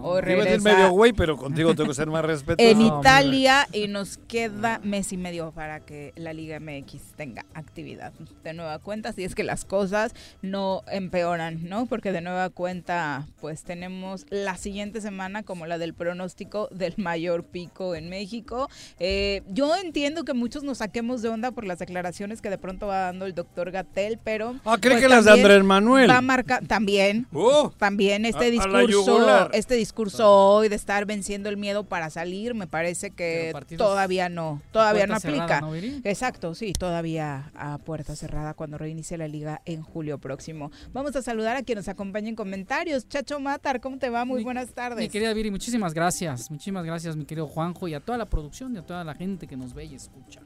[0.63, 2.71] medio güey, pero contigo tengo que ser más respetuoso.
[2.71, 8.13] En Italia y nos queda mes y medio para que la Liga MX tenga actividad
[8.45, 11.87] de nueva cuenta, si es que las cosas no empeoran, ¿no?
[11.87, 17.45] Porque de nueva cuenta, pues tenemos la siguiente semana como la del pronóstico del mayor
[17.45, 18.69] pico en México.
[18.99, 22.87] Eh, yo entiendo que muchos nos saquemos de onda por las declaraciones que de pronto
[22.87, 24.57] va dando el doctor Gatel, pero.
[24.65, 26.11] Ah, ¿cree pues que las de Andrés Manuel?
[26.11, 27.27] Va a marcar también.
[27.33, 27.46] Uh,
[27.79, 33.11] también este discurso, este discurso hoy de estar venciendo el miedo para salir, me parece
[33.11, 35.63] que todavía no, todavía no aplica.
[36.05, 40.71] Exacto, sí, todavía a puerta cerrada cuando reinicie la liga en julio próximo.
[40.93, 43.09] Vamos a saludar a quien nos acompañe en comentarios.
[43.09, 44.25] Chacho Matar, ¿cómo te va?
[44.25, 44.99] Muy buenas tardes.
[44.99, 46.51] Mi querida Viri, muchísimas gracias.
[46.51, 49.47] Muchísimas gracias, mi querido Juanjo, y a toda la producción y a toda la gente
[49.47, 50.41] que nos ve y escucha.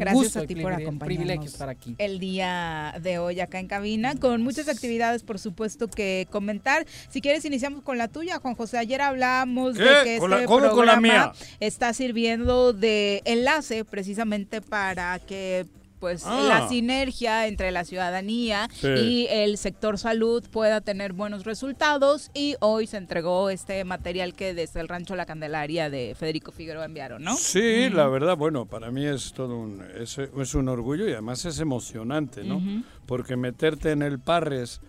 [0.00, 1.06] Gracias a ti por acompañarnos.
[1.06, 1.94] Privilegio estar aquí.
[1.98, 6.86] El día de hoy acá en cabina, con muchas actividades, por supuesto, que comentar.
[7.08, 8.78] Si quieres, iniciamos con la tuya, Juan José.
[8.78, 15.66] Ayer hablamos de que este programa está sirviendo de enlace precisamente para que
[16.00, 16.68] pues la ah.
[16.68, 22.96] sinergia entre la ciudadanía y el sector salud pueda tener buenos resultados y hoy se
[22.96, 27.36] entregó este material que desde el rancho La Candelaria de Federico Figueroa enviaron, ¿no?
[27.36, 31.60] Sí, la verdad, bueno, para mí es todo un, es, un orgullo y además es
[31.60, 32.62] emocionante, ¿no?
[33.06, 34.80] Porque meterte en el Parres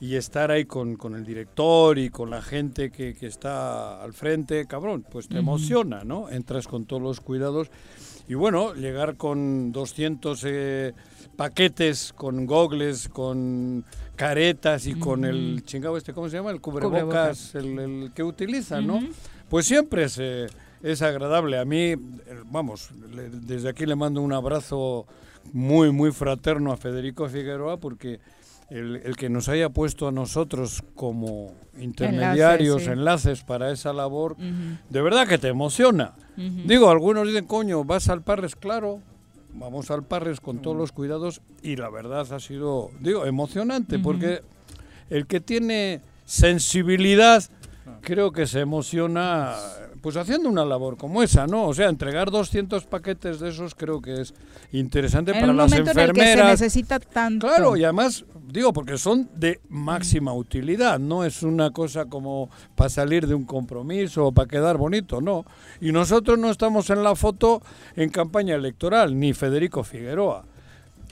[0.00, 4.12] y estar ahí con, con, el director y con la gente que, que está al
[4.12, 6.28] frente, cabrón, pues te emociona, ¿no?
[6.30, 7.70] Entras con todos los cuidados
[8.26, 10.92] y bueno, llegar con 200 eh,
[11.36, 13.84] paquetes, con gogles, con
[14.16, 16.50] caretas y con el chingado este, ¿cómo se llama?
[16.50, 19.00] El cubrebocas, El, que utiliza, ¿no?
[19.50, 20.46] Pues siempre es, eh,
[20.82, 21.58] es agradable.
[21.58, 21.96] A mí, eh,
[22.46, 22.90] vamos,
[23.46, 25.06] desde aquí le mando un abrazo
[25.52, 28.20] muy, muy fraterno a Federico Figueroa porque
[28.70, 35.26] el, que nos haya puesto a nosotros como intermediarios, enlaces, para esa labor, de verdad
[35.26, 36.14] que te emociona.
[36.36, 39.00] Digo, algunos dicen, coño, vas al Parres, claro,
[39.52, 44.42] vamos al Parres con todos los cuidados y la verdad ha sido, digo, emocionante porque
[45.10, 47.44] el que tiene sensibilidad
[48.00, 49.54] creo que se emociona
[50.04, 51.66] pues haciendo una labor como esa, ¿no?
[51.66, 54.34] O sea, entregar 200 paquetes de esos creo que es
[54.70, 55.96] interesante para las enfermeras.
[55.96, 57.46] En el que se necesita tanto.
[57.46, 62.90] Claro, y además digo porque son de máxima utilidad, no es una cosa como para
[62.90, 65.46] salir de un compromiso o para quedar bonito, no.
[65.80, 67.62] Y nosotros no estamos en la foto
[67.96, 70.44] en campaña electoral, ni Federico Figueroa.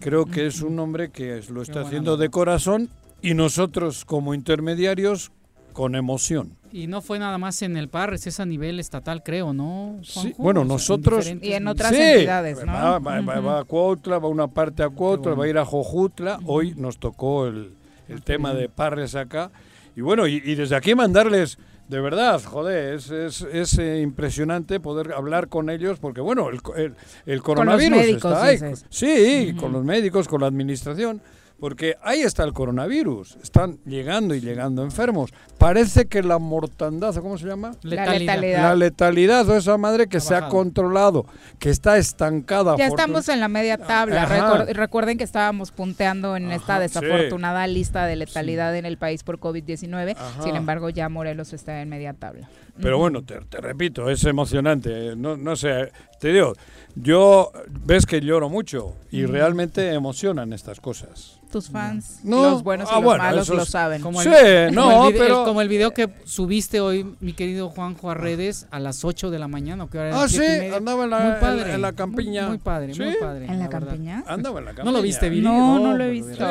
[0.00, 2.90] Creo que es un hombre que lo está haciendo de corazón
[3.22, 5.32] y nosotros como intermediarios
[5.72, 6.58] con emoción.
[6.72, 9.98] Y no fue nada más en el Parres, es a nivel estatal, creo, ¿no?
[10.02, 11.30] Sí, bueno, nosotros...
[11.40, 12.72] Y en otras entidades, ¿no?
[12.72, 16.40] Va, va, a Cuautla, va una parte a Cuautla, va a ir a Jojutla.
[16.46, 17.74] Hoy nos tocó el,
[18.08, 19.50] el tema de Parres acá.
[19.94, 21.58] Y bueno, y, desde aquí mandarles
[21.88, 26.94] De verdad, joder, es, es, eh, impresionante poder hablar con ellos porque, bueno, el,
[27.26, 28.58] el, coronavirus está ahí.
[28.88, 31.20] Sí, con los médicos, con la administración
[31.62, 33.36] porque ahí está el coronavirus.
[33.40, 35.32] Están llegando y llegando enfermos.
[35.58, 37.70] Parece que la mortandad, ¿cómo se llama?
[37.82, 38.62] La letalidad.
[38.62, 41.24] La letalidad o esa madre que se ha controlado,
[41.60, 42.74] que está estancada.
[42.76, 44.64] Ya estamos en la media tabla.
[44.72, 50.16] recuerden que estábamos punteando en esta desafortunada lista de letalidad en el país por COVID-19.
[50.42, 52.48] Sin embargo, ya Morelos está en media tabla.
[52.80, 55.14] Pero bueno, te, repito, es emocionante.
[55.14, 55.92] No, no sé,
[56.22, 56.54] te digo,
[56.94, 57.50] yo
[57.84, 63.00] ves que lloro mucho y realmente emocionan estas cosas tus fans, los buenos y ah,
[63.00, 64.00] los malos, lo saben.
[64.00, 64.30] Como sí,
[64.72, 65.44] no, pero...
[65.44, 69.38] como el video que subiste hoy, mi querido Juanjo, a redes a las 8 de
[69.38, 69.84] la mañana.
[69.84, 70.42] ¿o ah, sí,
[70.74, 72.48] andaba en la, En, la campiña.
[72.48, 73.46] Muy, padre, muy padre.
[73.46, 74.24] ¿En la, campiña?
[74.26, 74.90] Andaba en la campiña.
[74.90, 75.42] ¿No lo viste, Viri?
[75.42, 76.44] No, no, lo he visto.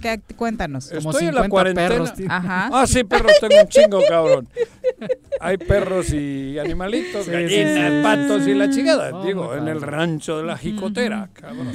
[0.00, 0.90] ¿Qué, cuéntanos.
[0.90, 1.88] Estoy en la cuarentena.
[1.88, 2.68] Perros, Ajá.
[2.72, 4.48] Ah, sí, perros tengo un chingo, cabrón.
[5.40, 9.01] Hay perros y animalitos, gallinas, patos y la chingada.
[9.24, 11.72] Digo, en el rancho de la jicotera, cabrón.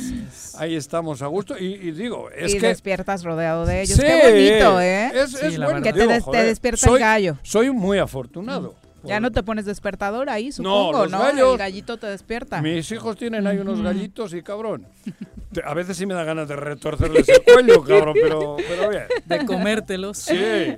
[0.57, 3.99] Ahí estamos a gusto y, digo, es y despiertas rodeado de ellos.
[3.99, 5.11] Qué bonito, ¿eh?
[5.13, 5.81] Es, es bueno.
[5.81, 7.37] Que te, te despierta el gallo.
[7.43, 8.75] Soy muy afortunado.
[9.03, 11.29] Ya no te pones despertador ahí, supongo, ¿no?
[11.29, 12.61] el gallito te despierta.
[12.61, 14.87] Mis hijos tienen ahí unos gallitos y cabrón.
[15.63, 19.03] A veces sí me da ganas de retorcerles el cuello, cabrón, pero, pero bien.
[19.25, 20.17] De comértelos.
[20.17, 20.35] Sí.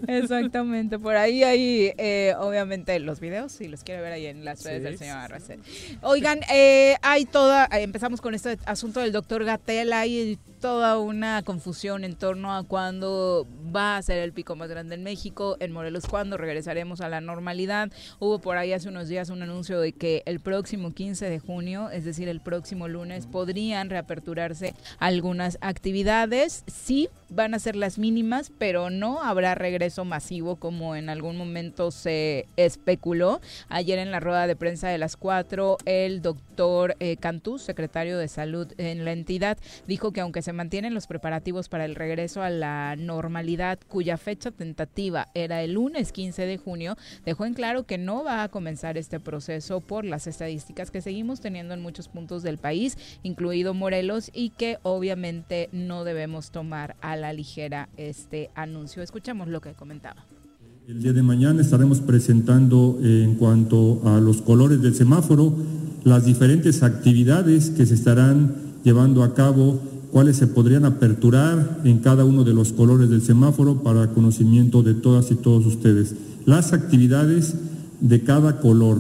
[0.08, 1.00] Exactamente.
[1.00, 4.84] Por ahí hay, eh, obviamente, los videos, si los quiere ver ahí en las redes
[4.84, 5.60] del señor Arracel.
[6.02, 11.42] Oigan, eh, hay toda, eh, empezamos con este asunto del doctor Gatel, hay toda una
[11.44, 15.72] confusión en torno a cuándo va a ser el pico más grande en México, en
[15.72, 17.92] Morelos cuándo regresaremos a la normalidad.
[18.20, 21.90] Hubo por ahí hace unos días un anuncio de que el próximo 15 de junio,
[21.90, 26.64] es decir, el próximo lunes, podrían reaperturarse algunas actividades.
[26.68, 31.92] Sí, van a ser las mínimas, pero no habrá regreso masivo como en algún momento
[31.92, 33.42] se especuló.
[33.68, 38.28] Ayer en la rueda de prensa de las cuatro, el doctor eh, Cantú, secretario de
[38.28, 42.50] salud en la entidad, dijo que aunque se mantienen los preparativos para el regreso a
[42.50, 47.98] la normalidad, cuya fecha tentativa era el lunes 15 de junio, dejó en claro que
[47.98, 52.44] no va a comenzar este proceso por las estadísticas que seguimos teniendo en muchos puntos
[52.44, 59.04] del país, incluido Morelos, y que obviamente no debemos tomar a la ligera este anuncio.
[59.04, 60.26] Escuchemos lo que comentaba.
[60.88, 65.54] El día de mañana estaremos presentando en cuanto a los colores del semáforo
[66.04, 69.80] las diferentes actividades que se estarán llevando a cabo,
[70.12, 74.96] cuáles se podrían aperturar en cada uno de los colores del semáforo para conocimiento de
[74.96, 76.16] todas y todos ustedes.
[76.46, 77.54] Las actividades
[78.00, 79.00] de cada color,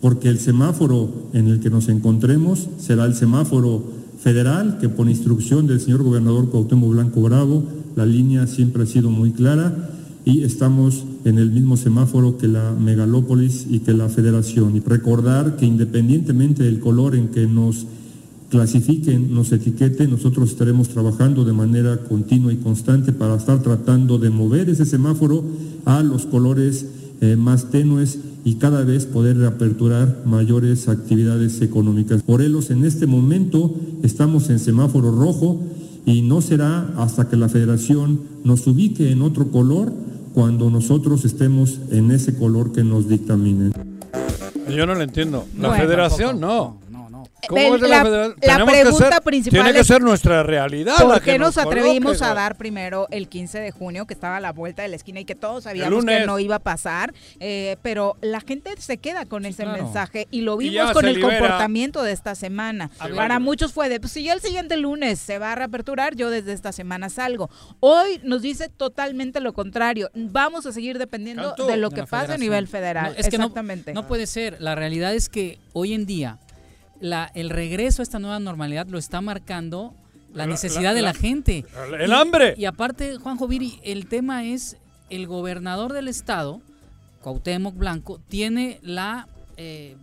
[0.00, 3.95] porque el semáforo en el que nos encontremos será el semáforo
[4.26, 7.62] federal, que por instrucción del señor gobernador Cuauhtémoc Blanco Bravo,
[7.94, 9.88] la línea siempre ha sido muy clara
[10.24, 14.74] y estamos en el mismo semáforo que la megalópolis y que la federación.
[14.74, 17.86] Y recordar que independientemente del color en que nos
[18.50, 24.30] clasifiquen, nos etiqueten, nosotros estaremos trabajando de manera continua y constante para estar tratando de
[24.30, 25.44] mover ese semáforo
[25.84, 26.84] a los colores
[27.20, 32.22] eh, más tenues y cada vez poder reaperturar mayores actividades económicas.
[32.28, 35.60] Morelos, en este momento estamos en semáforo rojo
[36.04, 39.92] y no será hasta que la federación nos ubique en otro color
[40.32, 43.72] cuando nosotros estemos en ese color que nos dictaminen.
[44.68, 45.44] Yo no lo entiendo.
[45.58, 46.78] La federación no.
[47.48, 48.02] ¿Cómo la,
[48.64, 50.96] pregunta principal tiene que ser nuestra realidad.
[50.98, 54.52] ¿Por qué nos, atrevimos a dar primero el 15 de junio, que estaba a la
[54.52, 57.14] vuelta de la esquina y que todos sabíamos que no iba a pasar?
[57.40, 62.02] Eh, pero la gente se queda con ese mensaje y lo vimos con el comportamiento
[62.02, 62.90] de esta semana.
[63.14, 66.30] Para muchos fue de, pues si ya el siguiente lunes se va a reaperturar, yo
[66.30, 67.50] desde esta semana salgo.
[67.80, 70.10] Hoy nos dice totalmente lo contrario.
[70.14, 73.14] Vamos a seguir dependiendo de lo que pase a nivel federal.
[73.16, 73.92] es Exactamente.
[73.92, 74.56] Que no puede ser.
[74.60, 76.38] La realidad es que hoy en día
[77.00, 79.94] la, el regreso a esta nueva normalidad lo está marcando
[80.32, 81.64] la, necesidad de la, gente.
[81.98, 82.54] El hambre.
[82.56, 84.76] Y aparte, Juan Joviri, el tema es
[85.08, 86.60] el gobernador del estado,
[87.22, 89.96] Cuauhtémoc Blanco, tiene la, eh,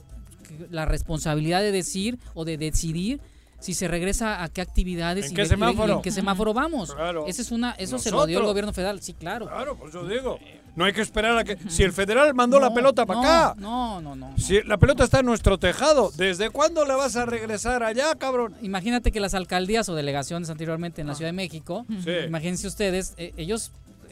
[0.71, 3.21] la responsabilidad de decir o de decidir
[3.63, 5.93] si se regresa a qué actividades ¿En qué semáforo?
[5.93, 6.93] en qué semáforo vamos.
[7.27, 9.47] Esa es una, eso se lo dio el gobierno federal, sí, claro.
[9.47, 10.37] Claro, pues yo digo.
[10.75, 11.57] No hay que esperar a que.
[11.69, 13.55] Si el federal mandó la pelota para acá.
[13.57, 14.35] No, no, no.
[14.37, 18.55] Si la pelota está en nuestro tejado, ¿desde cuándo le vas a regresar allá, cabrón?
[18.61, 21.85] Imagínate que las alcaldías o delegaciones anteriormente en la Ciudad de México,
[22.27, 23.71] imagínense ustedes, eh, ellos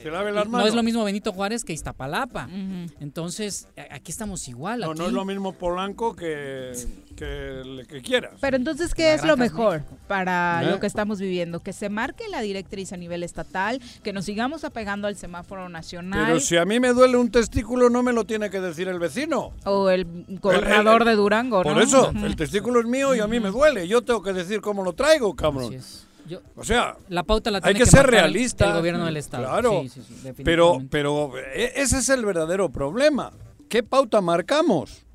[0.10, 2.48] no es lo mismo Benito Juárez que Iztapalapa.
[3.00, 4.82] Entonces, aquí estamos igual.
[4.82, 6.74] No, no es lo mismo Polanco que,
[7.16, 8.34] que, que quieras.
[8.42, 10.80] Pero entonces, ¿qué es lo mejor para lo ¿Eh?
[10.80, 11.62] que estamos viviendo?
[11.62, 16.26] Que se marque la directriz a nivel estatal, que nos sigamos apegando al semáforo nacional.
[16.28, 19.00] Pero si a mí me duele un testículo, no me lo tiene que decir el
[19.00, 19.54] vecino.
[19.66, 20.06] O el
[20.42, 23.88] gobernador de Durango, Por eso, el testículo es mío y a mí me duele.
[23.88, 25.80] Yo tengo que decir cómo lo traigo, cabrón
[26.56, 28.68] o sea, la pauta la hay que, ser realista.
[28.68, 29.44] El gobierno del Estado.
[29.44, 29.84] Claro,
[30.44, 33.32] pero, pero e, ese es el verdadero problema.
[33.70, 35.06] ¿Qué pauta marcamos?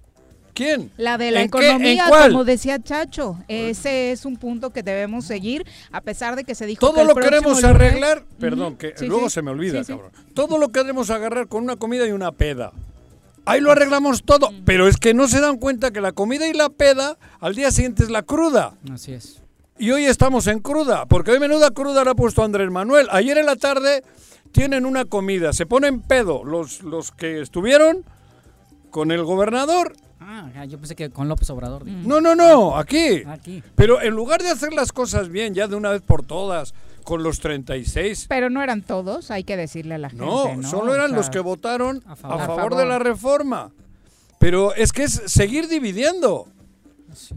[0.54, 0.90] ¿Quién?
[0.96, 3.38] La de la economía, como decía Chacho.
[3.46, 7.14] Ese es un punto que debemos seguir, a pesar de que se dijo Todo lo
[7.14, 10.12] queremos arreglar, perdón, que luego se me olvida, cabrón.
[10.32, 12.72] Todo lo queremos agarrar con una comida y una peda.
[13.44, 16.52] Ahí lo arreglamos todo, pero es que no se dan cuenta que la comida y
[16.52, 18.74] la peda al día siguiente es la cruda.
[18.90, 19.42] Así es.
[19.78, 23.08] Y hoy estamos en cruda, porque hoy menuda cruda la ha puesto Andrés Manuel.
[23.10, 24.02] Ayer en la tarde
[24.50, 28.04] tienen una comida, se ponen pedo los, los que estuvieron
[28.90, 29.94] con el gobernador.
[30.18, 31.86] Ah, yo pensé que con López Obrador.
[31.86, 33.22] No, no, no, aquí.
[33.26, 33.62] aquí.
[33.74, 36.72] Pero en lugar de hacer las cosas bien, ya de una vez por todas,
[37.04, 38.26] con los 36.
[38.28, 40.24] Pero no eran todos, hay que decirle a la gente.
[40.24, 43.72] No, solo eran los que votaron a favor de la reforma.
[44.38, 46.48] Pero es que es seguir dividiendo.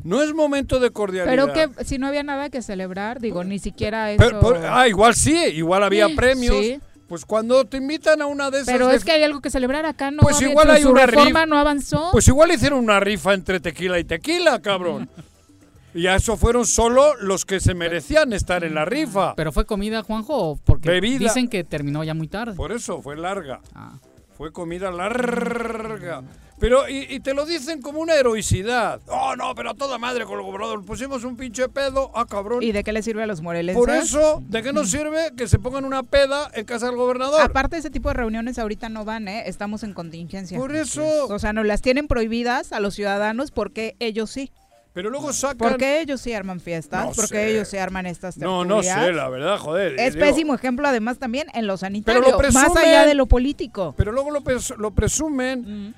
[0.04, 1.32] No es momento de cordialidad.
[1.32, 4.56] Pero que si no había nada que celebrar, digo, ni siquiera eso.
[4.70, 6.80] ah, igual sí, igual había premios.
[7.08, 8.72] Pues cuando te invitan a una de esas.
[8.72, 10.22] Pero es que hay algo que celebrar acá, no.
[10.22, 12.10] Pues igual hay una reforma no avanzó.
[12.12, 15.10] Pues igual hicieron una rifa entre tequila y tequila, cabrón.
[15.96, 19.34] y a eso fueron solo los que se merecían estar en la rifa.
[19.36, 22.54] Pero fue comida, Juanjo, porque dicen que terminó ya muy tarde.
[22.54, 23.60] Por eso, fue larga.
[23.74, 23.98] Ah.
[24.38, 26.22] Fue comida larga.
[26.60, 29.00] Pero, y, te lo dicen como una heroicidad.
[29.08, 30.84] Oh, no, pero a toda madre con el gobernador.
[30.84, 32.12] Pusimos un pinche pedo.
[32.14, 32.62] Ah, cabrón.
[32.62, 33.80] ¿Y de qué le sirve a los morelenses?
[33.80, 37.42] Por eso, ¿de qué nos sirve que se pongan una peda en casa del gobernador?
[37.42, 39.44] Aparte, ese tipo de reuniones ahorita no van, ¿eh?
[39.48, 40.58] Estamos en contingencia.
[40.58, 41.28] Por eso.
[41.28, 44.52] O sea, nos las tienen prohibidas a los ciudadanos porque ellos sí.
[44.92, 45.58] Pero luego sacan...
[45.58, 49.58] Porque ellos sí arman fiestas, porque ellos sí arman estas No, no sé, la verdad,
[49.58, 49.98] joder.
[50.00, 53.94] Es pésimo ejemplo además también en lo sanitario, pero lo más allá de lo político.
[53.96, 54.44] Pero luego lo,
[54.78, 55.96] lo presumen...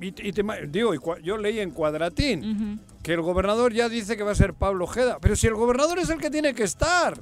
[0.00, 4.34] Y, te, digo, yo leí en Cuadratín que el gobernador ya dice que va a
[4.34, 5.18] ser Pablo Ojeda.
[5.20, 7.18] Pero si el gobernador es el que tiene que estar.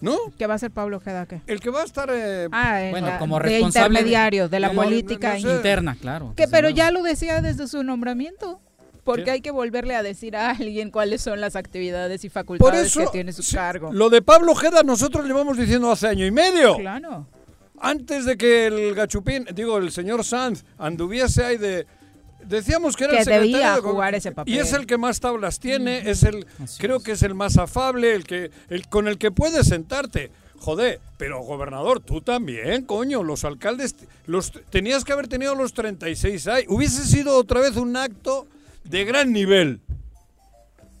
[0.00, 0.16] ¿No?
[0.38, 1.40] ¿Qué va a ser Pablo Ojeda qué?
[1.48, 5.36] El que va a estar eh, ah, bueno, como responsable de intermediario de, la política
[5.36, 6.34] interna, claro.
[6.36, 8.60] Que, pero ya lo decía desde su nombramiento
[9.02, 13.06] porque hay que volverle a decir a alguien cuáles son las actividades y facultades que
[13.06, 13.90] tiene su cargo.
[13.92, 16.76] Lo de Pablo Ojeda nosotros le vamos diciendo hace año y medio.
[16.76, 17.26] Claro.
[17.80, 21.86] Antes de que el gachupín, digo, el señor Sanz anduviese ahí de...
[22.44, 24.54] Decíamos que era que el secretario debía jugar ese papel.
[24.54, 26.46] Y es el que más tablas tiene, es el
[26.78, 30.30] creo que es el más afable, el que el con el que puedes sentarte.
[30.60, 33.94] Joder, pero gobernador, tú también, coño, los alcaldes
[34.26, 36.64] los tenías que haber tenido los 36 ahí.
[36.68, 38.46] Hubiese sido otra vez un acto
[38.84, 39.80] de gran nivel.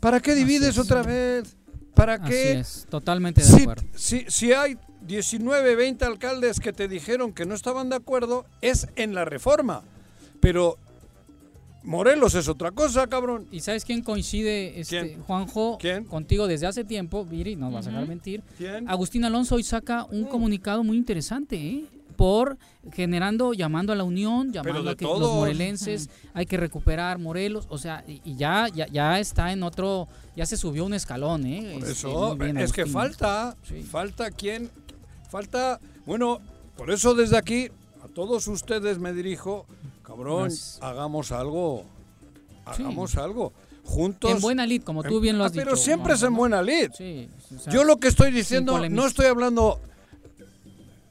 [0.00, 1.56] ¿Para qué divides otra vez?
[1.94, 2.60] ¿Para qué?
[2.60, 3.82] es, totalmente de acuerdo.
[3.96, 4.78] Si, si hay
[5.08, 9.82] 19, 20 alcaldes que te dijeron que no estaban de acuerdo, es en la reforma.
[10.38, 10.76] Pero
[11.82, 13.46] Morelos es otra cosa, cabrón.
[13.50, 17.24] ¿Y sabes quién coincide, este, Juanjo, contigo desde hace tiempo?
[17.24, 18.42] Viri, no vas a dejar mentir.
[18.86, 20.28] Agustín Alonso hoy saca un mm.
[20.28, 21.84] comunicado muy interesante, ¿eh?
[22.16, 22.58] por
[22.92, 27.78] generando, llamando a la unión, llamando a que los morelenses, hay que recuperar Morelos, o
[27.78, 31.74] sea, y, ya, ya, ya está en otro, ya se subió un escalón, ¿eh?
[31.74, 33.56] Por este, eso, es que falta,
[33.88, 34.68] falta quien
[35.28, 36.40] Falta, bueno,
[36.76, 37.68] por eso desde aquí
[38.02, 39.66] a todos ustedes me dirijo,
[40.02, 41.84] cabrón, hagamos algo,
[42.64, 43.52] hagamos algo.
[43.84, 44.30] Juntos.
[44.30, 45.64] En buena lid, como tú bien lo has ah, dicho.
[45.64, 46.90] Pero siempre es en buena lid.
[47.70, 49.80] Yo lo que estoy diciendo, no estoy hablando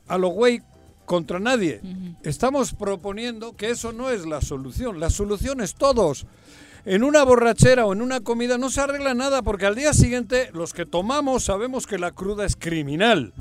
[0.07, 0.61] a lo güey
[1.05, 1.81] contra nadie.
[2.23, 4.99] Estamos proponiendo que eso no es la solución.
[4.99, 6.27] La solución es todos
[6.87, 10.49] en una borrachera o en una comida no se arregla nada porque al día siguiente
[10.53, 13.33] los que tomamos sabemos que la cruda es criminal.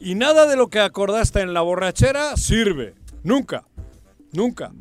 [0.00, 2.94] Y nada de lo que acordaste en la borrachera sirve.
[3.22, 3.64] Nunca.
[4.32, 4.72] Nunca.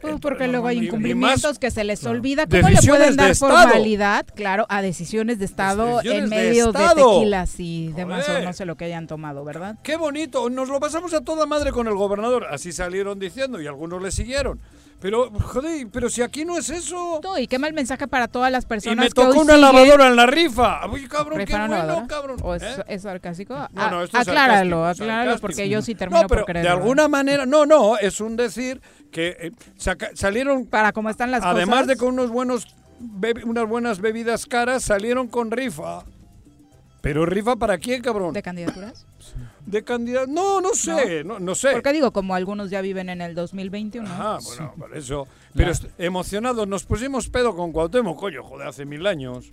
[0.00, 2.46] Pues porque luego hay incumplimientos que se les olvida.
[2.46, 7.88] ¿Cómo le pueden dar formalidad, claro, a decisiones de Estado en medio de, tequilas y
[7.88, 9.76] demás o no sé lo que hayan tomado, verdad?
[9.82, 10.48] Qué bonito.
[10.48, 12.46] Nos lo pasamos a toda madre con el gobernador.
[12.50, 14.60] Así salieron diciendo y algunos le siguieron.
[15.00, 17.20] Pero, joder, pero si aquí no es eso.
[17.22, 18.96] No, y qué mal mensaje para todas las personas.
[18.96, 20.86] Y me tocó una lavadora en la rifa.
[20.88, 22.38] Uy, cabrón, qué bueno, cabrón.
[22.42, 22.98] ¿O es, ¿Eh?
[22.98, 23.54] sarcástico?
[23.72, 27.66] No, no, esto acláralo, acláralo, porque yo sí termino no, pero De alguna manera, no,
[27.66, 28.80] no, es un decir
[29.12, 29.50] que eh,
[30.14, 30.66] salieron.
[30.66, 31.68] Para cómo están las además cosas.
[31.68, 32.74] Además de con unos buenos,
[33.44, 36.04] unas buenas bebidas caras, salieron con rifa.
[37.02, 38.32] ¿Pero rifa para quién, cabrón?
[38.32, 39.06] ¿De candidaturas?
[39.66, 40.28] De candidatos.
[40.28, 41.72] No, no sé, no, no, sé.
[41.72, 44.08] Porque digo, como algunos ya viven en el 2021.
[44.10, 45.26] Ah, bueno, por eso.
[45.54, 49.48] Pero emocionados, nos pusimos pedo con Cuauhtémoc, coño, joder, hace mil años.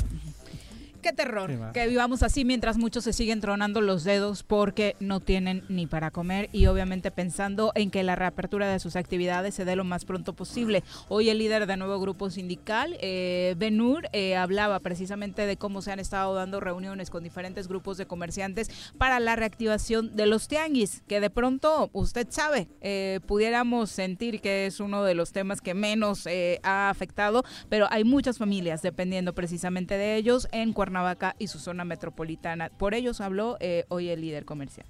[1.02, 5.64] Qué terror que vivamos así mientras muchos se siguen tronando los dedos porque no tienen
[5.68, 9.76] ni para comer y obviamente pensando en que la reapertura de sus actividades se dé
[9.76, 10.84] lo más pronto posible.
[11.08, 15.92] Hoy el líder de nuevo grupo sindical, eh, Benur, eh, hablaba precisamente de cómo se
[15.92, 21.02] han estado dando reuniones con diferentes grupos de comerciantes para la reactivación de los tianguis,
[21.08, 25.74] que de pronto, usted sabe, eh, pudiéramos sentir que es uno de los temas que
[25.74, 31.38] menos eh, ha afectado, pero hay muchas familias dependiendo precisamente de ellos en Cuernavaca Cuernavaca
[31.40, 32.70] y su zona metropolitana.
[32.78, 34.86] Por ellos habló eh, hoy el líder comercial.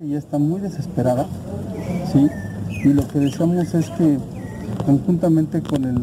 [0.00, 1.26] Ella está muy desesperada,
[2.10, 2.26] ¿sí?
[2.70, 4.18] Y lo que deseamos es que
[4.86, 5.98] conjuntamente con el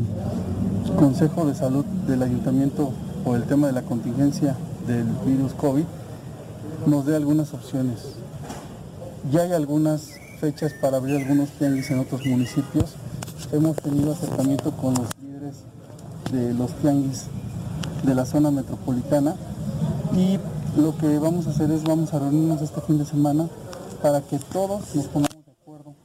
[0.97, 5.85] Consejo de Salud del Ayuntamiento por el tema de la contingencia del virus COVID,
[6.85, 8.15] nos dé algunas opciones.
[9.31, 12.93] Ya hay algunas fechas para abrir algunos tianguis en otros municipios.
[13.51, 15.63] Hemos tenido acercamiento con los líderes
[16.31, 17.29] de los tianguis
[18.03, 19.35] de la zona metropolitana
[20.15, 20.39] y
[20.79, 23.47] lo que vamos a hacer es vamos a reunirnos este fin de semana
[24.01, 25.95] para que todos nos pongamos de acuerdo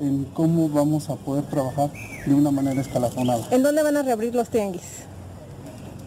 [0.00, 1.90] en cómo vamos a poder trabajar
[2.26, 3.46] de una manera escalafonada.
[3.50, 5.04] ¿En dónde van a reabrir los tianguis?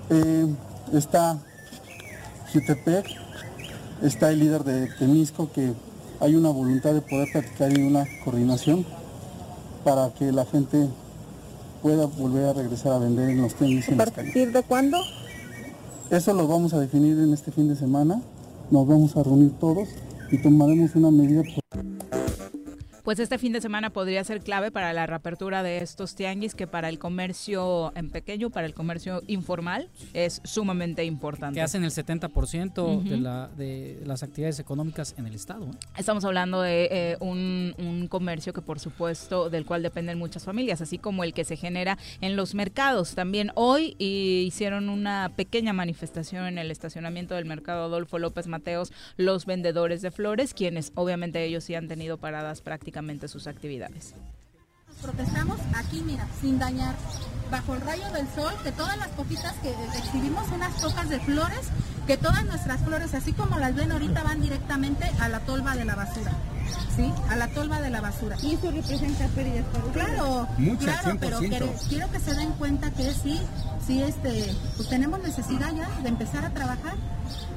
[0.10, 0.48] Eh,
[0.94, 1.38] está
[2.54, 3.06] Jutepec,
[4.02, 5.74] está el líder de Temisco, que
[6.20, 8.86] hay una voluntad de poder platicar y una coordinación
[9.84, 10.88] para que la gente
[11.82, 13.90] pueda volver a regresar a vender en los tenis.
[13.90, 14.98] ¿A partir de cuándo?
[16.10, 18.22] Eso lo vamos a definir en este fin de semana.
[18.70, 19.90] Nos vamos a reunir todos
[20.32, 21.44] y tomaremos una medida
[23.04, 26.68] pues este fin de semana podría ser clave para la reapertura de estos tianguis que
[26.68, 31.56] para el comercio en pequeño, para el comercio informal, es sumamente importante.
[31.56, 35.66] Que hacen el 70% de, la, de las actividades económicas en el Estado.
[35.66, 35.78] ¿eh?
[35.98, 40.82] Estamos hablando de eh, un, un, comercio que por supuesto del cual dependen muchas familias,
[40.82, 43.16] así como el que se genera en los mercados.
[43.16, 49.46] También hoy hicieron una pequeña manifestación en el estacionamiento del mercado Adolfo López Mateos los
[49.46, 52.91] vendedores de flores, quienes obviamente ellos sí han tenido paradas prácticas
[53.28, 54.14] sus actividades.
[55.02, 56.96] Protestamos aquí, mira, sin dañar,
[57.50, 61.70] bajo el rayo del sol, que todas las poquitas que exhibimos, unas pocas de flores,
[62.06, 65.86] que todas nuestras flores, así como las ven ahorita, van directamente a la tolva de
[65.86, 66.32] la basura.
[66.96, 67.12] ¿Sí?
[67.30, 68.38] A la tolva de la basura.
[68.44, 70.48] ¿Y eso representa pérdidas para Claro,
[70.80, 71.40] claro, pero
[71.90, 73.40] quiero que se den cuenta que sí,
[73.86, 76.96] sí, este, pues tenemos necesidad ya de empezar a trabajar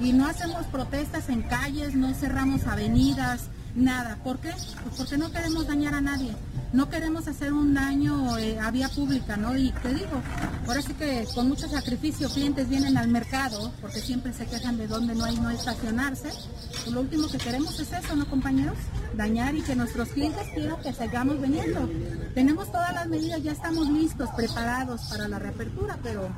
[0.00, 4.18] y no hacemos protestas en calles, no cerramos avenidas, Nada.
[4.22, 4.50] ¿Por qué?
[4.50, 6.32] Pues porque no queremos dañar a nadie.
[6.72, 9.56] No queremos hacer un daño eh, a vía pública, ¿no?
[9.56, 10.20] Y te digo,
[10.66, 14.88] ahora sí que con mucho sacrificio clientes vienen al mercado porque siempre se quejan de
[14.88, 16.30] dónde no hay no estacionarse.
[16.30, 18.76] Pues lo último que queremos es eso, ¿no, compañeros?
[19.16, 21.88] Dañar y que nuestros clientes quieran que sigamos viniendo.
[22.34, 26.28] Tenemos todas las medidas, ya estamos listos, preparados para la reapertura, pero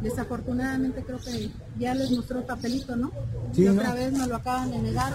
[0.00, 3.12] desafortunadamente creo que ya les mostró el papelito, ¿no?
[3.54, 5.12] y otra vez nos lo acaban de negar.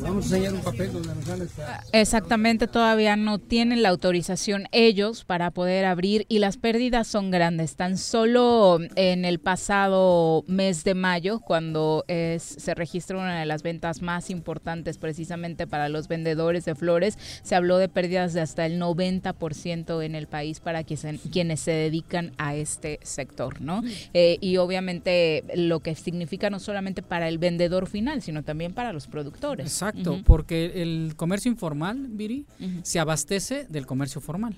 [0.00, 1.50] Vamos a enseñar un papel donde nos
[1.92, 7.76] Exactamente, todavía no tienen la autorización ellos para poder abrir y las pérdidas son grandes.
[7.76, 14.02] Tan solo en el pasado mes de mayo, cuando se registra una de las ventas
[14.02, 18.80] más importantes precisamente para los vendedores de flores, se habló de pérdidas de hasta el
[18.80, 23.82] 90% en el país para quienes se dedican a este sector, ¿no?
[24.14, 28.92] Eh, y obviamente lo que significa no solamente para el vendedor final, sino también para
[28.92, 29.66] los productores.
[29.66, 29.87] Exacto,
[30.24, 32.46] porque el comercio informal, Viri,
[32.82, 34.54] se abastece del comercio formal.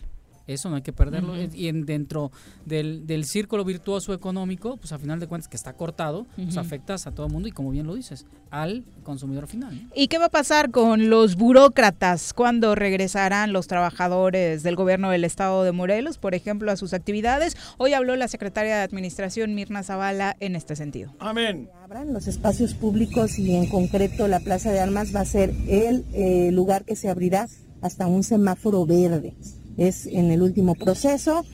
[0.53, 1.35] Eso no hay que perderlo.
[1.55, 2.33] Y en, dentro
[2.67, 7.07] del, del, círculo virtuoso económico, pues a final de cuentas que está cortado, pues afectas
[7.07, 9.89] a todo el mundo y como bien lo dices, al consumidor final.
[9.95, 15.25] ¿Y qué va a pasar con los burócratas cuando regresarán los trabajadores del gobierno del
[15.25, 17.57] estado de Morelos, por ejemplo, a sus actividades?
[17.79, 21.15] Hoy habló la secretaria de Administración, Mirna Zavala, en este sentido.
[21.21, 21.71] Amén.
[21.85, 26.05] Abran los espacios públicos y en concreto la Plaza de Armas va a ser el
[26.13, 27.47] eh, lugar que se abrirá
[27.83, 29.35] hasta un semáforo verde
[29.81, 31.45] es en el último proceso,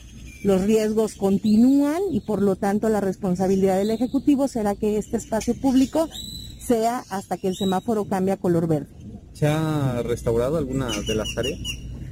[0.43, 5.55] los riesgos continúan y por lo tanto la responsabilidad del Ejecutivo será que este espacio
[5.55, 6.09] público
[6.59, 8.89] sea hasta que el semáforo cambie a color verde.
[9.33, 11.59] ¿Se ha restaurado alguna de las áreas?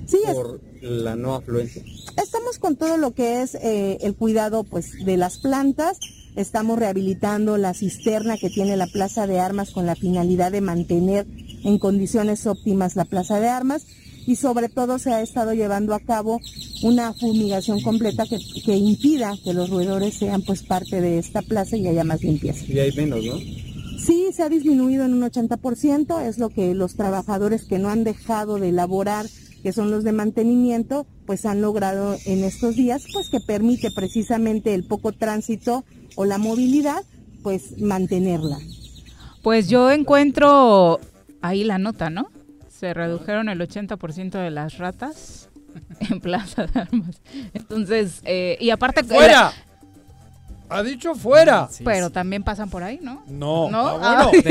[0.08, 1.84] Sí, por la no afluencia.
[2.16, 6.00] Estamos con todo lo que es eh, el cuidado pues de las plantas,
[6.38, 11.28] estamos rehabilitando la cisterna que tiene la Plaza de Armas con la finalidad de mantener
[11.64, 13.86] en condiciones óptimas la Plaza de Armas
[14.26, 16.42] y sobre todo se ha estado llevando a cabo
[16.84, 21.78] una fumigación completa que, que impida que los roedores sean pues parte de esta plaza
[21.78, 22.66] y haya más limpieza.
[22.68, 23.36] Y hay menos, ¿no?
[24.06, 28.04] Sí, se ha disminuido en un 80%, es lo que los trabajadores que no han
[28.04, 29.26] dejado de elaborar,
[29.64, 34.76] que son los de mantenimiento, pues han logrado en estos días, pues que permite precisamente
[34.76, 35.86] el poco tránsito
[36.16, 37.04] o la movilidad,
[37.42, 38.60] pues mantenerla.
[39.42, 41.00] Pues yo encuentro
[41.42, 42.28] ahí la nota, ¿no?
[42.78, 45.50] Se redujeron el 80% de las ratas
[46.10, 47.22] en Plaza de Armas.
[47.54, 49.04] Entonces, eh, y aparte...
[49.06, 49.54] ¡Fuera!
[50.70, 51.70] Ha dicho fuera.
[51.84, 53.24] Pero también pasan por ahí, ¿no?
[53.28, 53.70] No.
[53.70, 54.00] ¿No?
[54.02, 54.42] Ah, bueno,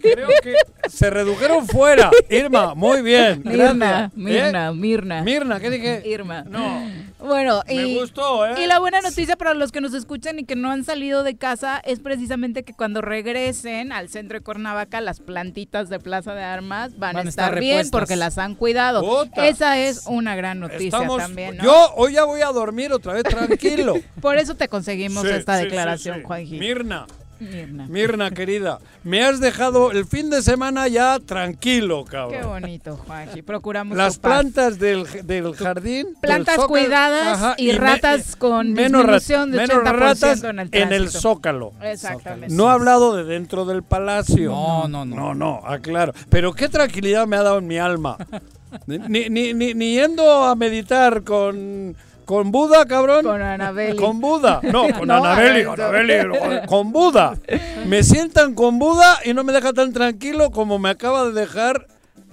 [0.00, 0.54] creo que
[0.88, 2.10] se redujeron fuera.
[2.30, 3.42] Irma, muy bien.
[3.44, 4.74] Mirna, Mirna, ¿Eh?
[4.74, 5.22] Mirna.
[5.22, 6.02] Mirna, ¿qué dije?
[6.08, 6.42] Irma.
[6.44, 7.06] No.
[7.18, 8.62] Bueno, y, Me gustó, ¿eh?
[8.62, 11.36] y la buena noticia para los que nos escuchan y que no han salido de
[11.36, 16.44] casa es precisamente que cuando regresen al centro de Cuernavaca, las plantitas de Plaza de
[16.44, 19.26] Armas van, a estar, bien porque las han cuidado.
[19.36, 21.56] Esa es una gran noticia también.
[21.56, 21.64] ¿no?
[21.64, 23.94] Yo hoy ya voy a dormir otra vez tranquilo.
[24.20, 26.58] Por eso te conseguimos esta declaración, Juanji.
[26.58, 27.06] Mirna.
[27.38, 27.86] Mirna.
[27.88, 32.40] Mirna, querida, me has dejado el fin de semana ya tranquilo, cabrón.
[32.40, 33.42] Qué bonito, Juanji.
[33.42, 36.08] Procuramos Las plantas del, del, jardín.
[36.20, 41.10] Plantas cuidadas y, ratas con menos disminución de menos 80% ratas en el, en el
[41.10, 41.72] zócalo.
[41.82, 42.54] Exactamente.
[42.54, 44.50] No he hablado de dentro del palacio.
[44.50, 45.16] No, no, no.
[45.16, 46.14] No, no, aclaro.
[46.30, 48.16] Pero qué tranquilidad me ha dado en mi alma.
[48.86, 53.24] ni, ni, ni, ni yendo a meditar con ¿Con Buda, cabrón?
[53.24, 53.96] Con Anabeli.
[53.96, 54.60] Con Buda.
[54.64, 57.38] No, con Anabeli, Anabeli, con Buda.
[57.86, 61.86] Me sientan con Buda y no me deja tan tranquilo como me acaba de dejar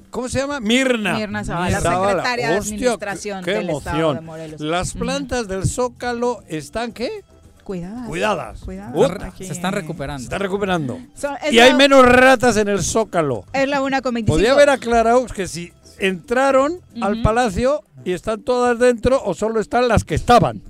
[0.09, 0.59] ¿Cómo se llama?
[0.59, 1.15] Mirna.
[1.15, 3.95] Mirna Zavala, secretaria de Administración qué, del emoción.
[3.95, 4.61] Estado de Morelos.
[4.61, 7.23] Las plantas del Zócalo están, ¿qué?
[7.63, 8.07] Cuidadas.
[8.07, 8.59] Cuidadas.
[8.59, 9.33] Cuidadas.
[9.37, 10.19] Se están recuperando.
[10.19, 10.99] Se están recuperando.
[11.15, 13.45] So, y hay menos ratas en el Zócalo.
[13.53, 14.31] Es la una con 25.
[14.31, 19.87] Podría haber aclarado que si entraron al palacio y están todas dentro o solo están
[19.87, 20.61] las que estaban.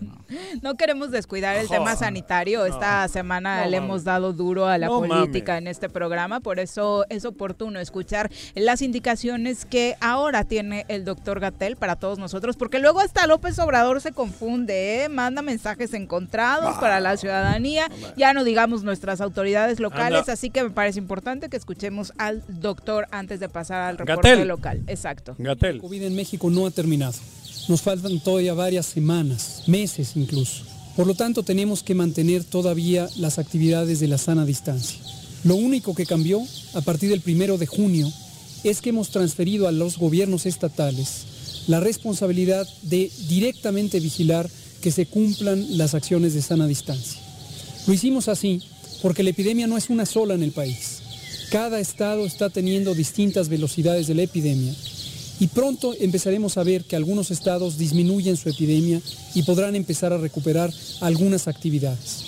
[0.61, 2.65] No queremos descuidar el tema sanitario.
[2.65, 7.25] Esta semana le hemos dado duro a la política en este programa, por eso es
[7.25, 12.99] oportuno escuchar las indicaciones que ahora tiene el doctor Gatel para todos nosotros, porque luego
[12.99, 15.09] hasta López Obrador se confunde, ¿eh?
[15.09, 20.69] manda mensajes encontrados para la ciudadanía, ya no digamos nuestras autoridades locales, así que me
[20.69, 24.83] parece importante que escuchemos al doctor antes de pasar al reporte local.
[24.87, 25.35] Exacto.
[25.37, 25.75] Gatel.
[25.75, 27.13] El COVID en México no ha terminado.
[27.67, 30.63] Nos faltan todavía varias semanas, meses incluso.
[30.95, 34.99] Por lo tanto, tenemos que mantener todavía las actividades de la sana distancia.
[35.43, 36.41] Lo único que cambió
[36.73, 38.11] a partir del primero de junio
[38.63, 41.25] es que hemos transferido a los gobiernos estatales
[41.67, 44.49] la responsabilidad de directamente vigilar
[44.81, 47.19] que se cumplan las acciones de sana distancia.
[47.87, 48.61] Lo hicimos así
[49.01, 50.99] porque la epidemia no es una sola en el país.
[51.49, 54.73] Cada estado está teniendo distintas velocidades de la epidemia
[55.43, 59.01] y pronto empezaremos a ver que algunos estados disminuyen su epidemia
[59.35, 62.27] y podrán empezar a recuperar algunas actividades.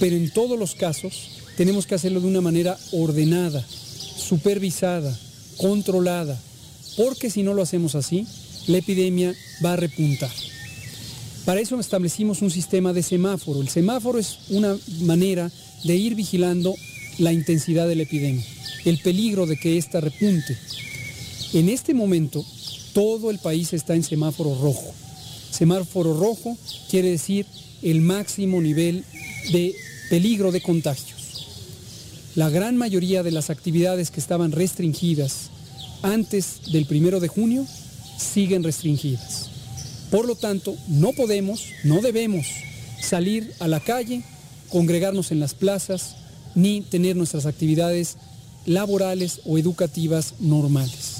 [0.00, 3.64] Pero en todos los casos tenemos que hacerlo de una manera ordenada,
[4.16, 5.16] supervisada,
[5.58, 6.36] controlada,
[6.96, 8.26] porque si no lo hacemos así,
[8.66, 9.32] la epidemia
[9.64, 10.32] va a repuntar.
[11.44, 13.60] Para eso establecimos un sistema de semáforo.
[13.60, 15.52] El semáforo es una manera
[15.84, 16.74] de ir vigilando
[17.18, 18.44] la intensidad de la epidemia,
[18.84, 20.58] el peligro de que ésta repunte.
[21.52, 22.44] En este momento,
[22.92, 24.92] todo el país está en semáforo rojo.
[25.50, 26.56] Semáforo rojo
[26.90, 27.46] quiere decir
[27.82, 29.04] el máximo nivel
[29.52, 29.74] de
[30.10, 31.46] peligro de contagios.
[32.34, 35.50] La gran mayoría de las actividades que estaban restringidas
[36.02, 37.66] antes del primero de junio
[38.18, 39.50] siguen restringidas.
[40.10, 42.46] Por lo tanto, no podemos, no debemos
[43.00, 44.22] salir a la calle,
[44.68, 46.16] congregarnos en las plazas,
[46.54, 48.16] ni tener nuestras actividades
[48.66, 51.15] laborales o educativas normales.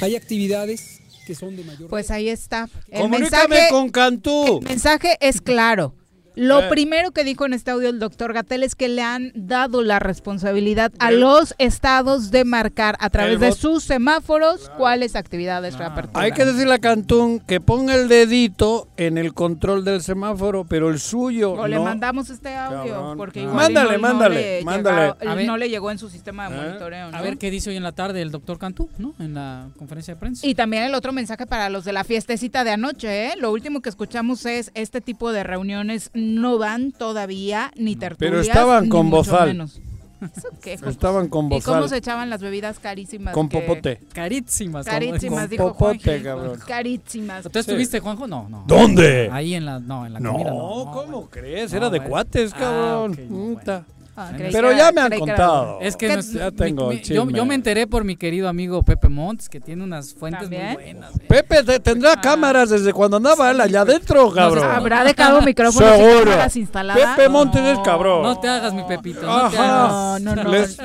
[0.00, 1.88] Hay actividades que son de mayor...
[1.88, 2.68] Pues ahí está.
[2.88, 4.58] El Comunícame mensaje, con Cantú.
[4.62, 5.94] El mensaje es claro.
[6.36, 6.68] Lo eh.
[6.68, 9.98] primero que dijo en este audio el doctor Gatel es que le han dado la
[9.98, 16.22] responsabilidad a los estados de marcar a través de sus semáforos cuáles actividades reaperturan.
[16.22, 20.90] Hay que decirle a Cantún que ponga el dedito en el control del semáforo, pero
[20.90, 21.52] el suyo.
[21.52, 25.14] O le mandamos este audio, porque igual mándale, no, mándale, le mándale.
[25.20, 26.60] Llegó, no le llegó en su sistema de ¿Eh?
[26.60, 27.10] monitoreo.
[27.10, 27.16] ¿no?
[27.16, 29.14] A ver qué dice hoy en la tarde el doctor Cantú, ¿no?
[29.18, 30.46] En la conferencia de prensa.
[30.46, 33.32] Y también el otro mensaje para los de la fiestecita de anoche, ¿eh?
[33.38, 38.30] Lo último que escuchamos es este tipo de reuniones no van todavía ni tertulias.
[38.32, 39.48] Pero estaban ni con bozal.
[39.48, 39.80] menos.
[40.36, 40.72] ¿Eso qué?
[40.86, 41.74] Estaban con ¿Y bozal.
[41.74, 43.34] cómo se echaban las bebidas carísimas?
[43.34, 44.00] Con que- popote.
[44.14, 44.86] Carísimas.
[44.86, 46.58] Carísimas, Con dijo popote, cabrón.
[46.66, 47.44] Carísimas.
[47.50, 48.26] ¿Tú estuviste, Juanjo?
[48.26, 48.64] No, no.
[48.66, 49.28] ¿Dónde?
[49.32, 50.50] Ahí en la, no, en la No, comida.
[50.50, 51.28] ¿cómo bueno.
[51.30, 51.70] crees?
[51.72, 52.10] No, Era de bueno.
[52.10, 53.12] cuates, Ah, cabrón.
[53.12, 53.84] ok, no, Puta.
[54.18, 55.78] Ah, pero ya me han contado.
[55.82, 59.60] Es que ya tengo yo, yo, me enteré por mi querido amigo Pepe Montes, que
[59.60, 61.14] tiene unas fuentes muy buenas.
[61.16, 61.26] Eh.
[61.28, 62.20] Pepe tendrá ah.
[62.20, 64.64] cámaras desde cuando andaba él allá adentro, cabrón.
[64.64, 67.16] habrá dejado micrófonos y cámaras instaladas.
[67.16, 68.22] Pepe Montes es cabrón.
[68.22, 69.20] No te hagas, mi Pepito.
[69.20, 70.50] No, no, no.
[70.50, 70.78] Les,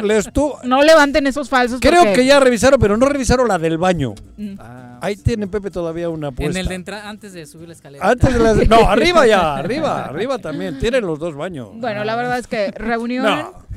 [0.64, 1.80] no levanten esos falsos.
[1.80, 4.14] Creo que ya revisaron, pero no revisaron la del baño.
[4.36, 4.56] Mm.
[5.02, 6.52] Ahí tiene Pepe todavía una apuesta.
[6.52, 8.08] En el de entrar, antes de subir la escalera.
[8.08, 10.78] Antes de la, no, arriba ya, arriba, arriba también.
[10.80, 11.70] Tienen los dos baños.
[11.74, 13.21] Bueno, la verdad es que reunión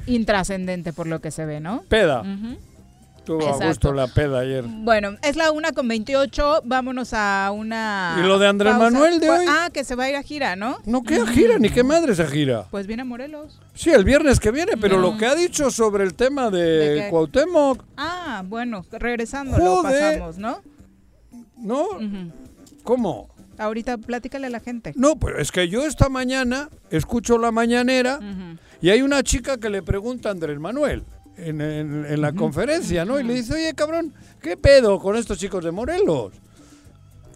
[0.06, 1.82] intrascendente por lo que se ve, ¿no?
[1.88, 2.22] Peda.
[3.24, 4.64] Tuvo a gusto la peda ayer.
[4.66, 6.62] Bueno, es la una con 28.
[6.64, 8.16] Vámonos a una.
[8.18, 9.46] ¿Y lo de Andrés Manuel de hoy?
[9.48, 10.76] Ah, que se va a ir a gira, ¿no?
[10.84, 11.58] No, ¿qué a gira?
[11.58, 12.66] Ni qué madre esa gira.
[12.70, 13.60] Pues viene a Morelos.
[13.72, 17.82] Sí, el viernes que viene, pero lo que ha dicho sobre el tema de, Cuauhtémoc.
[17.96, 20.60] Ah, bueno, regresando lo pasamos, ¿no?
[21.56, 21.86] ¿No?
[22.82, 23.33] ¿Cómo?
[23.58, 24.92] Ahorita platícale a la gente.
[24.96, 28.18] No, pero es que yo esta mañana escucho la mañanera
[28.80, 31.04] y hay una chica que le pregunta a Andrés Manuel
[31.36, 33.18] en, la conferencia, ¿no?
[33.18, 36.32] Y le dice, oye, cabrón, ¿qué pedo con estos chicos de Morelos?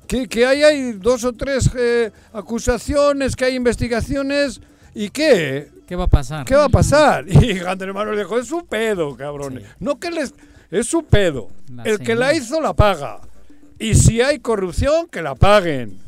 [0.06, 4.60] Que, que hay, hay dos o tres eh, acusaciones, que hay investigaciones,
[4.94, 5.70] ¿y qué?
[5.86, 6.44] ¿Qué va a pasar?
[6.44, 7.24] ¿Qué va a pasar?
[7.28, 9.62] Y Andrés Manuel dijo, es su pedo, cabrón.
[9.78, 10.34] No que les...
[10.70, 11.48] Es su pedo.
[11.84, 13.20] El que la hizo la paga.
[13.78, 15.98] Y si hay corrupción, que la paguen.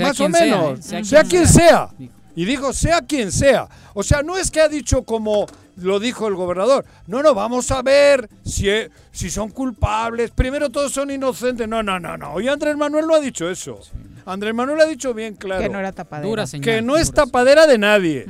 [0.00, 0.84] Más o menos.
[0.84, 1.88] Sea, sea, quien sea.
[2.34, 3.68] Y dijo, sea quien sea.
[3.94, 6.84] O sea, no es que ha dicho como lo dijo el gobernador.
[7.06, 8.68] No, no, vamos a ver si,
[9.10, 10.30] si son culpables.
[10.30, 11.66] Primero todos son inocentes.
[11.66, 12.34] No, no, no, no.
[12.34, 13.80] Hoy Andrés Manuel no ha dicho eso.
[14.26, 15.62] Andrés Manuel ha dicho bien claro.
[15.62, 16.44] Que no era tapadera.
[16.62, 18.26] que no es tapadera de nadie.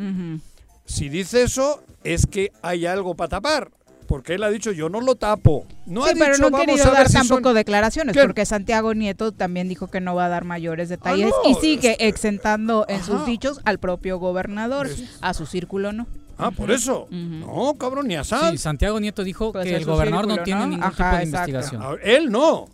[0.85, 3.70] Si dice eso, es que hay algo para tapar
[4.06, 5.66] porque él ha dicho yo no lo tapo.
[5.86, 9.68] No sí, ha pero dicho, no ha querido dar tampoco declaraciones, porque Santiago Nieto también
[9.68, 13.60] dijo que no va a dar mayores detalles ah, y sigue exentando en sus dichos
[13.64, 14.88] al propio gobernador,
[15.20, 16.06] a su círculo no.
[16.38, 17.06] Ah, por eso.
[17.10, 18.52] No, cabrón, ni a San.
[18.52, 21.82] Sí, Santiago Nieto dijo pues que el gobernador no tiene ningún tipo de investigación.
[21.82, 22.66] Ah, él no.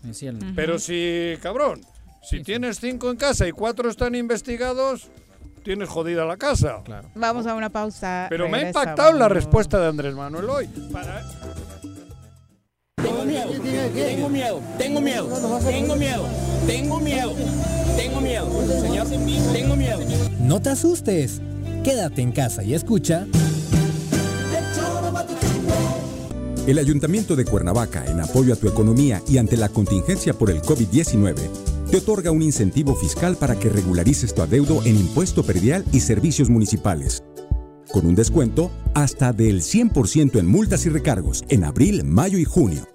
[0.57, 1.81] Pero si, cabrón,
[2.23, 5.09] si tienes cinco en casa y cuatro están investigados,
[5.63, 6.81] tienes jodida la casa.
[6.85, 7.09] Claro.
[7.15, 8.27] Vamos a una pausa.
[8.29, 10.69] Pero me ha impactado la respuesta de Andrés Manuel hoy.
[12.97, 13.51] Tengo miedo,
[13.95, 15.29] tengo miedo, tengo miedo,
[15.65, 16.25] tengo miedo,
[16.67, 17.35] tengo miedo,
[17.97, 19.07] tengo miedo, señor,
[19.53, 20.01] tengo miedo.
[20.41, 21.41] No te asustes,
[21.83, 23.27] quédate en casa y escucha.
[26.67, 30.63] El Ayuntamiento de Cuernavaca, en apoyo a tu economía y ante la contingencia por el
[30.63, 31.35] COVID-19,
[31.93, 36.49] te otorga un incentivo fiscal para que regularices tu adeudo en impuesto perdial y servicios
[36.49, 37.23] municipales.
[37.93, 42.89] Con un descuento hasta del 100% en multas y recargos en abril, mayo y junio.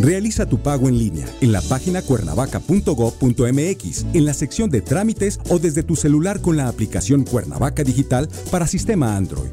[0.00, 5.60] Realiza tu pago en línea en la página cuernavaca.gov.mx, en la sección de trámites o
[5.60, 9.52] desde tu celular con la aplicación Cuernavaca Digital para sistema Android.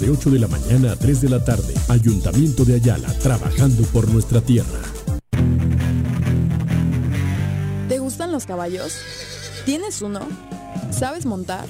[0.00, 1.74] de 8 de la mañana a 3 de la tarde.
[1.88, 4.80] Ayuntamiento de Ayala, trabajando por nuestra tierra.
[7.88, 8.96] ¿Te gustan los caballos?
[9.64, 10.20] ¿Tienes uno?
[10.90, 11.66] ¿Sabes montar?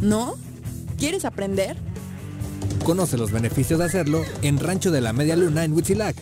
[0.00, 0.34] ¿No?
[0.98, 1.76] ¿Quieres aprender?
[2.84, 6.16] Conoce los beneficios de hacerlo en Rancho de la Media Luna en Huitzilac.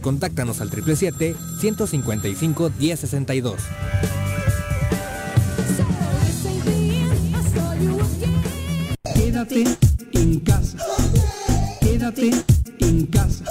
[0.00, 3.54] Contáctanos al 777-155-1062.
[9.14, 9.64] Quédate
[10.12, 10.78] en casa.
[11.80, 12.30] Quédate
[12.80, 13.44] en casa.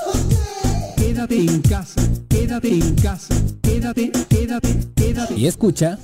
[0.96, 2.02] Quédate en casa.
[2.30, 3.36] Quédate en casa.
[3.62, 5.34] Quédate, quédate, quédate.
[5.36, 5.98] Y escucha.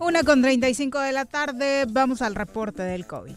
[0.00, 3.36] Una con 35 de la tarde, vamos al reporte del COVID.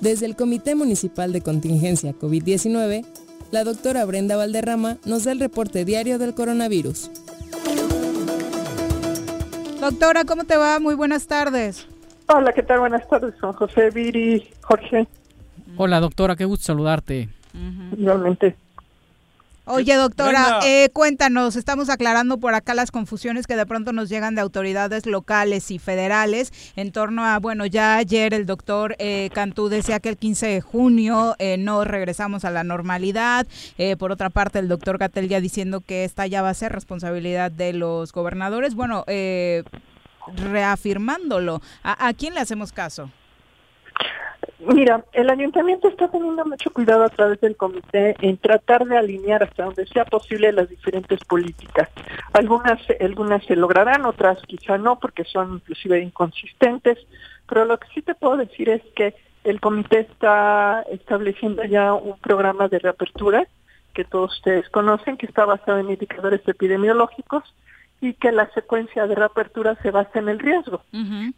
[0.00, 3.06] Desde el Comité Municipal de Contingencia COVID-19,
[3.50, 7.10] la doctora Brenda Valderrama nos da el reporte diario del coronavirus.
[9.80, 10.80] Doctora, ¿cómo te va?
[10.80, 11.86] Muy buenas tardes.
[12.28, 12.80] Hola, ¿qué tal?
[12.80, 15.06] Buenas tardes, Juan José, Viri, Jorge.
[15.76, 17.28] Hola, doctora, qué gusto saludarte.
[17.96, 18.56] Igualmente.
[19.66, 24.34] Oye, doctora, eh, cuéntanos, estamos aclarando por acá las confusiones que de pronto nos llegan
[24.34, 29.70] de autoridades locales y federales en torno a, bueno, ya ayer el doctor eh, Cantú
[29.70, 33.46] decía que el 15 de junio eh, no regresamos a la normalidad.
[33.78, 36.70] Eh, por otra parte, el doctor Gatel ya diciendo que esta ya va a ser
[36.70, 38.74] responsabilidad de los gobernadores.
[38.74, 39.06] Bueno,
[40.36, 43.10] reafirmándolo, ¿a, ¿a quién le hacemos caso?
[44.60, 49.42] Mira, el ayuntamiento está teniendo mucho cuidado a través del comité en tratar de alinear
[49.42, 51.88] hasta donde sea posible las diferentes políticas.
[52.32, 56.98] Algunas, algunas se lograrán, otras quizá no, porque son inclusive inconsistentes,
[57.48, 62.18] pero lo que sí te puedo decir es que el comité está estableciendo ya un
[62.18, 63.46] programa de reapertura
[63.92, 67.44] que todos ustedes conocen, que está basado en indicadores epidemiológicos
[68.04, 70.82] y que la secuencia de reapertura se basa en el riesgo,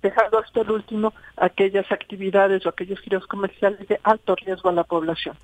[0.03, 4.83] dejando hasta el último aquellas actividades o aquellos giros comerciales de alto riesgo a la
[4.83, 5.37] población.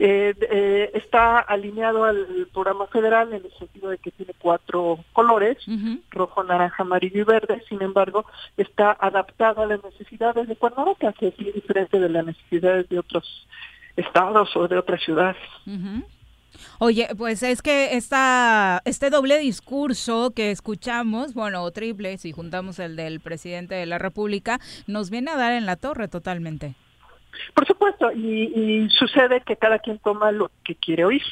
[0.00, 5.58] Eh, eh, está alineado al programa federal en el sentido de que tiene cuatro colores,
[6.10, 11.28] rojo, naranja, amarillo y verde, sin embargo, está adaptado a las necesidades de Cuernavaca, que
[11.28, 13.46] es diferente de las necesidades de otros
[13.96, 15.42] estados o de otras ciudades.
[16.78, 22.96] Oye, pues es que esta, este doble discurso que escuchamos, bueno, triple, si juntamos el
[22.96, 26.74] del presidente de la República, nos viene a dar en la torre totalmente.
[27.54, 31.22] Por supuesto, y, sucede que cada quien toma lo que quiere oír.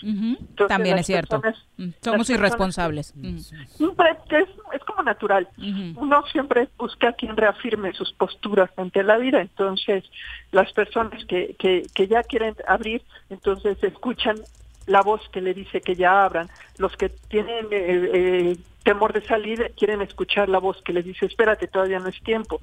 [0.68, 1.42] También es cierto.
[1.76, 3.14] Mm, somos irresponsables.
[3.16, 5.48] es, como natural.
[5.96, 9.40] Uno siempre busca a quien reafirme sus posturas ante la vida.
[9.40, 10.04] Entonces,
[10.52, 14.36] las personas que, que, que ya quieren abrir, entonces escuchan
[14.86, 16.48] la voz que le dice que ya abran.
[16.78, 21.26] Los que tienen eh, eh, temor de salir quieren escuchar la voz que les dice,
[21.26, 22.60] espérate, todavía no es tiempo.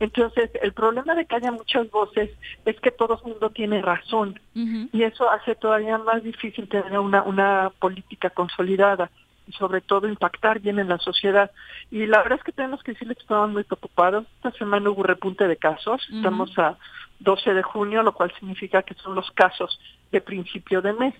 [0.00, 2.30] Entonces, el problema de que haya muchas voces
[2.64, 7.22] es que todo el mundo tiene razón y eso hace todavía más difícil tener una,
[7.22, 9.10] una política consolidada
[9.46, 11.50] y sobre todo impactar bien en la sociedad.
[11.90, 14.26] Y la verdad es que tenemos que decirles que estamos muy preocupados.
[14.36, 16.78] Esta semana hubo repunte de casos, estamos a
[17.20, 19.78] 12 de junio, lo cual significa que son los casos
[20.10, 21.14] de principio de mes.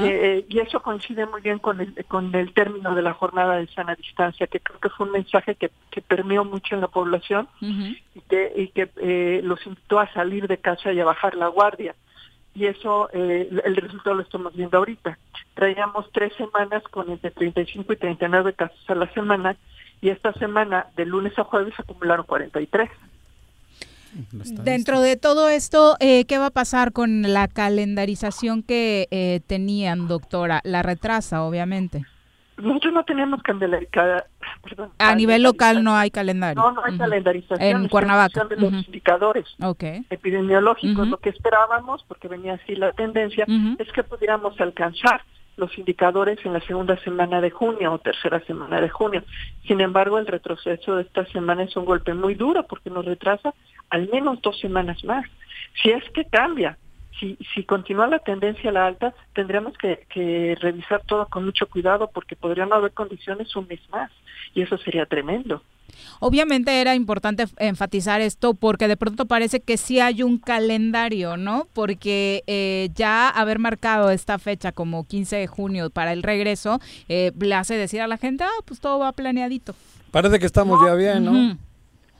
[0.00, 3.66] Eh, y eso coincide muy bien con el, con el término de la jornada de
[3.68, 7.48] sana distancia, que creo que fue un mensaje que, que permeó mucho en la población
[7.60, 11.48] y que, y que eh, los invitó a salir de casa y a bajar la
[11.48, 11.94] guardia.
[12.54, 15.18] Y eso, eh, el resultado lo estamos viendo ahorita.
[15.54, 19.56] Traíamos tres semanas con entre 35 y 39 casos a la semana
[20.00, 22.90] y esta semana, de lunes a jueves, acumularon 43.
[24.64, 30.08] Dentro de todo esto, eh, ¿qué va a pasar con la calendarización que eh, tenían,
[30.08, 30.60] doctora?
[30.64, 32.04] La retrasa, obviamente.
[32.56, 34.22] Nosotros no tenemos calendarización.
[34.98, 36.62] A nivel local no hay calendario.
[36.62, 37.60] No, no hay calendarización.
[37.60, 38.44] En Cuernavaca.
[38.44, 39.44] De los indicadores
[40.10, 41.08] epidemiológicos.
[41.08, 43.44] Lo que esperábamos, porque venía así la tendencia,
[43.78, 45.22] es que pudiéramos alcanzar
[45.56, 49.22] los indicadores en la segunda semana de junio o tercera semana de junio.
[49.66, 53.54] Sin embargo, el retroceso de esta semana es un golpe muy duro porque nos retrasa
[53.90, 55.24] al menos dos semanas más.
[55.82, 56.78] Si es que cambia,
[57.18, 61.66] si, si continúa la tendencia a la alta, tendríamos que, que revisar todo con mucho
[61.66, 64.10] cuidado porque podrían haber condiciones un mes más
[64.54, 65.62] y eso sería tremendo.
[66.20, 71.68] Obviamente era importante enfatizar esto porque de pronto parece que sí hay un calendario, ¿no?
[71.72, 77.32] Porque eh, ya haber marcado esta fecha como 15 de junio para el regreso eh,
[77.38, 79.74] le hace decir a la gente, ah, pues todo va planeadito.
[80.10, 81.58] Parece que estamos ya bien, ¿no?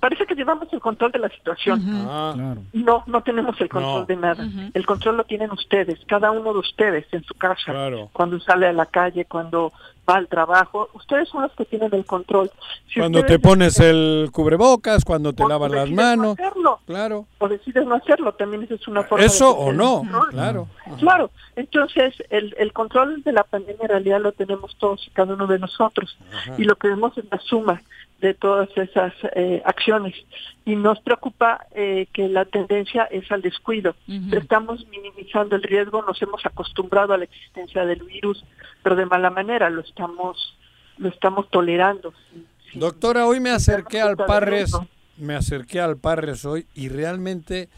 [0.01, 1.83] Parece que llevamos el control de la situación.
[2.09, 2.55] Ah.
[2.73, 4.47] No, no tenemos el control de nada.
[4.75, 7.73] El control lo tienen ustedes, cada uno de ustedes en su casa,
[8.13, 9.73] cuando sale a la calle, cuando
[10.09, 10.89] va al trabajo.
[10.95, 12.51] Ustedes son los que tienen el control.
[12.97, 16.39] cuando te pones el cubrebocas, cuando te lavas las manos.
[16.39, 17.27] hacerlo, claro.
[17.39, 20.69] O decides no hacerlo, también es una forma Eso o no, claro.
[20.99, 25.35] Claro, entonces el, el control de la pandemia en realidad lo tenemos todos y cada
[25.35, 26.17] uno de nosotros.
[26.59, 27.83] Y lo que vemos es la suma
[28.21, 30.15] de todas esas eh, acciones.
[30.65, 33.95] Y nos preocupa eh, que la tendencia es al descuido.
[34.33, 38.45] Estamos minimizando el riesgo, nos hemos acostumbrado a la existencia del virus,
[38.83, 40.57] pero de mala manera, lo estamos,
[40.99, 42.13] lo estamos tolerando.
[42.75, 44.73] Doctora, hoy me acerqué al Parres,
[45.19, 47.69] me acerqué al Parres hoy y realmente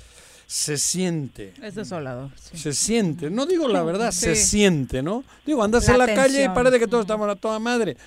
[0.47, 1.53] se siente.
[1.63, 2.31] Es desolador.
[2.37, 3.29] Se siente.
[3.29, 5.23] No digo la verdad, se siente, ¿no?
[5.45, 7.99] Digo, andas en la calle y parece que todos estamos a toda madre.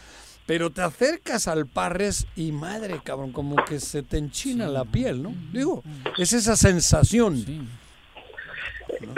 [0.51, 5.23] Pero te acercas al Parres y madre, cabrón, como que se te enchina la piel,
[5.23, 5.31] ¿no?
[5.53, 5.81] Digo,
[6.17, 7.41] es esa sensación.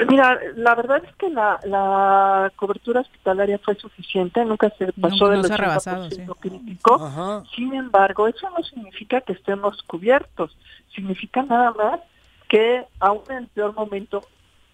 [0.08, 5.38] Mira, la verdad es que la, la cobertura hospitalaria fue suficiente, nunca se pasó de
[5.38, 7.44] los 80% crítico.
[7.56, 10.56] Sin embargo, eso no significa que estemos cubiertos,
[10.94, 12.00] significa nada más
[12.48, 14.22] que aún en el peor momento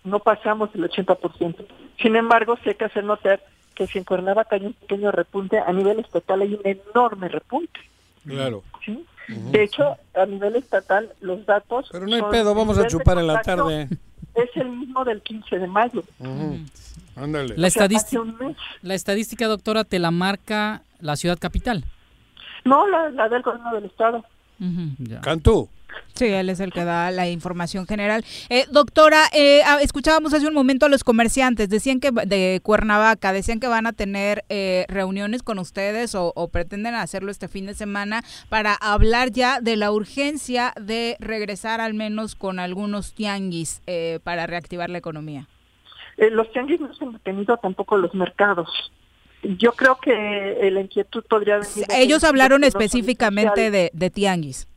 [0.03, 1.55] no pasamos el 80%.
[2.01, 3.39] Sin embargo, sí hay que hacer notar
[3.79, 7.79] que si en Cuernavaca hay un pequeño repunte, a nivel estatal hay un enorme repunte.
[8.25, 8.61] Claro.
[8.85, 9.05] ¿sí?
[9.29, 11.87] De hecho, a nivel estatal, los datos...
[11.89, 13.87] Pero no hay pedo, vamos a chupar en la tarde.
[14.35, 16.03] Es el mismo del 15 de mayo.
[17.15, 17.57] Ándale.
[17.57, 18.21] La, estadística,
[18.81, 21.85] la estadística, doctora, te la marca la ciudad capital.
[22.65, 24.25] No, la, la del gobierno del estado.
[25.21, 25.69] Cantú.
[26.19, 28.25] Sí, él es el que da la información general.
[28.49, 33.61] Eh, doctora, eh, escuchábamos hace un momento a los comerciantes, decían que de Cuernavaca, decían
[33.61, 38.21] que van a tener eh, reuniones con ustedes o, pretenden hacerlo este fin de semana
[38.49, 43.81] para hablar ya de la urgencia de regresar al menos con algunos tianguis
[44.23, 45.47] para reactivar la economía.
[46.17, 48.91] los tianguis no se han detenido tampoco los mercados.
[49.43, 51.85] Yo creo que la inquietud podría venir.
[51.95, 54.67] Ellos hablaron específicamente de, de tianguis.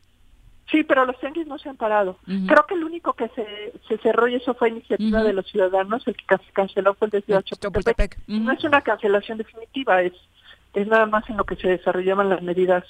[0.73, 2.17] Sí, pero los tianguis no se han parado.
[2.25, 6.03] Creo que el único que se, se cerró y eso fue iniciativa de los ciudadanos,
[6.09, 8.19] el que canceló fue el de Ciudad Chapultepec.
[8.27, 10.15] No es una cancelación definitiva, es,
[10.73, 12.85] es nada más en lo que se desarrollaban las medidas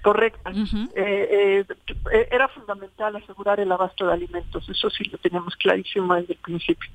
[0.00, 0.56] correctas.
[0.96, 1.66] Eh,
[2.10, 6.38] eh, era fundamental asegurar el abasto de alimentos, eso sí lo teníamos clarísimo desde el
[6.38, 6.90] principio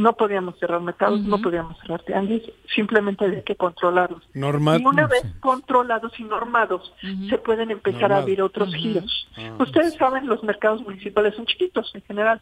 [0.00, 2.42] no podíamos cerrar mercados, no podíamos cerrar tianguis,
[2.74, 4.22] simplemente hay que controlarlos.
[4.34, 6.92] y una vez controlados y normados,
[7.28, 9.28] se pueden empezar a abrir otros giros.
[9.36, 9.56] Ah.
[9.58, 12.40] Ustedes saben, los mercados municipales son chiquitos en general.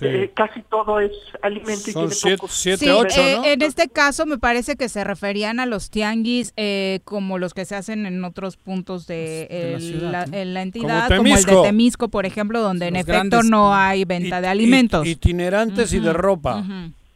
[0.00, 1.12] Eh, casi todo es
[1.42, 5.58] alimento y tiene siete, siete, ocho, eh, En este caso me parece que se referían
[5.58, 10.54] a los tianguis eh, como los que se hacen en otros puntos de, la, en
[10.54, 14.48] la entidad, como, el de Temisco, por ejemplo, donde en efecto no hay venta de
[14.48, 15.06] alimentos.
[15.06, 16.64] itinerantes y de ropa.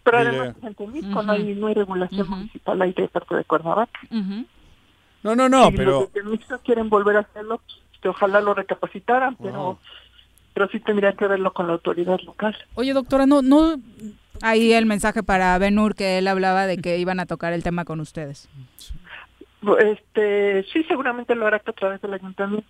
[0.03, 4.01] Pero además en Temisco no, hay, no hay regulación municipal ahí de parte de Cuernavaca.
[4.11, 6.01] No, no, no, pero...
[6.01, 7.61] Los de Temisco quieren volver a hacerlo,
[8.03, 9.79] que ojalá lo recapacitaran, pero
[10.57, 12.57] pero sí tendría que verlo con la autoridad local.
[12.77, 13.79] Oye, doctora, no, no.
[14.41, 17.85] Ahí el mensaje para Benur que él hablaba de que iban a tocar el tema
[17.85, 18.49] con ustedes.
[19.79, 22.67] Este, sí, seguramente lo hará a través del ayuntamiento.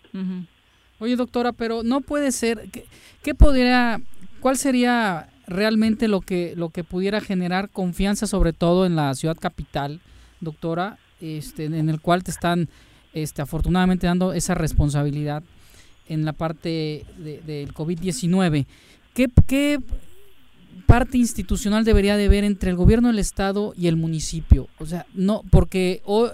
[0.98, 2.68] Oye, doctora, pero no puede ser.
[2.72, 2.86] ¿Qué,
[3.22, 4.00] qué podría,
[4.40, 9.36] cuál sería realmente lo que lo que pudiera generar confianza, sobre todo en la ciudad
[9.36, 10.00] capital,
[10.40, 12.68] doctora, este, en el cual te están,
[13.12, 15.44] este, afortunadamente dando esa responsabilidad?
[16.08, 18.66] En la parte del COVID-19.
[19.14, 19.80] ¿Qué, ¿Qué
[20.86, 24.68] parte institucional debería de haber entre el gobierno del estado y el municipio?
[24.78, 26.30] O sea, no, porque hoy,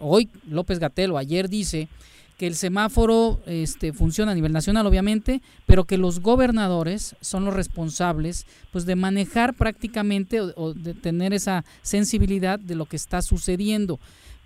[0.00, 1.88] hoy López Gatelo ayer dice
[2.36, 7.54] que el semáforo este, funciona a nivel nacional, obviamente, pero que los gobernadores son los
[7.54, 14.00] responsables pues, de manejar prácticamente o, de tener esa sensibilidad de lo que está sucediendo.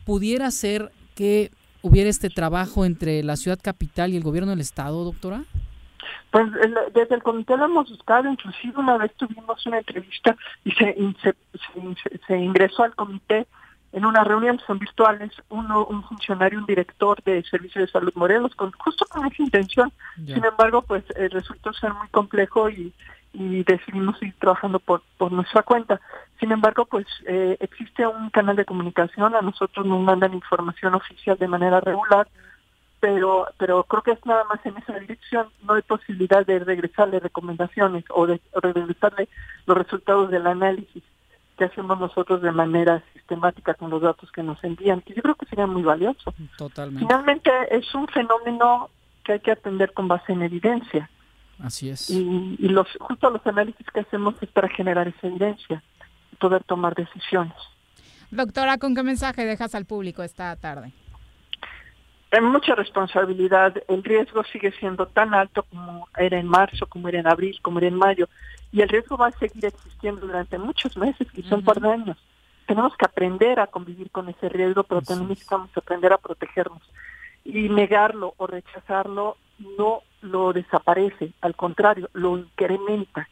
[0.05, 1.51] ¿Pudiera ser que
[1.83, 5.43] hubiera este trabajo entre la ciudad capital y el gobierno del estado, doctora?
[6.31, 6.47] Pues
[6.95, 10.95] desde el comité lo hemos buscado, inclusive una vez tuvimos una entrevista y se,
[12.26, 13.47] se ingresó al comité
[13.93, 18.55] en una reunión, son virtuales, uno, un funcionario, un director de Servicios de Salud Morelos,
[18.55, 19.93] con, justo con esa intención.
[20.26, 22.93] Sin embargo, pues eh, resultó ser muy complejo y,
[23.33, 26.01] y decidimos ir trabajando por, por nuestra cuenta.
[26.39, 31.36] Sin embargo, pues eh, existe un canal de comunicación, a nosotros nos mandan información oficial
[31.36, 32.28] de manera regular,
[33.01, 37.18] pero pero creo que es nada más en esa dirección, no hay posibilidad de regresarle
[37.18, 39.28] recomendaciones o de regresarle
[39.66, 41.03] los resultados del análisis
[41.57, 45.34] que hacemos nosotros de manera sistemática con los datos que nos envían, que yo creo
[45.34, 46.32] que sería muy valioso.
[46.57, 47.05] Totalmente.
[47.05, 48.91] Finalmente es un fenómeno
[49.24, 51.11] que hay que atender con base en evidencia.
[51.59, 52.09] Así es.
[52.11, 55.82] Y, y los justo los análisis que hacemos es para generar esa evidencia
[56.39, 57.57] poder tomar decisiones.
[58.30, 60.93] Doctora, ¿con qué mensaje dejas al público esta tarde?
[62.30, 63.74] Hay mucha responsabilidad.
[63.89, 67.78] El riesgo sigue siendo tan alto como era en marzo, como era en abril, como
[67.78, 68.28] era en mayo
[68.70, 72.18] y el riesgo va a seguir existiendo durante muchos meses, quizá un par de años.
[72.66, 76.82] Tenemos que aprender a convivir con ese riesgo, pero también necesitamos aprender a protegernos.
[77.45, 79.39] Y negarlo o rechazarlo
[79.78, 83.28] no lo desaparece, al contrario, lo incrementa.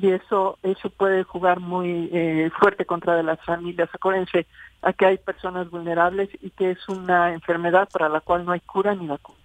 [0.00, 3.88] Y eso eso puede jugar muy eh, fuerte contra las familias.
[3.92, 4.46] Acuérdense,
[4.82, 8.94] aquí hay personas vulnerables y que es una enfermedad para la cual no hay cura
[8.94, 9.37] ni vacuna.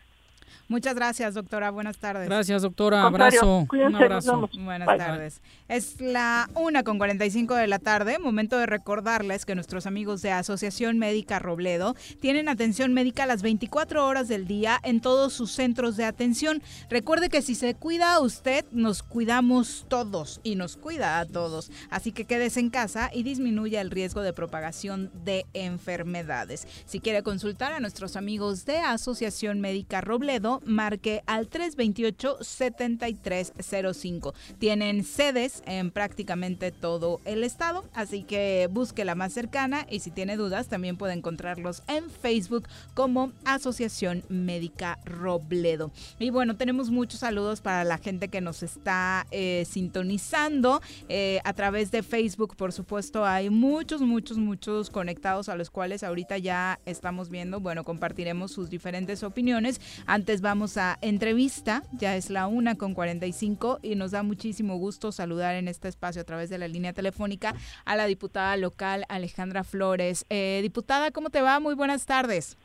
[0.68, 1.72] Muchas gracias, doctora.
[1.72, 2.28] Buenas tardes.
[2.28, 3.04] Gracias, doctora.
[3.04, 3.68] Abrazo.
[3.72, 4.50] Un abrazo.
[4.58, 5.42] Buenas tardes.
[5.68, 8.20] Es la una con 45 de la tarde.
[8.20, 14.06] Momento de recordarles que nuestros amigos de Asociación Médica Robledo tienen atención médica las 24
[14.06, 16.62] horas del día en todos sus centros de atención.
[16.90, 21.72] Recuerde que si se cuida a usted, nos cuidamos todos y nos cuida a todos.
[21.90, 26.68] Así que quédese en casa y disminuya el riesgo de propagación de enfermedades.
[26.86, 34.34] Si quiere consultar a nuestros amigos de Asociación Médica Robledo, marque al 328-7305.
[34.60, 40.12] Tienen sedes en prácticamente todo el estado, así que busque la más cercana y si
[40.12, 45.92] tiene dudas también puede encontrarlos en Facebook como Asociación Médica Robledo.
[46.20, 51.54] Y bueno, tenemos muchos saludos para la gente que nos está eh, sintonizando eh, a
[51.54, 56.80] través de Facebook, por supuesto, hay muchos, muchos, muchos conectados a los cuales ahorita ya
[56.86, 59.82] estamos viendo, bueno, compartiremos sus diferentes opiniones.
[60.06, 65.12] Antes vamos a entrevista, ya es la una con 45 y nos da muchísimo gusto
[65.12, 67.56] saludar en este espacio a través de la línea telefónica
[67.86, 70.26] a la diputada local Alejandra Flores.
[70.30, 71.60] Eh, diputada, ¿cómo te va?
[71.60, 72.58] Muy buenas tardes.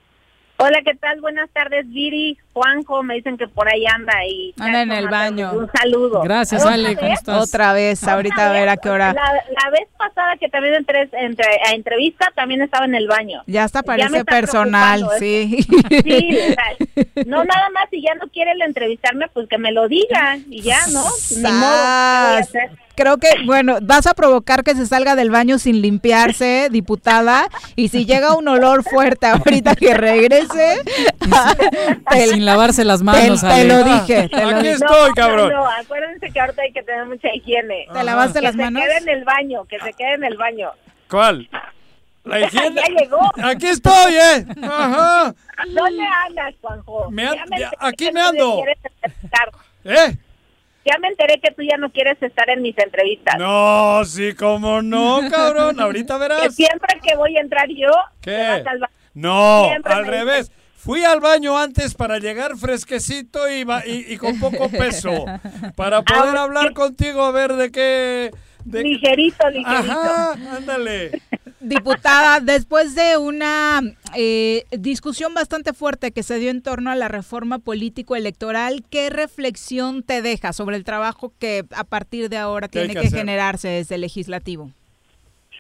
[0.61, 1.21] Hola, ¿qué tal?
[1.21, 5.53] Buenas tardes, Viri, Juanjo, me dicen que por ahí anda y anda en el baño.
[5.53, 6.23] Un saludo.
[6.23, 7.49] Gracias, Ale, ¿cómo estás?
[7.49, 9.13] Otra vez, ahorita a ver a qué hora.
[9.13, 13.45] La, vez pasada que también entré entre, a entrevista, también estaba en el baño.
[13.47, 15.59] Ya hasta parece personal, sí.
[16.03, 16.39] Sí,
[17.27, 20.81] no nada más, si ya no quiere entrevistarme, pues que me lo diga y ya,
[20.89, 21.05] ¿no?
[21.37, 22.71] Ni modo, ¿qué voy a hacer?
[22.99, 27.91] Creo que, bueno, vas a provocar que se salga del baño sin limpiarse, diputada, y
[27.91, 30.83] si llega un olor fuerte ahorita que regrese,
[32.13, 33.41] sin lavarse las manos.
[33.41, 34.29] Te, lo dije.
[34.29, 35.53] Te Aquí estoy, cabrón.
[35.53, 37.87] No, acuérdense que ahorita hay que tener mucha higiene.
[37.93, 38.83] ¿Te lavaste las manos?
[38.83, 40.71] Que se quede en el baño, que se quede en el baño.
[41.09, 41.49] ¿Cuál?
[42.25, 42.81] La higiene.
[42.81, 43.21] ya llegó.
[43.45, 44.45] Aquí estoy, ¿eh?
[44.61, 45.35] Ajá.
[45.69, 47.11] ¿Dónde andas, Juanjo?
[47.13, 47.29] Me
[47.79, 48.65] aquí me ando.
[49.85, 50.17] ¿Eh?
[50.89, 53.37] Ya me enteré que tú ya no quieres estar en mis entrevistas.
[53.39, 55.79] No, sí, cómo no, cabrón.
[55.81, 56.43] Ahorita verás.
[56.43, 57.91] Que siempre que voy a entrar yo,
[58.23, 58.65] ¿Qué?
[59.15, 60.51] no, al revés.
[60.77, 65.27] Fui al baño antes para llegar fresquecito y, y, con poco peso.
[65.77, 68.31] Para poder ah, hablar contigo, a ver de qué.
[68.65, 69.93] ligerito, ligerito.
[69.93, 71.21] Ajá, ándale.
[71.61, 73.81] Diputada, después de una
[74.17, 80.03] eh, discusión bastante fuerte que se dio en torno a la reforma político-electoral, ¿qué reflexión
[80.05, 84.03] te deja sobre el trabajo que a partir de ahora tiene que, generarse desde el
[84.03, 84.71] legislativo?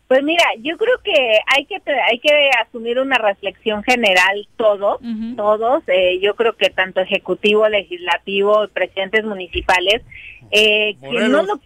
[0.06, 5.00] Pues mira, yo creo que hay que hay que asumir una reflexión general todos,
[5.36, 5.82] todos.
[5.88, 10.02] Eh, yo creo que tanto ejecutivo, legislativo, presidentes municipales,
[10.50, 11.60] eh, que no lo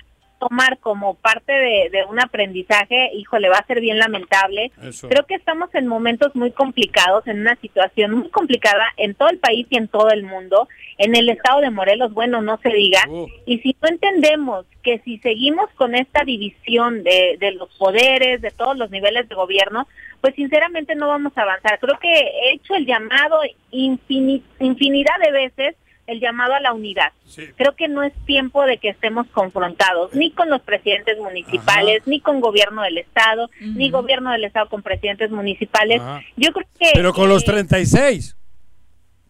[0.48, 4.72] tomar como parte de, un aprendizaje, híjole, va a ser bien lamentable.
[5.08, 9.38] Creo que estamos en momentos muy complicados, en una situación muy complicada en todo el
[9.38, 10.68] país y en todo el mundo.
[10.98, 13.02] En el estado de Morelos, bueno, no se diga.
[13.08, 13.28] Uh.
[13.46, 18.50] Y si no entendemos que si seguimos con esta división de, de los poderes, de
[18.50, 19.86] todos los niveles de gobierno,
[20.20, 21.78] pues sinceramente no vamos a avanzar.
[21.78, 23.40] Creo que he hecho el llamado
[23.70, 25.76] infinidad de veces
[26.06, 27.12] el llamado a la unidad.
[27.56, 32.20] Creo que no es tiempo de que estemos confrontados ni con los presidentes municipales, ni
[32.20, 36.02] con gobierno del estado, ni gobierno del estado con presidentes municipales.
[36.36, 38.36] Yo creo que Pero con los 36.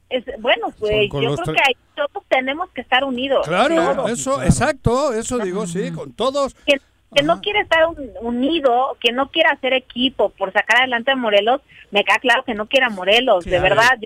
[0.09, 3.47] Es, bueno, pues yo creo que todos tenemos que estar unidos.
[3.47, 6.55] Claro, eso, exacto, eso digo, sí, con todos.
[6.66, 6.79] Que,
[7.23, 7.85] no quiere estar
[8.23, 11.61] unido, que no quiera hacer equipo por sacar adelante a Morelos,
[11.91, 13.99] me queda claro que no quiera Morelos, de verdad.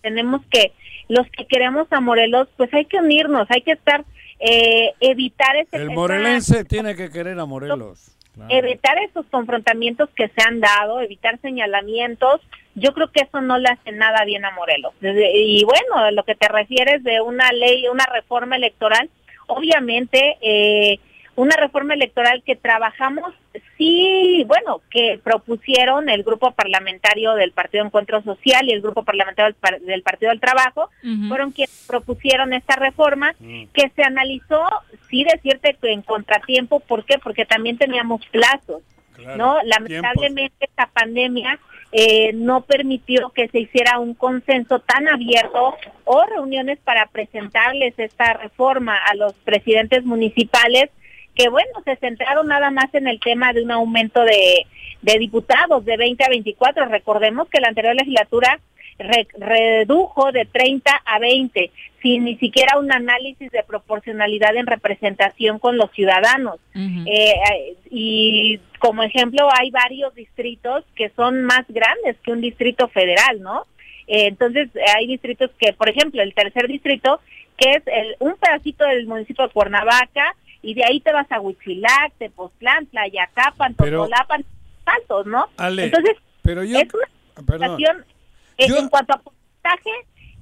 [0.00, 0.72] tenemos que
[1.08, 4.04] los que queremos a Morelos, pues hay que unirnos, hay que estar,
[4.40, 5.76] eh, evitar ese...
[5.76, 8.10] El morelense tiene que querer a Morelos.
[8.48, 12.40] Evitar esos confrontamientos que se han dado, evitar señalamientos,
[12.74, 14.92] yo creo que eso no le hace nada bien a Morelos.
[15.00, 19.08] Y bueno, lo que te refieres de una ley, una reforma electoral,
[19.46, 20.98] obviamente eh,
[21.36, 23.34] una reforma electoral que trabajamos,
[23.76, 29.54] sí, bueno, que propusieron el grupo parlamentario del Partido Encuentro Social y el grupo parlamentario
[29.80, 30.90] del, Partido del Trabajo,
[31.28, 34.62] fueron quienes propusieron esta reforma que se analizó,
[35.10, 37.18] sí, decirte en contratiempo, ¿por qué?
[37.18, 38.82] Porque también teníamos plazos,
[39.36, 39.58] ¿no?
[39.64, 41.58] Lamentablemente esta pandemia
[41.96, 48.32] eh, no permitió que se hiciera un consenso tan abierto o reuniones para presentarles esta
[48.32, 50.90] reforma a los presidentes municipales
[51.34, 54.66] que bueno, se centraron nada más en el tema de un aumento de,
[55.02, 56.86] de diputados de 20 a 24.
[56.86, 58.60] Recordemos que la anterior legislatura
[58.98, 61.70] redujo de 30 a 20,
[62.02, 66.60] sin ni siquiera un análisis de proporcionalidad en representación con los ciudadanos.
[66.74, 73.40] Eh, y como ejemplo, hay varios distritos que son más grandes que un distrito federal,
[73.40, 73.66] ¿no?
[74.06, 77.20] Eh, entonces, hay distritos que, por ejemplo, el tercer distrito,
[77.56, 81.40] que es el, un pedacito del municipio de Cuernavaca, y de ahí te vas a
[81.40, 84.44] Huitzilac, Tepoztlán, Tlayacapan, Totolapan,
[84.84, 85.46] Saltos, ¿no?
[85.58, 87.06] Entonces, pero yo, es una
[87.36, 88.04] situación,
[88.56, 89.90] en cuanto a porcentaje,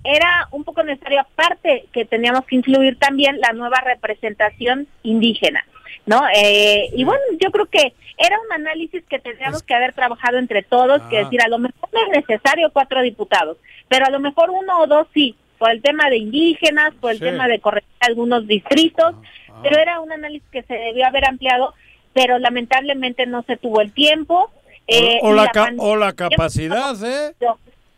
[0.05, 5.64] era un poco necesario, aparte que teníamos que incluir también la nueva representación indígena,
[6.07, 6.23] ¿no?
[6.35, 10.62] Eh, y bueno, yo creo que era un análisis que tendríamos que haber trabajado entre
[10.62, 11.25] todos, que ah.
[11.25, 13.59] decir, a lo mejor no es necesario cuatro diputados,
[13.89, 17.20] pero a lo mejor uno o dos sí, por el tema de indígenas, por el
[17.20, 19.14] tema de corregir algunos distritos,
[19.62, 21.72] pero era un análisis que se debió haber ampliado,
[22.12, 24.50] pero lamentablemente no se tuvo el tiempo.
[24.88, 27.32] Eh, o, la, o la capacidad, ¿eh?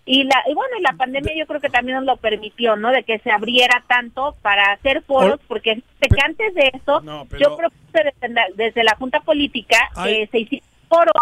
[0.04, 2.90] Y, la, y bueno, y la pandemia yo creo que también nos lo permitió, ¿no?
[2.90, 7.02] De que se abriera tanto para hacer foros, porque que antes de eso,
[7.40, 11.14] yo propuse desde, desde, la Junta Política que se hicieran foros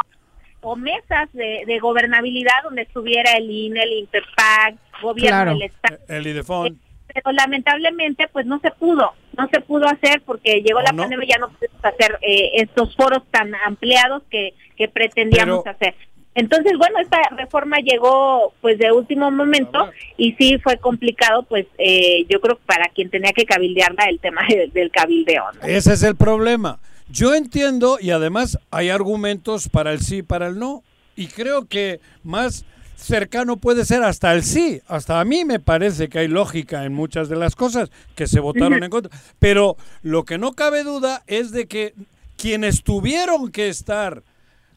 [0.62, 5.98] o mesas de, gobernabilidad donde estuviera el INE, el INPEPAC, gobierno del Estado.
[6.08, 6.78] El IDEFON
[7.14, 11.28] pero lamentablemente pues no se pudo, no se pudo hacer porque llegó la pandemia y
[11.28, 15.94] ya no pudimos hacer eh, estos foros tan ampliados que, que pretendíamos hacer.
[16.34, 22.24] Entonces, bueno, esta reforma llegó pues de último momento y sí fue complicado, pues eh,
[22.28, 24.40] yo creo para quien tenía que cabildearla el tema
[24.72, 25.44] del cabildeo.
[25.62, 26.78] Ese es el problema.
[27.12, 30.82] Yo entiendo y además hay argumentos para el sí y para el no
[31.14, 32.64] y creo que más
[32.96, 34.80] cercano puede ser hasta el sí.
[34.88, 38.40] Hasta a mí me parece que hay lógica en muchas de las cosas que se
[38.40, 39.14] votaron en contra.
[39.38, 41.94] Pero lo que no cabe duda es de que
[42.38, 44.22] quienes tuvieron que estar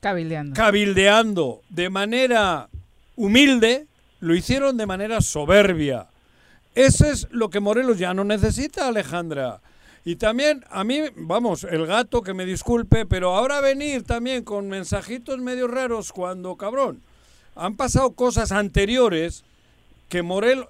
[0.02, 2.68] cabildeando, cabildeando de manera
[3.16, 3.88] humilde,
[4.20, 6.08] lo hicieron de manera soberbia.
[6.74, 9.62] Eso es lo que Morelos ya no necesita, Alejandra.
[10.08, 14.70] Y también a mí, vamos, el gato que me disculpe, pero ahora venir también con
[14.70, 17.02] mensajitos medio raros cuando, cabrón,
[17.56, 19.44] han pasado cosas anteriores
[20.08, 20.68] que Morelos...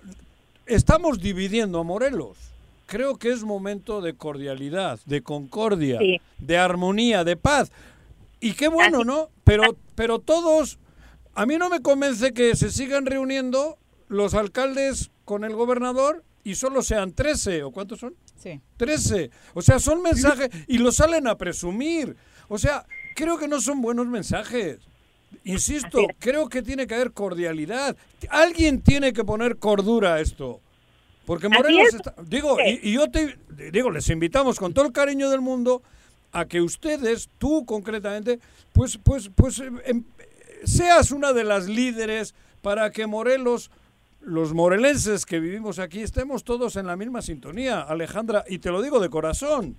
[0.65, 2.37] Estamos dividiendo a Morelos.
[2.87, 5.99] Creo que es momento de cordialidad, de concordia,
[6.39, 7.71] de armonía, de paz.
[8.39, 9.29] Y qué bueno, ¿no?
[9.43, 10.79] Pero, pero todos,
[11.35, 13.77] a mí no me convence que se sigan reuniendo
[14.07, 18.15] los alcaldes con el gobernador y solo sean 13, ¿o cuántos son?
[18.37, 18.61] Sí.
[18.77, 19.31] 13.
[19.53, 22.15] O sea, son mensajes y lo salen a presumir.
[22.47, 24.79] O sea, creo que no son buenos mensajes.
[25.43, 27.95] Insisto, creo que tiene que haber cordialidad.
[28.29, 30.61] Alguien tiene que poner cordura a esto.
[31.25, 33.37] Porque Morelos está, digo, y, yo te
[33.71, 35.81] digo, les invitamos con todo el cariño del mundo
[36.31, 38.39] a que ustedes, tú concretamente,
[38.73, 40.03] pues, pues, pues, em,
[40.63, 43.71] seas una de las líderes para que Morelos,
[44.25, 48.81] los morelenses que vivimos aquí, estemos todos en la misma sintonía, Alejandra, y te lo
[48.81, 49.77] digo de corazón.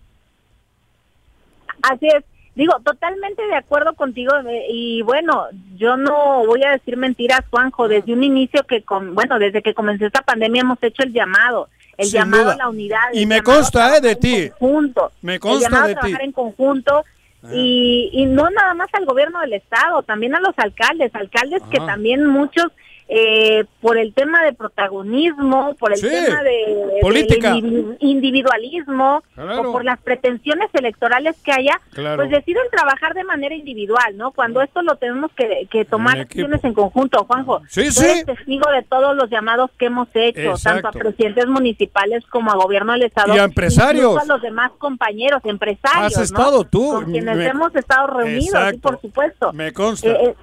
[1.82, 2.24] Así es.
[2.54, 5.44] Digo, totalmente de acuerdo contigo eh, y bueno,
[5.76, 9.74] yo no voy a decir mentiras, Juanjo, desde un inicio que, con, bueno, desde que
[9.74, 11.68] comenzó esta pandemia hemos hecho el llamado,
[11.98, 13.12] el llamado a la unidad.
[13.12, 14.50] Y me consta, eh, de ti.
[14.58, 17.04] Conjunto, me consta el llamado de a trabajar en conjunto
[17.42, 17.48] ah.
[17.52, 21.78] y, y no nada más al gobierno del estado, también a los alcaldes, alcaldes que
[21.80, 22.72] también muchos
[23.08, 30.68] eh, por el tema de protagonismo, por el tema de, individualismo, o por las pretensiones
[30.72, 34.32] electorales que haya, pues deciden trabajar de manera individual, ¿no?
[34.32, 37.62] Cuando esto lo tenemos que, tomar acciones en conjunto, Juanjo.
[37.68, 37.88] Sí,
[38.24, 42.92] testigo de todos los llamados que hemos hecho, tanto a presidentes municipales como a gobierno
[42.92, 43.36] del Estado.
[43.36, 44.18] Y a empresarios.
[44.20, 46.16] a los demás compañeros, empresarios.
[46.16, 46.90] Has estado tú.
[46.90, 49.52] Con quienes hemos estado reunidos, por supuesto.
[49.52, 50.08] Me consta.
[50.08, 50.34] Eh, eh,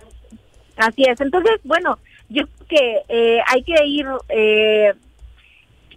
[0.78, 1.20] así es.
[1.20, 2.00] Entonces, bueno,
[2.64, 4.94] que eh, hay que ir eh,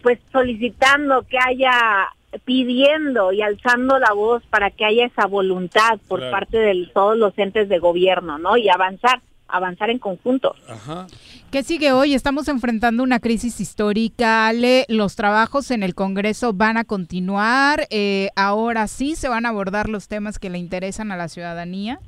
[0.02, 2.08] pues solicitando que haya
[2.44, 7.36] pidiendo y alzando la voz para que haya esa voluntad por parte de todos los
[7.38, 8.56] entes de gobierno, ¿no?
[8.56, 10.54] Y avanzar, avanzar en conjunto.
[10.68, 11.06] Ajá.
[11.50, 12.12] ¿Qué sigue hoy?
[12.12, 14.48] Estamos enfrentando una crisis histórica.
[14.48, 17.86] Ale, los trabajos en el Congreso van a continuar.
[17.90, 22.00] Eh, ahora sí se van a abordar los temas que le interesan a la ciudadanía.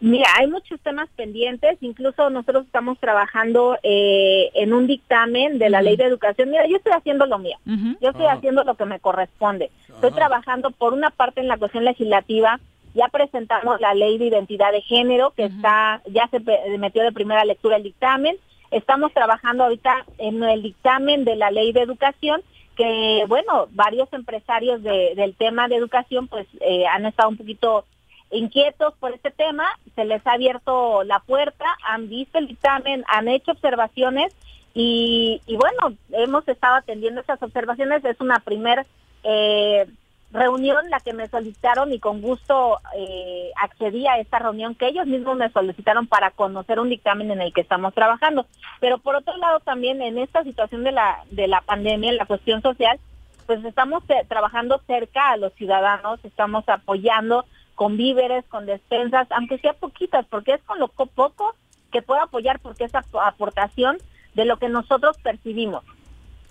[0.00, 5.82] Mira, hay muchos temas pendientes, incluso nosotros estamos trabajando eh, en un dictamen de la
[5.82, 6.50] ley de educación.
[6.50, 9.70] Mira, yo estoy haciendo lo mío, yo estoy haciendo lo que me corresponde.
[9.88, 12.58] Estoy trabajando por una parte en la cuestión legislativa,
[12.94, 16.40] ya presentamos la ley de identidad de género, que está ya se
[16.78, 18.36] metió de primera lectura el dictamen.
[18.70, 22.42] Estamos trabajando ahorita en el dictamen de la ley de educación,
[22.76, 27.84] que bueno, varios empresarios del tema de educación pues eh, han estado un poquito
[28.30, 33.28] inquietos por este tema, se les ha abierto la puerta, han visto el dictamen, han
[33.28, 34.34] hecho observaciones
[34.72, 38.04] y, bueno, hemos estado atendiendo esas observaciones.
[38.04, 38.86] Es una primer
[39.24, 39.86] eh,
[40.32, 45.06] reunión la que me solicitaron y con gusto eh, accedí a esta reunión que ellos
[45.06, 48.46] mismos me solicitaron para conocer un dictamen en el que estamos trabajando.
[48.78, 52.26] Pero por otro lado también en esta situación de la, de la pandemia, en la
[52.26, 52.98] cuestión social,
[53.46, 57.44] pues estamos eh, trabajando cerca a los ciudadanos, estamos apoyando
[57.80, 61.54] con víveres, con despensas, aunque sea poquitas, porque es con lo poco
[61.90, 63.96] que puedo apoyar, porque es aportación
[64.34, 65.82] de lo que nosotros percibimos.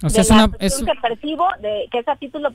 [0.01, 2.49] O sea, de es que percibo, de, que es a título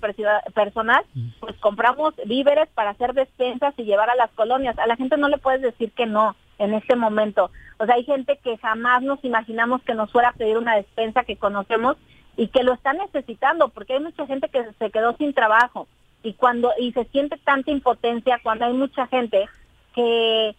[0.53, 1.29] personal, mm.
[1.39, 4.77] pues compramos víveres para hacer despensas y llevar a las colonias.
[4.81, 7.53] A la gente no le puedes decir que no en este momento.
[7.79, 11.23] O sea, hay gente que jamás nos imaginamos que nos fuera a pedir una despensa
[11.23, 11.97] que conocemos
[12.37, 15.87] y que lo está necesitando, porque hay mucha gente que se quedó sin trabajo
[16.25, 19.47] y cuando y se siente tanta impotencia cuando hay mucha gente
[19.95, 20.57] que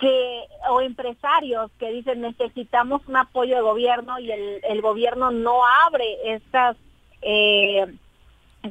[0.00, 5.60] que o empresarios que dicen necesitamos un apoyo de gobierno y el, el gobierno no
[5.86, 6.76] abre estas
[7.20, 7.86] eh,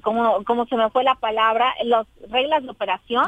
[0.04, 3.26] como, como se me fue la palabra, las reglas de operación,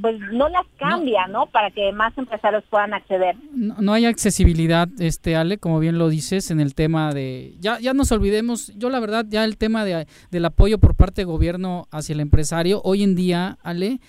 [0.00, 1.46] pues no las cambia, no.
[1.46, 3.36] Para que más empresarios puedan acceder.
[3.52, 7.94] No, hay accesibilidad, este Ale, como bien lo dices, en el tema de, ya, ya
[7.94, 11.88] nos olvidemos, yo la verdad, ya el tema de, del apoyo por parte del gobierno
[11.90, 14.00] hacia el empresario, hoy en día, Ale,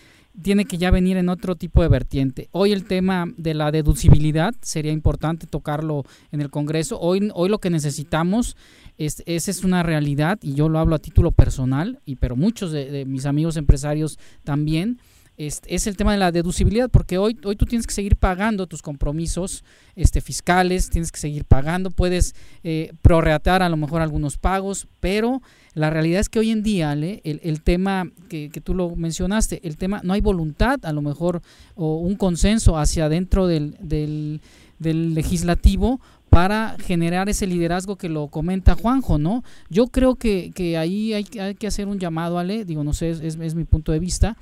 [0.41, 2.50] tiene que ya venir en otro tipo de vertiente.
[2.52, 7.00] Hoy el tema de la deducibilidad sería importante tocarlo en el Congreso.
[7.00, 8.58] Hoy, hoy lo que necesitamos
[8.98, 12.72] es, esa es una realidad y yo lo hablo a título personal, y pero muchos
[12.72, 15.00] de, mis amigos empresarios también.
[15.38, 18.68] Es, es, el tema de la deducibilidad, porque hoy, hoy tú tienes que seguir pagando
[18.68, 19.66] tus compromisos
[19.98, 22.34] este, fiscales, tienes que seguir pagando, puedes
[22.64, 25.41] eh, prorratear a lo mejor algunos pagos, pero
[25.74, 29.60] la realidad es que hoy en día, el, el, tema que, que, tú lo mencionaste,
[29.68, 31.41] el tema, no hay voluntad a lo mejor
[31.76, 34.39] o un consenso hacia dentro del, del,
[34.80, 36.00] del legislativo
[36.36, 39.41] para generar ese liderazgo que lo comenta Juanjo, ¿no?
[39.69, 43.11] Yo creo que, que ahí hay, hay, que hacer un llamado, Ale, digo, no sé,
[43.11, 44.36] es, es mi punto de vista,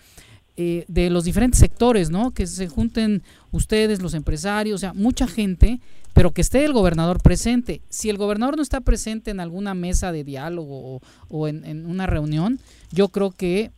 [0.58, 2.32] eh, de los diferentes sectores, ¿no?
[2.32, 3.22] Que se junten
[3.52, 5.82] ustedes, los empresarios, o sea, mucha gente,
[6.14, 7.82] pero que esté el gobernador presente.
[7.90, 12.60] Si el gobernador no está presente en alguna mesa de diálogo o, en, una reunión,
[12.92, 13.70] yo creo que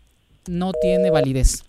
[0.48, 1.66] no tiene validez.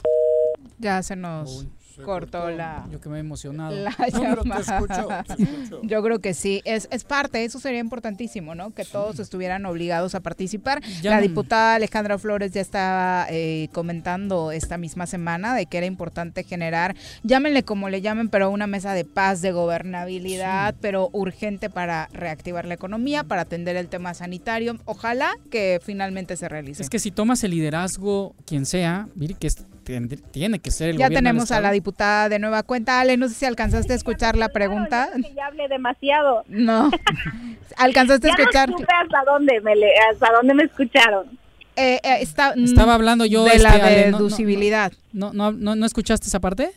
[0.78, 1.66] Ya se nos
[2.04, 2.86] cortó, la.
[2.90, 3.76] Yo que me he emocionado.
[5.82, 8.74] Yo creo que sí, es, es parte, eso sería importantísimo, ¿no?
[8.74, 10.82] Que todos estuvieran obligados a participar.
[11.02, 16.44] la diputada Alejandra Flores ya estaba eh, comentando esta misma semana de que era importante
[16.44, 22.08] generar, llámenle como le llamen, pero una mesa de paz, de gobernabilidad, pero urgente para
[22.12, 24.78] reactivar la economía, para atender el tema sanitario.
[24.84, 26.82] Ojalá que finalmente se realice.
[26.82, 30.98] Es que si tomas el liderazgo, quien sea, mire que es tiene que ser el
[30.98, 33.00] Ya tenemos a la diputada de nueva cuenta.
[33.00, 35.08] Ale, no sé si alcanzaste a escuchar la pregunta.
[35.34, 36.44] ya hablé demasiado.
[36.48, 36.90] No.
[37.76, 38.68] ¿Alcanzaste a escuchar?
[38.68, 39.72] No hasta dónde me
[40.10, 41.26] hasta dónde me escucharon.
[41.76, 44.92] eh, eh, está, mm, estaba hablando yo de la este, deducibilidad.
[45.12, 46.70] No no, no, no, escuchaste esa parte?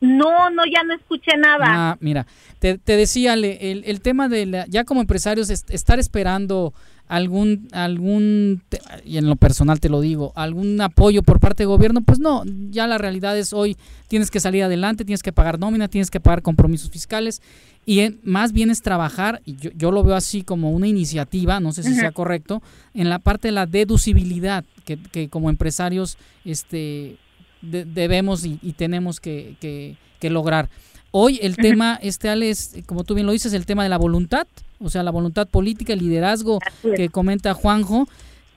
[0.00, 1.64] No, no, ya no escuché nada.
[1.66, 2.26] Ah, mira,
[2.58, 3.44] te, te decía, el,
[3.86, 6.74] el tema de la, ya como empresarios, estar esperando
[7.08, 8.62] algún, algún,
[9.04, 12.44] y en lo personal te lo digo, algún apoyo por parte del gobierno, pues no,
[12.70, 13.76] ya la realidad es hoy
[14.08, 17.42] tienes que salir adelante, tienes que pagar nómina, tienes que pagar compromisos fiscales
[17.86, 21.72] y más bien es trabajar, y yo, yo, lo veo así como una iniciativa, no
[21.72, 22.62] sé si sea correcto,
[22.94, 27.18] en la parte de la deducibilidad que, que como empresarios este,
[27.60, 30.70] debemos y, tenemos que, que, que lograr.
[31.10, 34.46] Hoy el tema, este Alex, como tú bien lo dices, el tema de la voluntad,
[34.78, 36.58] o sea, la voluntad política, el liderazgo
[36.96, 38.08] que comenta Juanjo,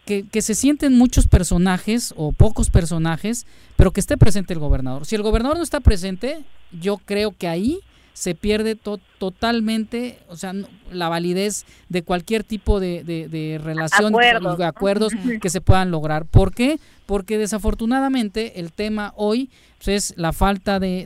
[0.06, 3.46] que, que, se sienten muchos personajes o pocos personajes,
[3.76, 5.06] pero que esté presente el gobernador.
[5.06, 7.82] Si el gobernador no está presente, yo creo que ahí
[8.18, 8.76] se pierde
[9.20, 10.52] totalmente, o sea,
[10.92, 16.26] la validez de cualquier tipo de, de, relación de acuerdos que se puedan lograr.
[16.26, 16.80] ¿Por qué?
[17.08, 19.50] Porque desafortunadamente el tema hoy
[19.84, 21.06] pues, es la falta de,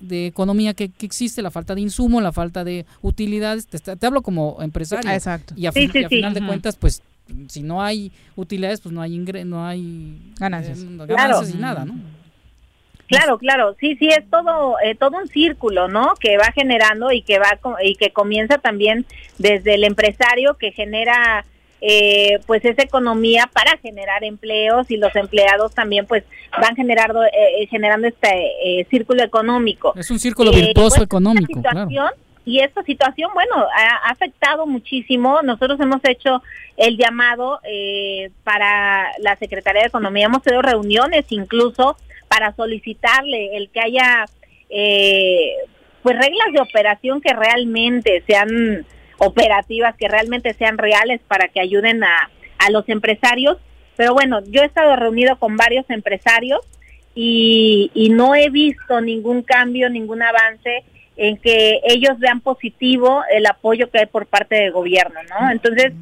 [0.00, 3.66] de economía que, existe, la falta de insumo, la falta de utilidades.
[3.66, 5.10] Te, hablo como empresario.
[5.10, 5.52] Exacto.
[5.56, 7.02] Y a, final de cuentas, pues
[7.48, 11.84] si no hay utilidades, pues no hay ingresos, no hay ganancias, eh, ganancias y nada,
[11.84, 11.94] ¿no?
[13.08, 16.14] Claro, claro, sí, sí, es todo, eh, todo un círculo, ¿no?
[16.18, 19.06] Que va generando y que va y que comienza también
[19.38, 21.44] desde el empresario que genera,
[21.80, 26.24] eh, pues, esa economía para generar empleos y los empleados también, pues,
[26.60, 29.92] van generando, eh, generando este círculo económico.
[29.96, 31.88] Es un círculo virtuoso pues, económico, claro.
[32.44, 35.42] Y esta situación, bueno, ha, afectado muchísimo.
[35.42, 36.44] Nosotros hemos hecho
[36.76, 37.58] el llamado
[38.44, 41.96] para la Secretaría de Economía, hemos tenido reuniones incluso
[42.28, 44.26] para solicitarle el que haya
[44.68, 45.54] eh,
[46.02, 48.86] pues reglas de operación que realmente sean
[49.18, 53.58] operativas, que realmente sean reales para que ayuden a, a los empresarios.
[53.96, 56.60] Pero bueno, yo he estado reunido con varios empresarios
[57.14, 60.84] y, y no he visto ningún cambio, ningún avance
[61.16, 65.50] en que ellos vean positivo el apoyo que hay por parte del gobierno, ¿no?
[65.50, 65.92] Entonces,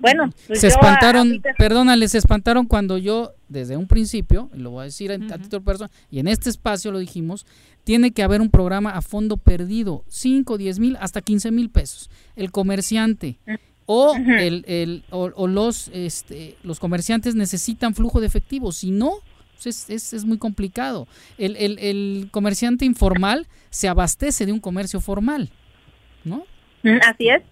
[0.00, 4.84] bueno, pues se espantaron, perdona, les espantaron cuando yo desde un principio, lo voy a
[4.84, 7.46] decir a, título personal, y en este espacio lo dijimos,
[7.84, 12.10] tiene que haber un programa a fondo perdido, 5, 10 mil, hasta 15 mil pesos.
[12.34, 13.38] El comerciante
[13.86, 19.12] o, el, el, o, los, este, los comerciantes necesitan flujo de efectivo, si no,
[19.64, 21.08] pues es, es, muy complicado.
[21.38, 25.50] El, el, el, comerciante informal se abastece de un comercio formal,
[26.24, 26.44] ¿no?
[27.02, 27.42] Así es.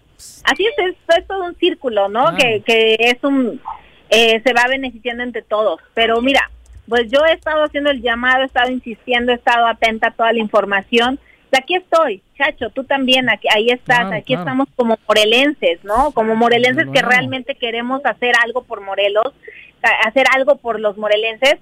[0.43, 2.35] Así es, es, todo un círculo, ¿no?
[2.37, 3.59] Que, que es un...
[4.09, 5.81] Eh, se va beneficiando entre todos.
[5.95, 6.49] Pero mira,
[6.87, 10.31] pues yo he estado haciendo el llamado, he estado insistiendo, he estado atenta a toda
[10.31, 11.19] la información.
[11.51, 16.11] aquí estoy, Chacho, tú también, aquí, ahí estás, aquí estamos como morelenses, ¿no?
[16.11, 19.33] Como morelenses que realmente queremos hacer algo por Morelos,
[20.05, 21.57] hacer algo por los morelenses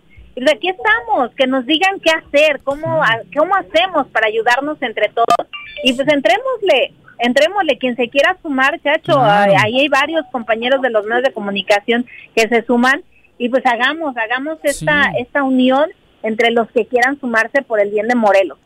[0.51, 3.01] aquí estamos, que nos digan qué hacer, cómo,
[3.35, 5.47] cómo hacemos para ayudarnos entre todos.
[5.83, 11.05] Y pues entrémosle, entrémosle, quien se quiera sumar, chacho, ahí hay varios compañeros de los
[11.05, 12.05] medios de comunicación
[12.35, 13.03] que se suman
[13.37, 15.89] y pues hagamos, hagamos esta, esta unión
[16.23, 18.57] entre los que quieran sumarse por el bien de Morelos.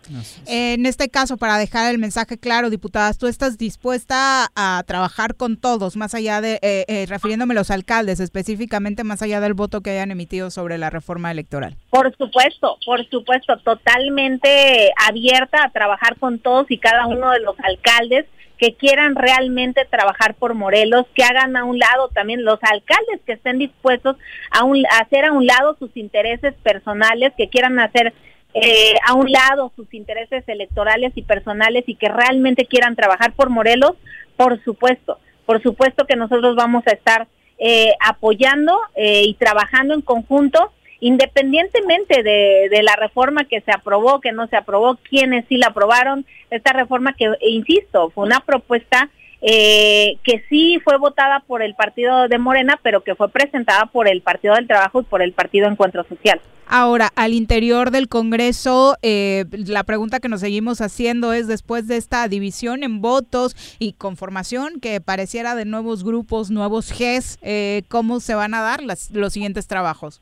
[0.46, 5.58] En este caso, para dejar el mensaje claro, diputadas, ¿tú estás dispuesta a trabajar con
[5.58, 9.82] todos, más allá de, eh, eh, refiriéndome a los alcaldes, específicamente más allá del voto
[9.82, 11.76] que hayan emitido sobre la reforma electoral?
[11.90, 17.56] Por supuesto, por supuesto, totalmente abierta a trabajar con todos y cada uno de los
[17.60, 18.26] alcaldes
[18.58, 23.34] que quieran realmente trabajar por Morelos, que hagan a un lado también los alcaldes que
[23.34, 24.18] estén dispuestos
[24.52, 24.66] a,
[25.02, 28.14] hacer a un lado sus intereses personales, que quieran hacer
[28.54, 33.50] eh, a un lado sus intereses electorales y personales y que realmente quieran trabajar por
[33.50, 33.94] Morelos,
[34.38, 37.28] por supuesto, por supuesto que nosotros vamos a estar
[37.58, 44.32] eh, apoyando eh, y trabajando en conjunto independientemente de, la reforma que se aprobó, que
[44.32, 49.10] no se aprobó, quienes sí la aprobaron, esta reforma que, insisto, fue una propuesta
[49.42, 54.08] eh, que sí fue votada por el partido de Morena, pero que fue presentada por
[54.08, 56.42] el Partido del Trabajo y por el Partido Encuentro Social.
[56.68, 61.98] Ahora, al interior del Congreso, eh, la pregunta que nos seguimos haciendo es, después de
[61.98, 68.20] esta división en votos y conformación que pareciera de nuevos grupos, nuevos Gs, eh, ¿cómo
[68.20, 70.22] se van a dar las, los siguientes trabajos?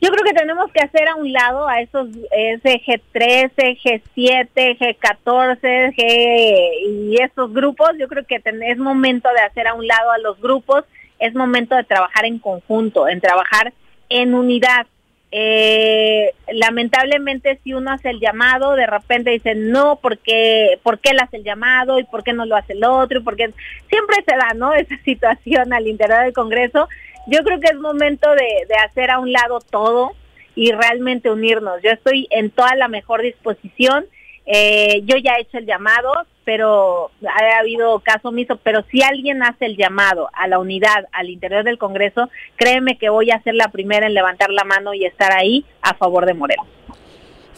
[0.00, 5.94] Yo creo que tenemos que hacer a un lado a esos ese G13, G7, G14,
[5.94, 7.90] G y esos grupos.
[7.98, 10.84] Yo creo que es momento de hacer a un lado a los grupos,
[11.18, 13.72] es momento de trabajar en conjunto, en trabajar
[14.08, 14.86] en unidad.
[15.30, 21.20] Eh, lamentablemente si uno hace el llamado, de repente dicen no, porque ¿por qué él
[21.20, 23.18] hace el llamado y por qué no lo hace el otro?
[23.18, 23.52] Y porque
[23.90, 24.72] siempre se da, ¿no?
[24.74, 26.88] Esa situación al interior del Congreso
[27.28, 30.12] yo creo que es momento de, de hacer a un lado todo
[30.58, 31.80] y realmente unirnos.
[31.82, 34.06] Yo estoy en toda la mejor disposición.
[34.44, 36.10] Eh, yo ya he hecho el llamado,
[36.44, 41.30] pero ha habido caso omiso, pero si alguien hace el llamado a la unidad al
[41.30, 45.04] interior del Congreso, créeme que voy a ser la primera en levantar la mano y
[45.04, 46.66] estar ahí a favor de Morelos.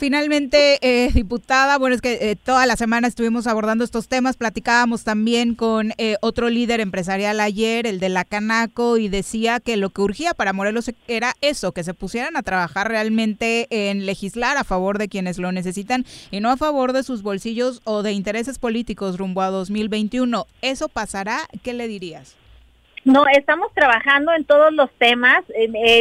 [0.00, 5.04] Finalmente, eh, diputada, bueno, es que eh, toda la semana estuvimos abordando estos temas, platicábamos
[5.04, 9.90] también con eh, otro líder empresarial ayer, el de la Canaco, y decía que lo
[9.90, 14.64] que urgía para Morelos era eso, que se pusieran a trabajar realmente en legislar a
[14.64, 18.58] favor de quienes lo necesitan y no a favor de sus bolsillos o de intereses
[18.58, 20.46] políticos rumbo a 2021.
[20.62, 21.40] ¿Eso pasará?
[21.62, 22.38] ¿Qué le dirías?
[23.04, 25.44] No, estamos trabajando en todos los temas.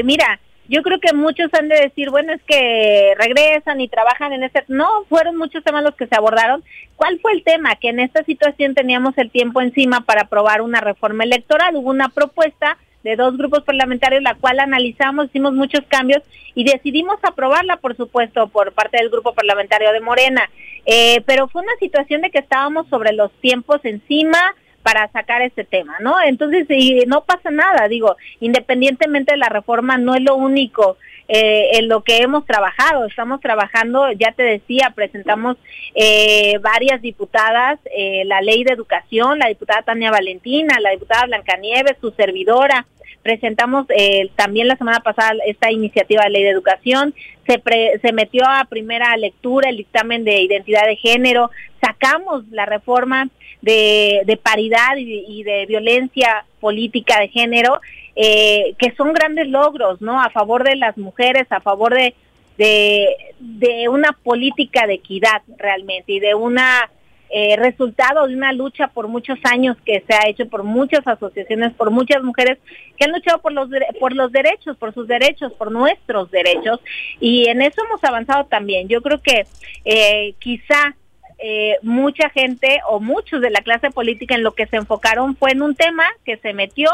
[0.05, 0.39] mira,
[0.69, 4.63] yo creo que muchos han de decir, bueno, es que regresan y trabajan en este...
[4.67, 6.63] No, fueron muchos temas los que se abordaron.
[6.95, 7.75] ¿Cuál fue el tema?
[7.75, 11.75] Que en esta situación teníamos el tiempo encima para aprobar una reforma electoral.
[11.75, 16.21] Hubo una propuesta de dos grupos parlamentarios, la cual analizamos, hicimos muchos cambios
[16.53, 20.49] y decidimos aprobarla, por supuesto, por parte del grupo parlamentario de Morena.
[20.85, 24.53] Eh, pero fue una situación de que estábamos sobre los tiempos encima,
[24.91, 26.19] para sacar este tema, ¿no?
[26.19, 30.97] Entonces, y no pasa nada, digo, independientemente de la reforma, no es lo único
[31.29, 33.05] eh, en lo que hemos trabajado.
[33.05, 35.57] Estamos trabajando, ya te decía, presentamos
[35.95, 41.97] eh, varias diputadas, eh, la ley de educación, la diputada Tania Valentina, la diputada Blancanieves,
[42.01, 42.85] su servidora,
[43.21, 47.13] presentamos eh, también la semana pasada esta iniciativa de ley de educación,
[47.45, 47.61] se,
[48.01, 51.51] se metió a primera lectura el dictamen de identidad de género,
[51.81, 53.29] sacamos la reforma
[53.61, 57.81] de, de paridad y, de violencia política de género,
[58.21, 60.21] eh, que son grandes logros, ¿no?
[60.21, 62.13] A favor de las mujeres, a favor de,
[62.57, 66.91] de, una política de equidad realmente y de una
[67.29, 71.71] eh, resultado de una lucha por muchos años que se ha hecho por muchas asociaciones,
[71.75, 72.57] por muchas mujeres
[72.97, 73.69] que han luchado por los,
[74.01, 76.81] por los derechos, por sus derechos, por nuestros derechos.
[77.21, 78.89] Y en eso hemos avanzado también.
[78.89, 79.45] Yo creo que
[79.85, 80.93] eh, quizá
[81.37, 85.51] eh, mucha gente o muchos de la clase política en lo que se enfocaron fue
[85.51, 86.89] en un tema que se metió,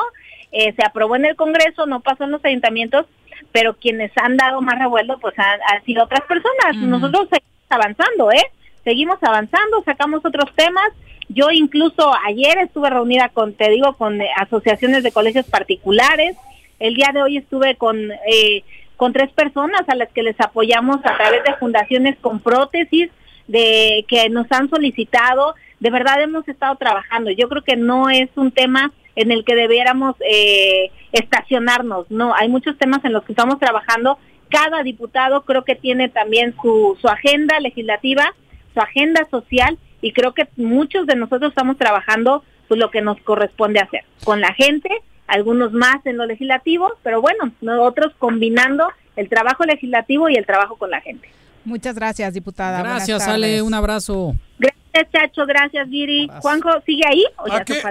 [0.56, 3.06] eh, se aprobó en el Congreso, no pasó en los ayuntamientos,
[3.52, 6.78] pero quienes han dado más revuelo pues han, sido otras personas.
[6.78, 8.46] Nosotros seguimos avanzando, ¿eh?
[8.86, 10.92] Seguimos avanzando, sacamos otros temas.
[11.28, 16.38] Yo incluso ayer estuve reunida con, te digo, con eh, asociaciones de colegios particulares.
[16.80, 18.64] El día de hoy estuve con eh,
[18.96, 23.10] con tres personas a las que les apoyamos a través de fundaciones con prótesis
[23.48, 27.30] de que nos han solicitado, de verdad hemos estado trabajando.
[27.32, 32.50] Yo creo que no es un tema en el que debiéramos eh, estacionarnos, no, hay
[32.50, 34.18] muchos temas en los que estamos trabajando.
[34.50, 38.34] Cada diputado creo que tiene también su, su agenda legislativa,
[38.74, 43.20] su agenda social y creo que muchos de nosotros estamos trabajando pues lo que nos
[43.22, 44.90] corresponde hacer con la gente,
[45.28, 50.76] algunos más en lo legislativo, pero bueno, nosotros combinando el trabajo legislativo y el trabajo
[50.76, 51.30] con la gente.
[51.64, 52.80] Muchas gracias, diputada.
[52.80, 54.36] Gracias, Ale, un abrazo.
[54.60, 56.30] Gracias, Chacho, gracias, Viri.
[56.42, 57.24] Juanjo, ¿sigue ahí?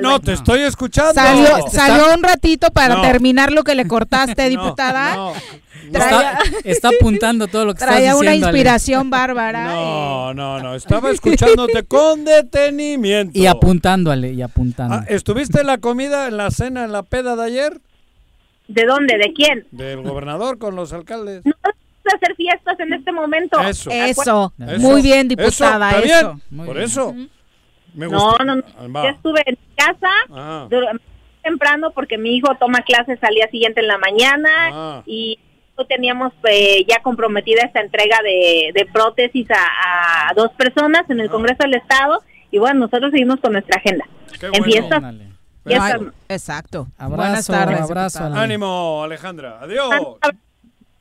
[0.01, 1.13] no, te estoy escuchando.
[1.15, 5.33] Salió, un ratito para terminar lo que le cortaste, diputada.
[6.65, 8.19] está, apuntando todo lo que estás diciendo.
[8.19, 9.67] Traía una inspiración bárbara.
[9.67, 10.75] No, no, no.
[10.75, 13.39] Estaba escuchándote con detenimiento.
[13.39, 14.97] Y apuntándole, y apuntando.
[14.97, 17.81] Ah, ¿Estuviste en la comida, en la cena, en la peda de ayer?
[18.69, 19.19] ¿De dónde?
[19.19, 19.67] ¿De quién?
[19.73, 21.43] Del gobernador con los alcaldes.
[21.45, 21.53] No
[22.13, 23.61] hacer fiestas en este momento.
[23.61, 23.91] Eso.
[23.91, 24.53] Eso.
[24.79, 25.99] Muy bien, diputada.
[26.01, 26.41] Eso.
[26.65, 27.15] Por eso.
[27.95, 29.05] Me no, no, no.
[29.05, 30.69] Yo estuve en casa ah.
[31.43, 35.03] temprano porque mi hijo toma clases al día siguiente en la mañana ah.
[35.07, 35.39] y
[35.89, 41.31] teníamos eh, ya comprometida esta entrega de, de prótesis a, dos personas en el ah.
[41.31, 44.05] Congreso del Estado y bueno, nosotros seguimos con nuestra agenda.
[44.41, 45.03] en fiestas.
[46.29, 46.87] exacto.
[46.99, 47.81] Buenas tardes.
[47.81, 49.59] Abrazo, Ánimo, Alejandra.
[49.61, 50.19] Adiós.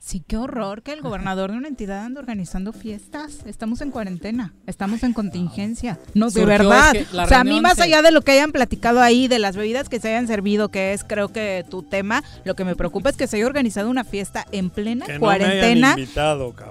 [0.06, 3.38] Sí, qué horror que el gobernador de una entidad ande organizando fiestas.
[3.46, 5.98] Estamos en cuarentena, estamos en contingencia.
[6.14, 6.94] No, de verdad.
[7.14, 9.88] o sea, a mí más allá de lo que hayan platicado ahí, de las bebidas
[9.88, 13.16] que se hayan servido, que es creo que tu tema, lo que me preocupa es
[13.16, 15.96] que se haya organizado una fiesta en plena cuarentena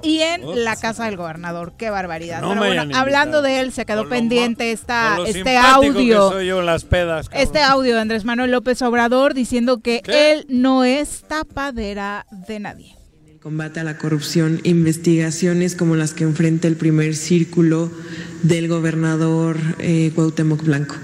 [0.02, 1.72] y en la casa del gobernador.
[1.78, 2.44] Qué barbaridad.
[2.94, 6.60] hablando de él, se quedó pendiente esta, este audio.
[6.60, 12.26] las pedas, este audio de Andrés Manuel López Obrador diciendo que él no es tapadera
[12.30, 13.01] de nadie
[13.42, 17.90] combate a la corrupción, investigaciones como las que enfrenta el primer círculo
[18.44, 20.94] del gobernador eh, Cuauhtémoc Blanco?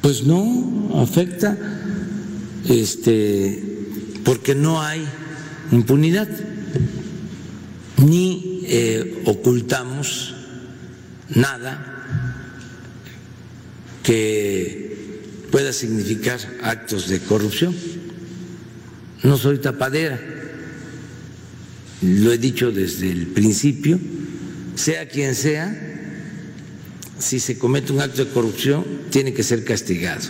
[0.00, 1.58] Pues no afecta,
[2.66, 3.62] este,
[4.24, 5.04] porque no hay
[5.70, 6.28] impunidad,
[7.98, 10.34] ni eh, ocultamos
[11.28, 12.38] nada
[14.02, 17.74] que pueda significar actos de corrupción.
[19.22, 20.20] No soy tapadera,
[22.02, 23.98] lo he dicho desde el principio,
[24.74, 25.74] sea quien sea,
[27.18, 30.28] si se comete un acto de corrupción, tiene que ser castigado.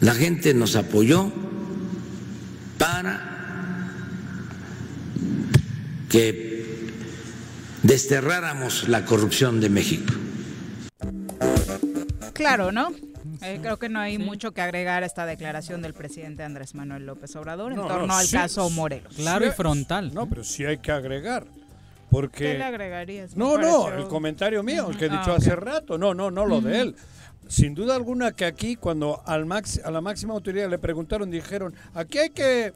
[0.00, 1.32] La gente nos apoyó
[2.78, 3.32] para
[6.08, 6.90] que
[7.84, 10.12] desterráramos la corrupción de México.
[12.32, 12.92] Claro, ¿no?
[13.40, 17.06] Eh, creo que no hay mucho que agregar a esta declaración del presidente Andrés Manuel
[17.06, 19.14] López Obrador en torno al caso Morelos.
[19.14, 20.12] Claro y frontal.
[20.12, 21.46] No, pero sí hay que agregar.
[22.10, 22.44] Porque...
[22.44, 23.36] ¿Qué le agregarías?
[23.36, 25.96] No, no, el comentario mío, el que he dicho ah, hace rato.
[25.96, 26.96] No, no, no lo de él.
[27.48, 31.74] Sin duda alguna que aquí, cuando al max, a la máxima autoridad le preguntaron, dijeron,
[31.92, 32.72] aquí hay que...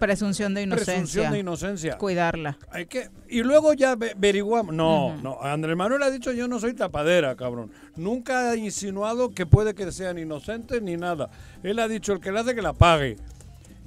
[0.00, 0.94] presunción de inocencia.
[0.94, 1.98] Presunción de inocencia.
[1.98, 2.58] Cuidarla.
[2.70, 4.74] Hay que, y luego ya averiguamos.
[4.74, 5.40] No, no.
[5.40, 7.70] Andrés Manuel ha dicho, yo no soy tapadera, cabrón.
[7.94, 11.30] Nunca ha insinuado que puede que sean inocentes ni nada.
[11.62, 13.18] Él ha dicho, el que le hace que la pague.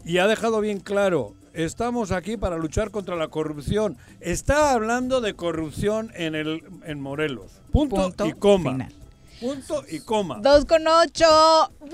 [0.05, 3.97] Y ha dejado bien claro, estamos aquí para luchar contra la corrupción.
[4.21, 7.61] Está hablando de corrupción en, el, en Morelos.
[7.71, 8.87] Punto, y coma.
[9.41, 10.37] Punto y coma.
[10.39, 11.25] Dos con ocho.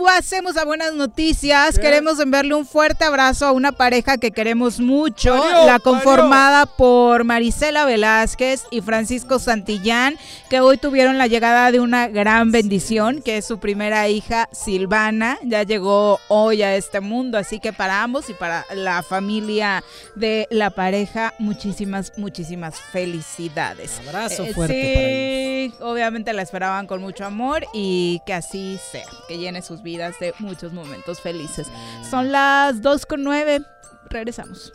[0.09, 1.79] Hacemos a buenas noticias.
[1.79, 5.33] Queremos enviarle un fuerte abrazo a una pareja que queremos mucho,
[5.65, 10.17] la conformada por Marisela Velázquez y Francisco Santillán,
[10.49, 15.39] que hoy tuvieron la llegada de una gran bendición, que es su primera hija, Silvana.
[15.41, 19.85] Ya llegó hoy a este mundo, así que para ambos y para la familia
[20.15, 24.01] de la pareja, muchísimas, muchísimas felicidades.
[24.05, 27.36] Abrazo eh, fuerte sí, obviamente la esperaban con mucho amor
[27.73, 31.67] y que así sea, que llene sus vidas de muchos momentos felices.
[32.09, 33.61] Son las 2 con 9,
[34.09, 34.73] regresamos.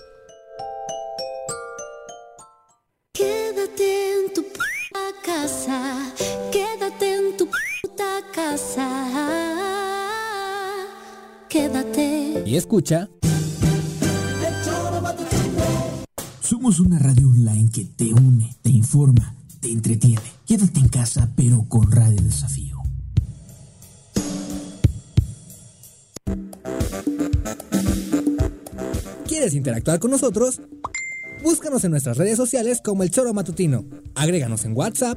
[3.13, 4.45] Quédate en tu
[5.25, 6.13] casa,
[6.51, 7.49] quédate en tu
[7.83, 8.89] puta casa.
[11.49, 12.43] Quédate.
[12.47, 13.09] Y escucha.
[16.41, 20.21] Somos una radio online que te une, te informa te entretiene.
[20.45, 22.83] Quédate en casa, pero con Radio Desafío.
[29.27, 30.61] ¿Quieres interactuar con nosotros?
[31.43, 33.85] Búscanos en nuestras redes sociales como El Choro Matutino.
[34.15, 35.17] Agréganos en WhatsApp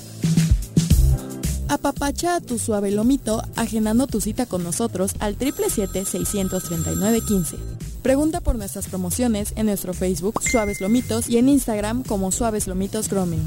[1.68, 7.56] Apapacha a tu suave lomito agendando tu cita con nosotros al 777-639-15.
[8.02, 13.10] Pregunta por nuestras promociones en nuestro Facebook Suaves Lomitos y en Instagram como Suaves Lomitos
[13.10, 13.46] Grooming.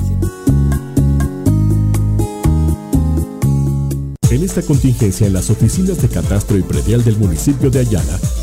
[4.31, 8.17] En esta contingencia en las oficinas de catastro y predial del municipio de Ayala,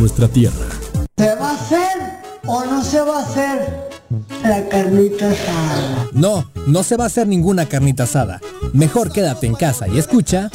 [0.00, 0.66] nuestra tierra.
[1.16, 1.98] ¿Se va a hacer
[2.46, 3.90] o no se va a hacer
[4.42, 6.08] la carnita asada?
[6.12, 8.40] No, no se va a hacer ninguna carnita asada.
[8.72, 10.50] Mejor quédate en casa y escucha.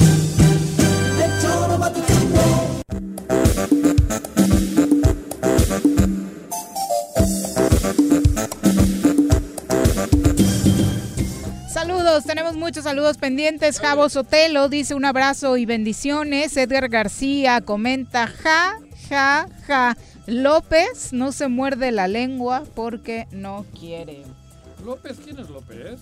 [12.24, 13.78] tenemos muchos saludos pendientes.
[13.78, 16.56] Javo Sotelo dice un abrazo y bendiciones.
[16.56, 18.78] Edgar García comenta ja,
[19.08, 19.96] ja, ja.
[20.26, 24.22] López no se muerde la lengua porque no quiere.
[24.84, 25.18] ¿López?
[25.22, 26.00] ¿Quién es López?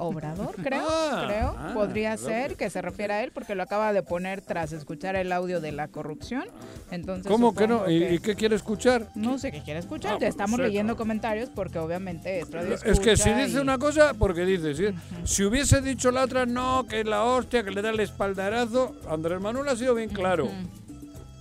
[0.00, 1.54] Obrador, creo, ah, creo.
[1.58, 5.14] Ah, Podría ser que se refiera a él porque lo acaba de poner tras escuchar
[5.14, 6.44] el audio de la corrupción.
[6.90, 7.88] Entonces, ¿Cómo que no?
[7.88, 9.08] ¿Y, qué quiere escuchar?
[9.14, 10.14] No sé qué quiere escuchar.
[10.14, 14.14] Ah, ya estamos leyendo comentarios porque obviamente es radio Es que si dice una cosa,
[14.14, 14.86] porque dice, si,
[15.24, 19.40] si, hubiese dicho la otra, no, que la hostia, que le da el espaldarazo, Andrés
[19.40, 20.48] Manuel ha sido bien claro.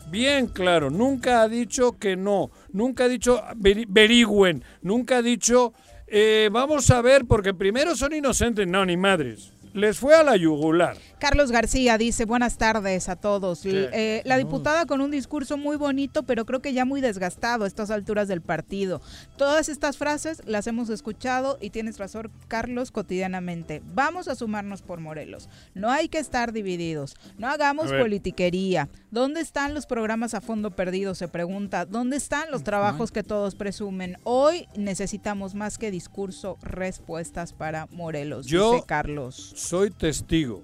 [0.09, 5.73] Bien claro, nunca ha dicho que no, nunca ha dicho verigüen, nunca ha dicho
[6.11, 9.53] eh, vamos a ver, porque primero son inocentes, no, ni madres.
[9.73, 10.97] Les fue a la yugular.
[11.19, 13.65] Carlos García dice, buenas tardes a todos.
[13.65, 17.67] Eh, la diputada con un discurso muy bonito, pero creo que ya muy desgastado a
[17.67, 19.01] estas alturas del partido.
[19.35, 23.81] Todas estas frases las hemos escuchado y tienes razón, Carlos, cotidianamente.
[23.93, 25.49] Vamos a sumarnos por Morelos.
[25.75, 27.17] No hay que estar divididos.
[27.37, 28.87] No hagamos politiquería.
[29.11, 31.15] ¿Dónde están los programas a fondo perdido?
[31.15, 31.85] Se pregunta.
[31.85, 34.15] ¿Dónde están los trabajos que todos presumen?
[34.23, 39.51] Hoy necesitamos más que discurso, respuestas para Morelos, dice Carlos.
[39.55, 40.63] Soy testigo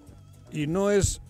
[0.55, 1.21] y no es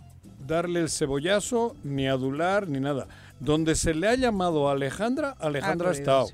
[0.47, 3.07] darle el cebollazo, ni adular, ni nada.
[3.39, 6.27] Donde se le ha llamado a Alejandra, Alejandra ha estado.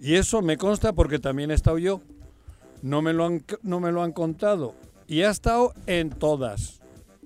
[0.00, 2.00] Y eso me consta porque también he estado yo.
[2.82, 4.74] No me, lo han, no me lo han contado.
[5.06, 6.80] Y ha estado en todas.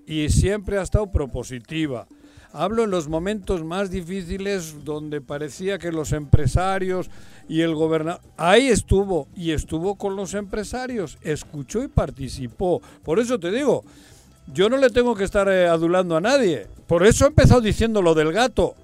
[0.06, 2.06] Y siempre ha estado propositiva.
[2.52, 7.10] Hablo en los momentos más difíciles donde parecía que los empresarios
[7.48, 8.20] y el gobernador...
[8.36, 11.18] Ahí estuvo y estuvo con los empresarios.
[11.22, 12.80] Escuchó y participó.
[13.02, 13.84] Por eso te digo,
[14.52, 16.66] yo no le tengo que estar eh, adulando a nadie.
[16.86, 18.74] Por eso he empezado diciendo lo del gato.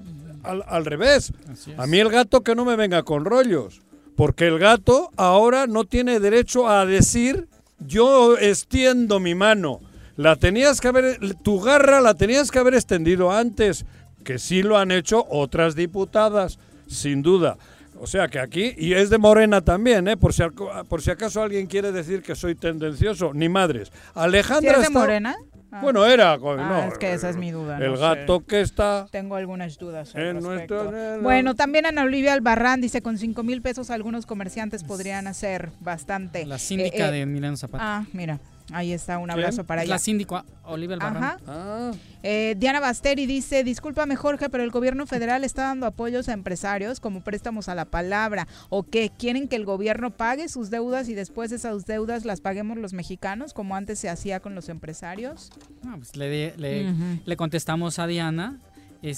[0.42, 1.32] Al, revés.
[1.76, 3.80] A mí el gato que no me venga con rollos.
[4.16, 7.48] Porque el gato ahora no tiene derecho a decir
[7.78, 9.80] yo extiendo mi mano.
[10.16, 13.86] La tenías que haber, tu garra la tenías que haber extendido antes,
[14.24, 17.56] que sí lo han hecho otras diputadas, sin duda.
[17.98, 20.16] O sea que aquí, y es de Morena también, ¿eh?
[20.16, 20.42] por, si,
[20.88, 23.92] por si acaso alguien quiere decir que soy tendencioso, ni madres.
[24.14, 24.78] Alejandra.
[24.78, 25.36] ¿Es de Morena?
[25.72, 25.80] Ah.
[25.80, 26.34] Bueno, era.
[26.34, 27.78] Ah, es que esa es mi duda.
[27.78, 29.06] El gato que está.
[29.10, 30.14] Tengo algunas dudas.
[30.14, 30.92] En nuestro,
[31.22, 36.44] bueno, también Ana Olivia Albarrán dice: con 5 mil pesos algunos comerciantes podrían hacer bastante.
[36.44, 37.82] La síndica eh, eh, de Milano Zapata.
[37.82, 38.38] Ah, mira.
[38.72, 39.94] Ahí está, un abrazo para ella.
[39.94, 41.38] La síndica Olivia Albarrán.
[41.46, 41.92] Ah.
[42.22, 47.00] Eh, Diana Basteri dice, discúlpame Jorge, pero el gobierno federal está dando apoyos a empresarios
[47.00, 48.46] como préstamos a la palabra.
[48.68, 49.10] ¿O qué?
[49.16, 53.52] ¿Quieren que el gobierno pague sus deudas y después esas deudas las paguemos los mexicanos
[53.52, 55.50] como antes se hacía con los empresarios?
[55.96, 58.58] Pues le, le, contestamos a Diana.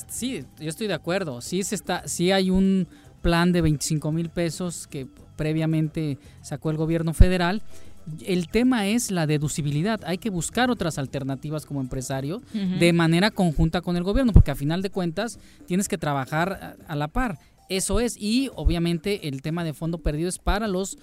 [0.08, 1.40] sí, yo estoy de acuerdo.
[1.40, 2.88] Sí, se está, sí hay un
[3.22, 5.06] plan de 25 mil pesos que
[5.36, 7.62] previamente sacó el gobierno federal
[8.26, 10.00] El tema es la deducibilidad.
[10.04, 14.54] Hay que buscar otras alternativas como empresario de manera conjunta con el gobierno, porque a
[14.54, 17.38] final de cuentas tienes que trabajar a la par.
[17.68, 18.16] Eso es.
[18.18, 20.98] Y obviamente el tema de fondo perdido es para los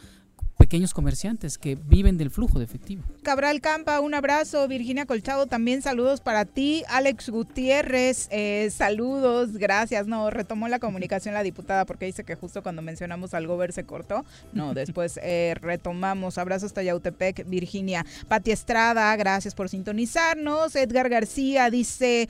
[0.72, 3.04] pequeños comerciantes que viven del flujo de efectivo.
[3.24, 4.66] Cabral Campa, un abrazo.
[4.70, 6.84] Virginia Colchado, también saludos para ti.
[6.88, 10.08] Alex Gutiérrez, eh, saludos, gracias.
[10.08, 13.84] No, retomó la comunicación la diputada porque dice que justo cuando mencionamos al gober se
[13.84, 14.24] cortó.
[14.54, 16.38] No, después eh, retomamos.
[16.38, 18.06] Abrazos hasta Yautepec, Virginia.
[18.30, 20.74] Pati Estrada, gracias por sintonizarnos.
[20.78, 22.30] Edgar García dice...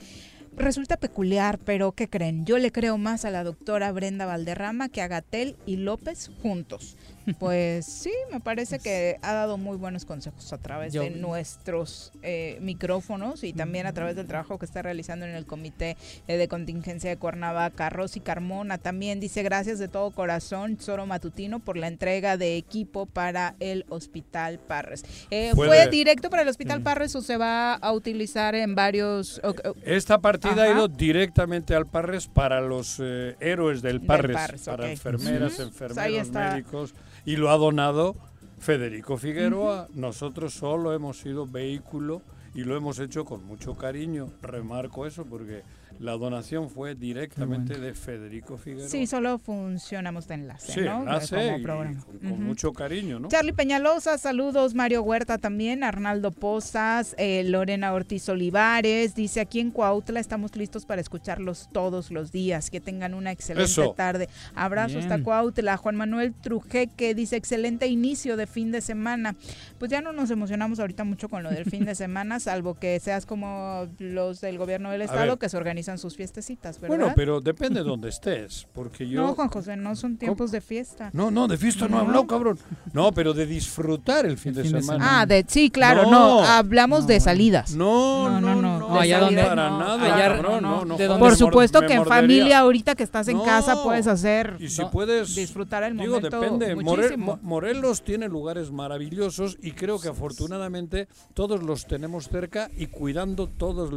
[0.54, 2.44] Resulta peculiar, pero ¿qué creen?
[2.44, 6.98] Yo le creo más a la doctora Brenda Valderrama que a Gatel y López juntos.
[7.38, 12.58] Pues sí, me parece que ha dado muy buenos consejos a través de nuestros eh,
[12.60, 15.96] micrófonos y también a través del trabajo que está realizando en el Comité
[16.26, 17.90] eh, de Contingencia de Cuernavaca.
[17.90, 23.06] Rosy Carmona también dice gracias de todo corazón, Zoro Matutino, por la entrega de equipo
[23.06, 25.04] para el Hospital Parres.
[25.30, 26.84] Eh, ¿Fue directo para el Hospital mm.
[26.84, 29.40] Parres o se va a utilizar en varios...
[29.84, 35.68] Esta partida ha ido directamente al Parres para los héroes del Parres, para enfermeras, pues
[35.68, 36.94] enfermeros, médicos
[37.24, 38.16] y lo ha donado
[38.58, 39.88] Federico Figueroa.
[39.94, 42.22] Nosotros solo hemos sido vehículo
[42.54, 44.30] y lo hemos hecho con mucho cariño.
[44.42, 45.62] Remarco eso porque
[45.98, 48.88] la donación fue directamente de Federico Figueroa.
[48.88, 51.00] Sí, solo funcionamos de enlace, sí, ¿no?
[51.00, 52.02] Enlace con,
[52.42, 53.28] mucho cariño, ¿no?
[53.28, 54.74] Charlie Peñalosa, saludos.
[54.74, 59.14] Mario Huerta también, Arnaldo Pozas, eh, Lorena Ortiz Olivares.
[59.14, 62.70] Dice, aquí en Cuautla estamos listos para escucharlos todos los días.
[62.70, 64.28] Que tengan una excelente tarde.
[64.54, 65.76] Abrazos hasta Cuautla.
[65.76, 69.36] Juan Manuel Trujeque dice, excelente inicio de fin de semana.
[69.78, 72.98] Pues ya no nos emocionamos ahorita mucho con lo del fin de semana, salvo que
[73.00, 76.96] seas como los del gobierno del Estado que se organizan sus fiestecitas, ¿verdad?
[76.96, 79.20] Bueno, pero depende de dónde estés, porque yo...
[79.22, 81.10] No, Juan José, no son tiempos de fiesta.
[81.12, 82.58] No, no, de fiesta no, he hablado, cabrón.
[82.92, 85.20] No, pero de disfrutar el fin, de, semana.
[85.20, 87.74] Ah, de, sí, claro, no, hablamos de salidas.
[87.74, 90.42] No, no, no, no, allá donde, para nada.
[90.42, 94.56] no, no, Por supuesto que en familia ahorita que estás en casa puedes hacer...
[94.60, 95.34] Y si puedes...
[95.34, 96.74] Disfrutar el digo, depende.
[97.42, 103.90] Morelos tiene lugares maravillosos y creo que afortunadamente todos los tenemos cerca y cuidando todas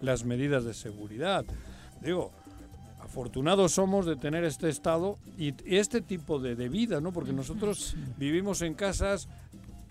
[0.00, 1.25] las medidas de seguridad.
[2.00, 2.30] Digo,
[3.00, 7.12] afortunados somos de tener este estado y este tipo de, vida, ¿no?
[7.12, 9.28] Porque nosotros vivimos en casas,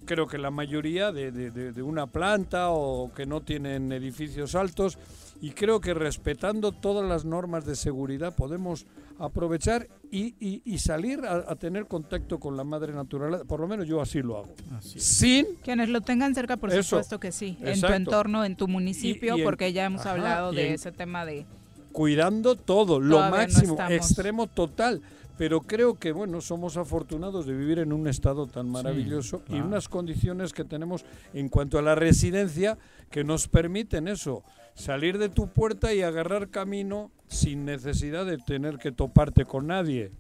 [0.05, 4.97] creo que la mayoría de, una planta o que no tienen edificios altos
[5.41, 8.85] y creo que respetando todas las normas de seguridad podemos
[9.19, 13.43] aprovechar y, salir a, tener contacto con la madre naturaleza.
[13.43, 14.55] Por lo menos yo así lo hago.
[14.81, 17.57] Sin quienes lo tengan cerca, por supuesto que sí.
[17.61, 21.45] En tu entorno, en tu municipio, porque ya hemos hablado de ese tema de
[21.91, 25.01] cuidando todo, lo máximo, extremo total.
[25.37, 29.89] Pero creo que, bueno, somos afortunados de vivir en un estado tan maravilloso y unas
[29.89, 32.77] condiciones que tenemos en cuanto a la residencia
[33.11, 34.43] que nos permiten eso,
[34.75, 40.11] salir de tu puerta y agarrar camino sin necesidad de tener que toparte con nadie.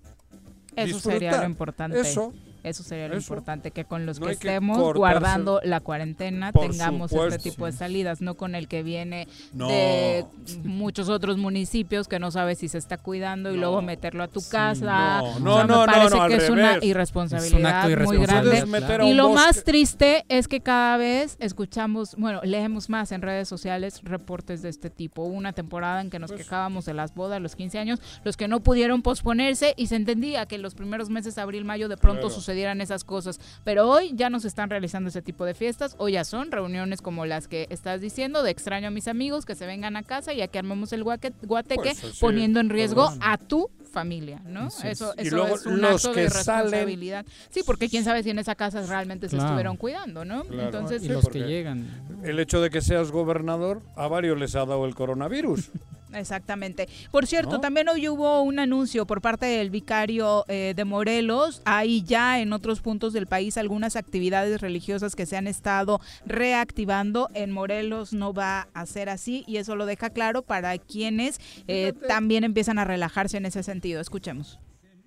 [0.75, 1.99] Eso sería lo importante.
[1.99, 2.33] Eso.
[2.65, 7.67] Eso sería lo importante, que con los que estemos guardando la cuarentena tengamos este tipo
[7.67, 10.25] de salidas, no con el que viene de
[10.63, 14.41] muchos otros municipios que no sabe si se está cuidando y luego meterlo a tu
[14.49, 15.21] casa.
[15.39, 18.63] No, no, no, me parece que es una irresponsabilidad muy grande.
[19.03, 24.01] Y lo más triste es que cada vez escuchamos, bueno, leemos más en redes sociales
[24.01, 25.21] reportes de este tipo.
[25.21, 28.37] Hubo una temporada en que nos pues quejábamos de las bodas, los 15 años, los
[28.37, 31.97] que no pudieron posponerse y se entendía que en los primeros meses, abril, mayo, de
[31.97, 33.39] pronto sucedía dieran esas cosas.
[33.63, 37.01] Pero hoy ya no se están realizando ese tipo de fiestas, hoy ya son reuniones
[37.01, 40.33] como las que estás diciendo, de extraño a mis amigos, que se vengan a casa
[40.33, 44.67] y aquí armemos el guateque, pues, poniendo en riesgo a tu familia, ¿no?
[44.83, 47.25] Eso, eso es un acto de responsabilidad.
[47.49, 50.43] Sí, porque quién sabe si en esa casa realmente se estuvieron cuidando, ¿no?
[50.51, 51.87] Entonces, y los que llegan.
[52.23, 55.71] El hecho de que seas gobernador, a varios les ha dado el coronavirus.
[56.15, 56.87] Exactamente.
[57.11, 61.61] Por cierto, también hoy hubo un anuncio por parte del vicario eh, de Morelos.
[61.65, 67.29] Hay ya en otros puntos del país algunas actividades religiosas que se han estado reactivando.
[67.33, 71.93] En Morelos no va a ser así y eso lo deja claro para quienes eh,
[72.07, 74.01] también empiezan a relajarse en ese sentido.
[74.01, 74.59] Escuchemos.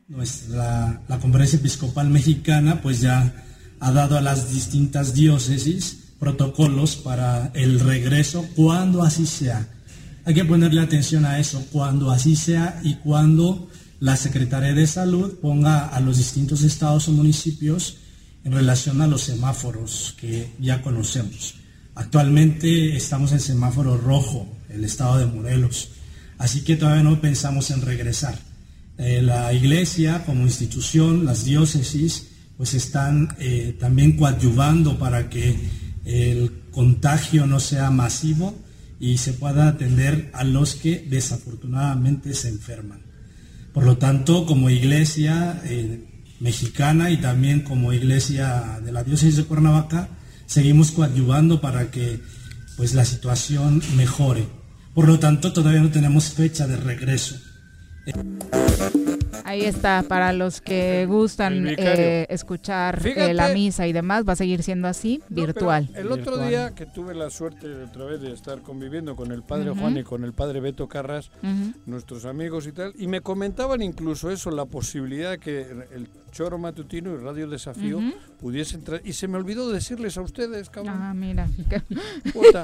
[0.09, 3.45] Nuestra, la Conferencia Episcopal Mexicana pues ya
[3.81, 9.69] ha dado a las distintas diócesis protocolos para el regreso cuando así sea
[10.29, 15.39] hay que ponerle atención a eso cuando así sea y cuando la Secretaría de Salud
[15.41, 17.97] ponga a los distintos estados o municipios
[18.45, 21.55] en relación a los semáforos que ya conocemos.
[21.95, 25.93] Actualmente estamos en semáforo rojo, el estado de Morelos,
[26.37, 28.39] así que todavía no pensamos en regresar.
[28.99, 32.29] Eh, la iglesia como institución, las diócesis,
[32.59, 35.59] pues están eh, también coadyuvando para que
[36.05, 38.68] el contagio no sea masivo
[39.01, 43.03] y se pueda atender a los que desafortunadamente se enferman.
[43.73, 46.05] Por lo tanto, como iglesia eh,
[46.41, 50.09] mexicana y también como iglesia de la diócesis de Cuernavaca,
[50.47, 52.21] seguimos coadyuvando para que
[52.77, 54.47] pues, la situación mejore.
[54.95, 57.37] Por lo tanto, todavía no tenemos fecha de regreso.
[59.45, 64.37] Ahí está, para los que gustan eh, escuchar eh, la misa y demás, va a
[64.37, 65.89] seguir siendo así, virtual.
[65.95, 69.71] El otro día que tuve la suerte otra vez de estar conviviendo con el padre
[69.71, 71.31] Juan y con el padre Beto Carras,
[71.87, 77.13] nuestros amigos y tal, y me comentaban incluso eso, la posibilidad que el Choro Matutino
[77.15, 78.01] y Radio Desafío
[78.41, 79.01] pudiesen entrar.
[79.05, 80.97] Y se me olvidó decirles a ustedes, cabrón.
[81.01, 81.49] Ah, mira.
[82.33, 82.63] Puta,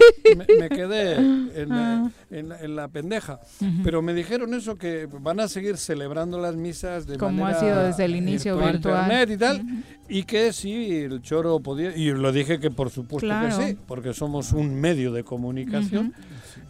[0.59, 2.11] me, quedé en, ah.
[2.31, 3.41] en, la pendeja.
[3.83, 8.05] Pero me dijeron eso, que van a seguir celebrando las misas como ha sido desde
[8.05, 9.65] el inicio virtual, y tal
[10.09, 14.13] y que sí el choro podía y lo dije que por supuesto que sí porque
[14.13, 16.13] somos un medio de comunicación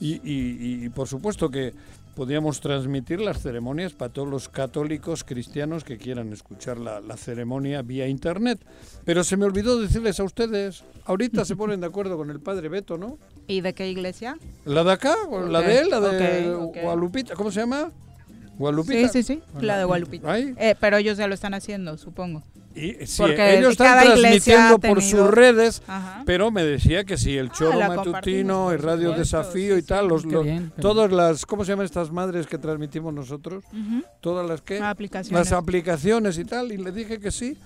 [0.00, 1.72] y, y, por supuesto que
[2.14, 7.82] podíamos transmitir las ceremonias para todos los católicos cristianos que quieran escuchar la, la, ceremonia
[7.82, 8.64] vía internet.
[9.04, 12.68] Pero se me olvidó decirles a ustedes, ahorita se ponen de acuerdo con el padre
[12.68, 13.18] Beto, ¿no?
[13.46, 14.38] ¿Y de qué iglesia?
[14.64, 15.14] La de acá,
[15.48, 17.90] la de él, la de Gualupita, ¿cómo se llama?
[18.56, 19.08] ¿Gualupita?
[19.08, 20.38] Sí, sí, sí, la de Gualupita.
[20.38, 22.42] Eh, pero ellos ya lo están haciendo, supongo.
[22.74, 25.82] Y, Porque ellos están transmitiendo por sus redes,
[26.26, 30.24] pero me decía que si el ah, Choro Matutino, el Radio Desafío y tal, los,
[30.80, 33.64] todas las, ¿cómo se llaman estas madres que transmitimos nosotros?
[34.20, 34.80] Todas las que...
[34.80, 35.38] Aplicaciones.
[35.38, 37.56] Las aplicaciones y tal, y le dije que sí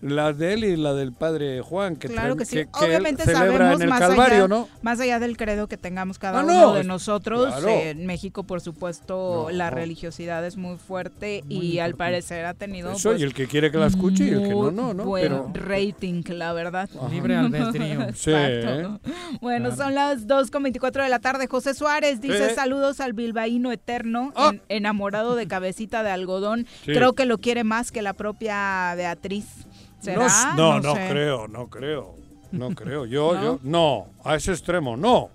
[0.00, 2.64] la de él y la del padre Juan, que, claro que, sí.
[2.72, 4.68] Obviamente celebra en el más Calvario, allá, ¿no?
[4.82, 9.48] Más allá del credo que tengamos cada ah, uno de nosotros, en México, por supuesto,
[9.50, 12.92] la religiosidad es muy fuerte y al parecer ha tenido.
[12.92, 15.04] Eso, y pues, el que quiere que la escuche y el que no, no, ¿no?
[15.04, 16.88] Buen rating, la verdad.
[17.10, 18.08] Libre albedrío.
[18.14, 18.30] sí.
[18.34, 18.88] ¿eh?
[19.40, 21.46] Bueno, son las 2.24 de la tarde.
[21.46, 24.52] José Suárez dice: Saludos al bilbaíno eterno, ah.
[24.68, 26.66] enamorado de cabecita de algodón.
[26.84, 29.66] Creo que lo quiere más que la propia Beatriz.
[30.56, 32.14] No, no, creo, no creo.
[32.52, 33.06] No creo.
[33.06, 33.42] Yo, ¿No?
[33.42, 35.30] yo, no, a ese extremo, no.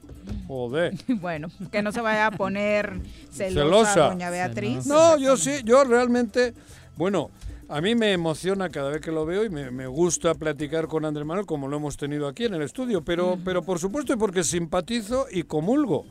[0.48, 0.94] Joder.
[1.22, 3.00] Bueno, que no se vaya a poner
[3.32, 4.86] celosa, doña Beatriz.
[4.86, 6.54] No, yo sí, yo realmente,
[6.96, 7.32] bueno,
[7.72, 11.26] a mí me emociona cada vez que lo veo y me, gusta platicar con Andrés
[11.26, 15.26] Manuel como lo hemos tenido aquí en el estudio, pero, pero por supuesto porque simpatizo
[15.32, 16.06] y comulgo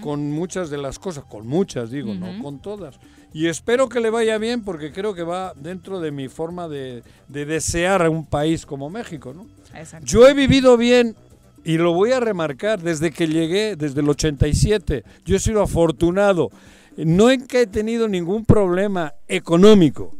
[0.00, 2.98] con muchas de las cosas, con muchas digo, no con todas.
[3.34, 7.02] Y espero que le vaya bien porque creo que va dentro de mi forma de,
[7.28, 9.32] desear a un país como México.
[9.34, 9.46] ¿no?
[10.02, 11.16] Yo he vivido bien
[11.64, 15.04] y lo voy a remarcar desde que llegué, desde el 87.
[15.24, 16.50] Yo he sido afortunado.
[16.96, 20.14] No he tenido ningún problema económico,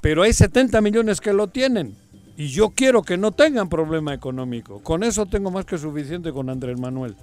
[0.00, 1.94] pero hay 70 millones que lo tienen.
[2.36, 4.80] Y yo quiero que no tengan problema económico.
[4.82, 7.14] Con eso tengo más que suficiente con Andrés Manuel.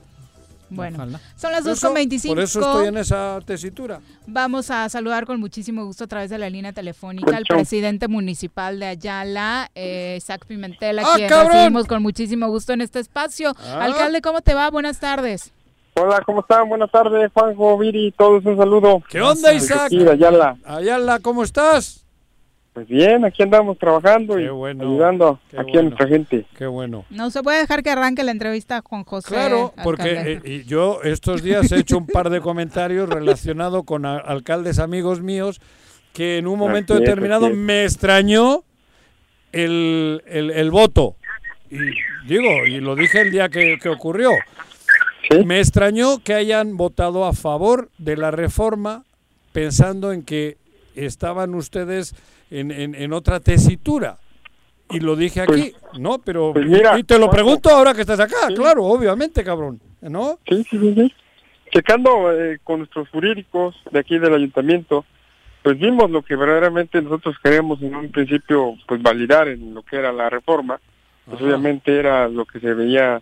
[0.69, 2.27] Bueno, son las 2.25.
[2.27, 3.99] Por eso estoy en esa tesitura.
[4.26, 8.80] Vamos a saludar con muchísimo gusto a través de la línea telefónica al presidente municipal
[8.80, 13.53] de Ayala, eh, Isaac Pimentel, a ¡Ah, quien recibimos con muchísimo gusto en este espacio.
[13.60, 13.84] Ah.
[13.84, 14.69] Alcalde, ¿cómo te va?
[14.69, 15.52] Buenas tardes.
[15.95, 16.68] Hola, ¿cómo están?
[16.68, 19.03] Buenas tardes, Juanjo, Viri, todos un saludo.
[19.10, 19.91] ¿Qué onda, Isaac?
[20.11, 20.57] Ayala.
[20.65, 22.03] Ayala, ¿cómo estás?
[22.74, 26.45] Pues bien, aquí andamos trabajando y ayudando aquí a nuestra gente.
[26.58, 27.06] Qué bueno.
[27.12, 29.28] No se puede dejar que arranque la entrevista con José.
[29.28, 34.80] Claro, porque eh, yo estos días he hecho un par de comentarios relacionados con alcaldes
[34.80, 35.62] amigos míos
[36.14, 38.64] que en un momento determinado me extrañó
[39.52, 41.16] el, el, voto.
[41.70, 41.78] Y
[42.28, 44.32] digo, y lo dije el día que, ocurrió.
[45.45, 49.04] Me extrañó que hayan votado a favor de la reforma
[49.52, 50.58] pensando en que
[50.95, 52.15] estaban ustedes
[52.52, 54.18] en, en, otra tesitura.
[54.90, 56.20] Y lo dije pues, aquí, ¿no?
[56.20, 56.68] Pero pues
[56.99, 60.40] y te lo pregunto ahora que estás acá, claro, obviamente, cabrón, ¿no?
[60.48, 61.14] Sí, sí, sí.
[61.72, 65.06] Checando eh, con nuestros jurídicos de aquí del ayuntamiento,
[65.64, 69.95] pues vimos lo que verdaderamente nosotros queríamos en un principio pues validar en lo que
[69.95, 70.80] era la reforma.
[71.26, 73.22] Pues obviamente era lo que se veía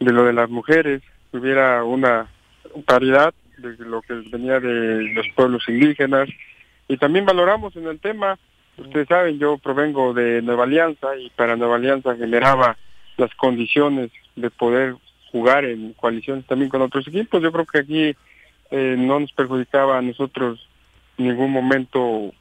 [0.00, 2.28] de lo de las mujeres, que hubiera una
[2.84, 6.28] paridad de lo que venía de los pueblos indígenas,
[6.88, 8.38] y también valoramos en el tema,
[8.78, 12.76] ustedes saben, yo provengo de Nueva Alianza y para Nueva Alianza generaba
[13.16, 14.96] las condiciones de poder
[15.30, 17.42] jugar en coaliciones también con otros equipos.
[17.42, 18.16] Yo creo que aquí
[18.70, 20.66] eh, no nos perjudicaba a nosotros
[21.18, 22.32] en ningún momento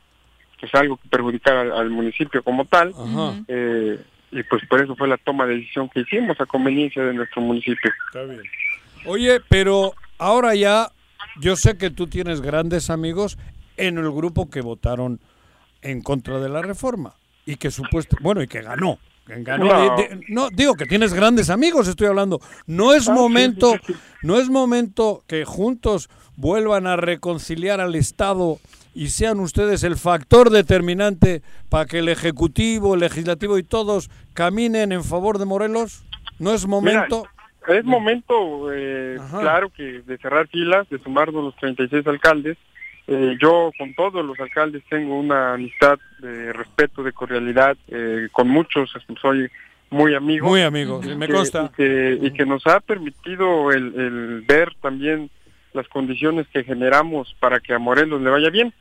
[0.59, 2.93] pues algo que perjudicara al, municipio como tal.
[3.47, 3.99] Eh,
[4.31, 7.41] y pues por eso fue la toma de decisión que hicimos a conveniencia de nuestro
[7.41, 7.91] municipio.
[8.07, 8.41] Está bien.
[9.05, 10.91] Oye, pero ahora ya
[11.39, 13.37] yo sé que tú tienes grandes amigos
[13.77, 15.19] en el grupo que votaron
[15.81, 17.15] en contra de la reforma.
[17.45, 18.99] y que supuesto, bueno, y que ganó.
[20.29, 20.49] No.
[20.49, 22.39] digo que tienes grandes amigos, estoy hablando.
[22.65, 23.75] No es ah, momento,
[24.21, 28.59] no es momento que juntos vuelvan a reconciliar al Estado
[28.93, 34.91] y sean ustedes el factor determinante para que el ejecutivo, el legislativo y todos caminen
[34.91, 36.03] en favor de Morelos.
[36.39, 37.27] No es momento.
[37.67, 42.57] es momento, eh, claro que de cerrar filas, de sumarnos los 36 alcaldes
[43.07, 48.49] eh, yo con todos los alcaldes tengo una amistad de respeto, de cordialidad, eh, con
[48.49, 49.49] muchos soy
[49.89, 50.47] muy amigo.
[50.47, 51.71] Muy amigo, me consta.
[51.77, 55.29] Y que, nos ha permitido el, ver también
[55.71, 58.73] las condiciones que generamos para que a Morelos le vaya bien.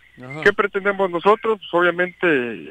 [0.43, 1.59] ¿Qué pretendemos nosotros?
[1.59, 2.27] Pues obviamente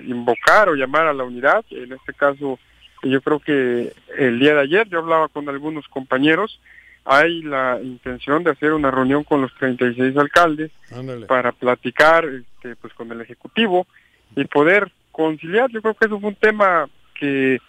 [0.06, 1.64] invocar o llamar a la unidad.
[1.70, 2.60] En este caso,
[3.04, 6.60] yo creo que el día de ayer yo hablaba con algunos compañeros
[7.06, 10.72] hay la intención de hacer una reunión con los 36 alcaldes
[11.28, 13.86] para platicar este, pues con el ejecutivo
[14.36, 15.70] y poder conciliar.
[15.70, 17.60] Yo creo que eso fue un tema que,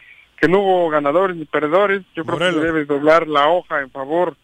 [0.40, 2.02] que no hubo ganadores ni perdedores.
[2.14, 4.36] Yo creo que debe doblar la hoja en favor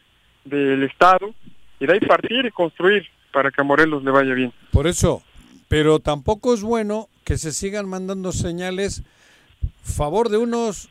[0.44, 1.35] del Estado
[1.81, 4.52] y de ahí partir y construir para que a Morelos le vaya bien.
[4.73, 5.23] Por eso,
[5.69, 9.02] pero tampoco es bueno que se sigan mandando señales
[9.82, 10.90] favor de unos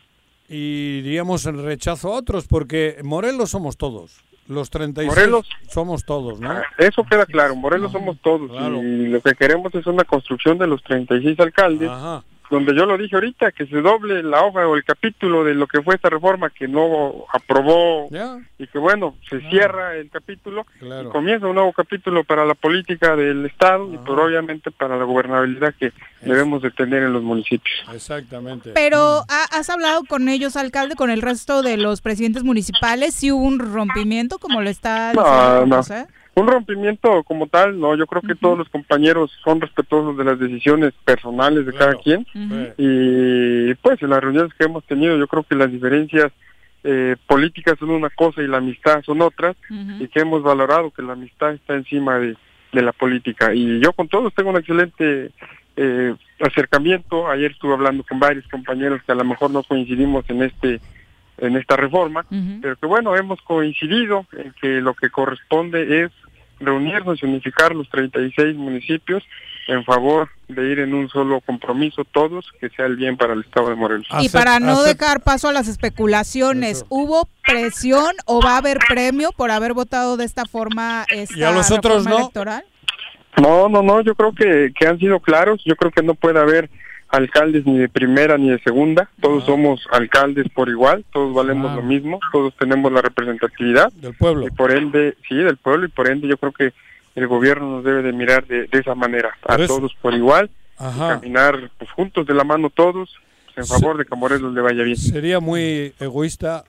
[0.51, 4.21] y diríamos el rechazo a otros, porque Morelos somos todos.
[4.47, 6.61] Los 36 Morelos, somos todos, ¿no?
[6.77, 8.51] Eso queda claro, Morelos somos todos.
[8.51, 12.97] Y lo que queremos es una construcción de los 36 alcaldes Ajá donde yo lo
[12.97, 16.09] dije ahorita, que se doble la hoja o el capítulo de lo que fue esta
[16.09, 18.09] reforma que no aprobó
[18.59, 23.15] y que bueno, se cierra el capítulo y comienza un nuevo capítulo para la política
[23.15, 27.73] del Estado y por obviamente para la gobernabilidad que debemos de tener en los municipios.
[27.93, 28.71] Exactamente.
[28.73, 33.15] Pero ¿has hablado con ellos, alcalde, con el resto de los presidentes municipales?
[33.15, 36.07] ¿Si hubo un rompimiento como lo está diciendo no, José?
[36.33, 40.39] Un rompimiento como tal, no, yo creo que todos los compañeros son respetuosos de las
[40.39, 42.25] decisiones personales de cada quien.
[42.77, 46.31] Y pues en las reuniones que hemos tenido yo creo que las diferencias
[46.83, 49.55] eh, políticas son una cosa y la amistad son otras
[49.99, 52.35] y que hemos valorado que la amistad está encima de,
[52.71, 53.53] la política.
[53.53, 55.31] Y yo con todos tengo un excelente
[55.75, 60.43] eh, acercamiento, ayer estuve hablando con varios compañeros que a lo mejor no coincidimos en
[60.43, 60.79] este
[61.41, 62.25] en esta reforma,
[62.61, 66.11] pero que bueno, hemos coincidido en que lo que corresponde es
[66.59, 69.23] reunirnos y unificar los 36 municipios
[69.67, 73.41] en favor de ir en un solo compromiso todos, que sea el bien para el
[73.41, 74.07] Estado de Morelos.
[74.19, 79.31] Y para no dejar paso a las especulaciones, ¿hubo presión o va a haber premio
[79.35, 82.17] por haber votado de esta forma esta ¿Y a los otros no?
[82.17, 82.63] electoral?
[83.41, 86.39] No, no, no, yo creo que, que han sido claros, yo creo que no puede
[86.39, 86.69] haber
[87.11, 91.81] alcaldes ni de primera ni de segunda, todos somos alcaldes por igual, todos valemos lo
[91.81, 93.91] mismo, todos tenemos la representatividad.
[93.93, 94.47] Del pueblo.
[94.47, 96.73] Y por ende, sí, del pueblo y por ende yo creo que
[97.15, 101.91] el gobierno nos debe de mirar de, esa manera, a todos por igual, caminar pues,
[101.91, 103.09] juntos de la mano todos
[103.53, 104.97] pues, en favor de que Morelos le vaya bien.
[104.97, 106.63] Sería muy egoísta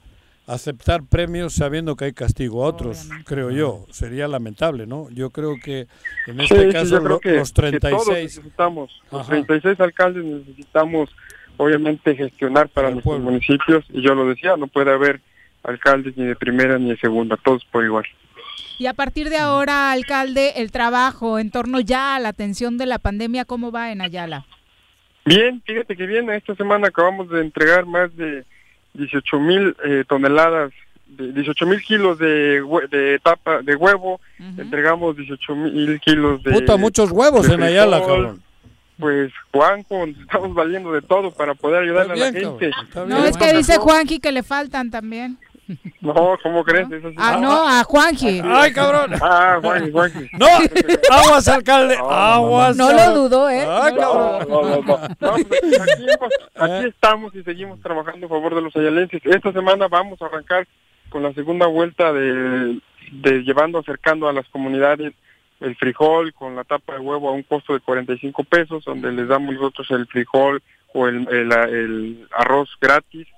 [0.54, 3.86] aceptar premios sabiendo que hay castigo a otros, creo yo.
[3.90, 5.08] Sería lamentable, ¿no?
[5.10, 5.86] Yo creo que
[6.26, 8.08] en este caso los 36...
[8.08, 11.10] necesitamos, los 36 alcaldes necesitamos
[11.56, 15.20] obviamente gestionar para nuestros municipios y yo lo decía, no puede haber
[15.62, 18.04] alcaldes ni de primera ni de segunda, todos por igual.
[18.78, 22.86] Y a partir de ahora, alcalde, el trabajo en torno ya a la atención de
[22.86, 24.44] la pandemia, ¿cómo va en Ayala?
[25.24, 28.44] Bien, fíjate que bien, esta semana acabamos de entregar más de
[28.94, 30.72] 18 mil eh, toneladas,
[31.06, 36.52] de 18 mil kilos de, de tapa de huevo, entregamos 18 mil kilos de...
[36.52, 38.42] Puta, muchos huevos en Ayala, cabrón.
[38.98, 42.70] Pues Juanjo, estamos valiendo de todo para poder ayudar a la gente.
[43.06, 45.38] No, es que dice Juanji que le faltan también.
[46.00, 46.88] No, ¿cómo crees?
[47.16, 48.40] Ah, no, a Juanji.
[48.44, 49.12] Ay, cabrón.
[49.22, 50.28] Ah, Juanji, Juanji.
[50.38, 50.46] No,
[51.10, 51.96] aguas, alcalde.
[51.96, 52.76] Aguas.
[52.76, 53.64] No, lo dudo, ¿eh?
[53.68, 54.46] Ay, cabrón.
[54.48, 55.34] No, no, no.
[55.48, 55.60] Pues,
[56.56, 59.20] aquí, estamos y seguimos trabajando a favor de los ayalenses.
[59.24, 60.66] Esta semana vamos a arrancar
[61.08, 62.80] con la segunda vuelta de,
[63.12, 65.12] de llevando, acercando a las comunidades
[65.60, 69.28] el frijol con la tapa de huevo a un costo de 45 pesos, donde les
[69.28, 70.60] damos nosotros el frijol
[70.92, 73.28] o el, el, el arroz gratis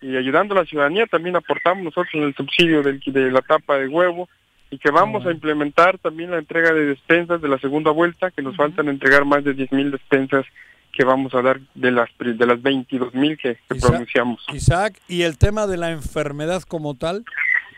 [0.00, 3.78] y ayudando a la ciudadanía también aportamos nosotros en el subsidio del, de la tapa
[3.78, 4.28] de huevo
[4.70, 8.42] y que vamos a implementar también la entrega de despensas de la segunda vuelta, que
[8.42, 10.44] nos faltan entregar más de 10 mil despensas
[10.92, 14.44] que vamos a dar de las de las 22 mil que, pronunciamos.
[14.52, 17.24] Isaac, y el tema de la enfermedad como tal,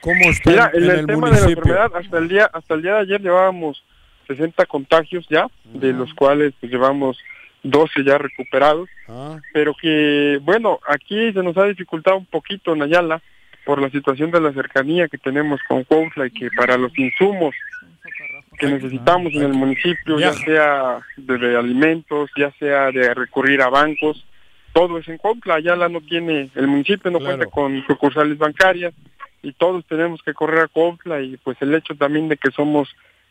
[0.01, 3.01] ¿cómo está en, el, tema de la enfermedad hasta el día hasta el día de
[3.01, 3.84] ayer llevábamos
[4.26, 7.18] 60 contagios ya, de los cuales pues, llevamos
[7.62, 9.39] 12 ya recuperados, ah.
[9.53, 13.20] pero que, bueno, aquí se nos ha dificultado un poquito en Ayala
[13.65, 17.55] por la situación de la cercanía que tenemos con Cuautla y que para los insumos
[18.59, 20.32] que necesitamos en el municipio, ya.
[20.32, 24.24] sea de, alimentos, ya sea de recurrir a bancos,
[24.73, 28.95] todo es en Cuautla, Ayala no tiene, el municipio no cuenta con sucursales bancarias
[29.43, 32.89] y todos tenemos que correr a Cuautla y pues el hecho también de que somos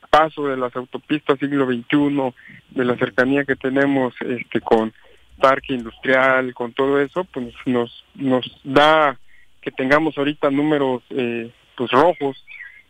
[0.09, 2.33] paso de las autopistas siglo XXI,
[2.71, 4.93] de la cercanía que tenemos este con
[5.39, 9.17] parque industrial, con todo eso, pues nos nos da
[9.61, 12.43] que tengamos ahorita números eh, pues rojos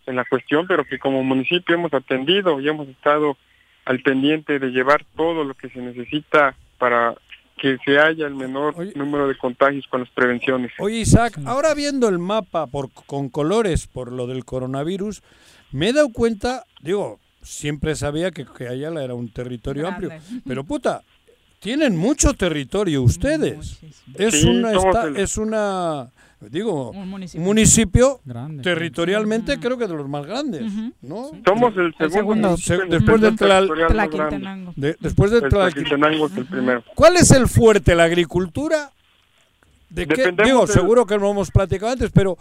[0.05, 3.37] en la cuestión, pero que como municipio hemos atendido y hemos estado
[3.85, 7.15] al pendiente de llevar todo lo que se necesita para
[7.57, 10.71] que se haya el menor número de contagios con las prevenciones.
[10.79, 15.21] Oye, Isaac, ahora viendo el mapa por, con colores por lo del coronavirus,
[15.71, 20.11] me he dado cuenta, digo, siempre sabía que, que Ayala era un territorio amplio,
[20.45, 21.03] pero puta,
[21.59, 23.79] tienen mucho territorio ustedes.
[24.15, 24.71] Es una
[25.15, 28.21] es una digo, un municipio,
[28.63, 30.71] territorialmente creo que de los más grandes,
[31.01, 31.31] ¿no?
[31.45, 32.55] Somos el segundo,
[32.89, 34.73] después del Tlaquiltenango.
[34.75, 36.83] después del es el primero.
[36.95, 37.95] ¿Cuál es el fuerte?
[37.95, 38.91] ¿La agricultura?
[39.89, 40.31] ¿De qué?
[40.43, 42.37] Digo, seguro que lo hemos platicado antes, pero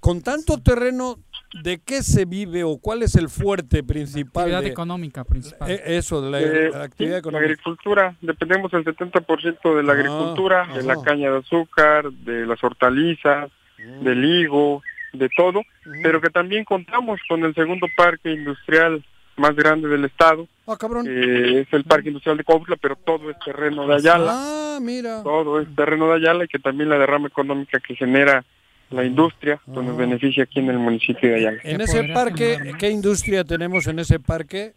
[0.00, 1.18] con tanto terreno,
[1.62, 4.50] ¿de qué se vive o cuál es el fuerte principal?
[4.50, 5.70] La actividad económica principal.
[5.70, 7.46] Eh, eso, de la, eh, actividad económica.
[7.46, 12.46] La agricultura, dependemos del 70% de la ah, agricultura, de la caña de azúcar, de
[12.46, 14.04] las hortalizas, mm.
[14.04, 14.82] del higo,
[15.12, 16.02] de todo, mm.
[16.02, 19.04] pero que también contamos con el segundo parque industrial
[19.36, 20.46] más grande del estado.
[20.66, 21.06] Ah, cabrón.
[21.08, 24.32] es el Parque Industrial de Cuautla, pero todo es terreno de Ayala.
[24.32, 25.22] Ah, mira.
[25.22, 28.44] Todo es terreno de Ayala y que también la derrama económica que genera
[28.90, 29.98] la industria, pues nos ah.
[29.98, 31.60] beneficia aquí en el municipio de Ayala.
[31.64, 34.74] En ese parque, ¿qué industria tenemos en ese parque?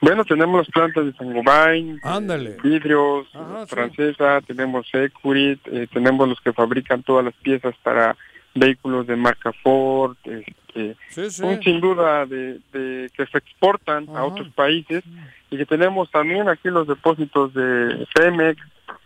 [0.00, 2.56] Bueno, tenemos las plantas de Sangobain, Ándale.
[2.62, 3.26] vidrios,
[3.68, 8.16] francesa, tenemos Securit, eh, tenemos los que fabrican todas las piezas para
[8.54, 10.96] vehículos de marca Ford, este,
[11.62, 15.04] sin duda de, que se exportan a otros países
[15.50, 18.60] y que tenemos también aquí los depósitos de Pemex.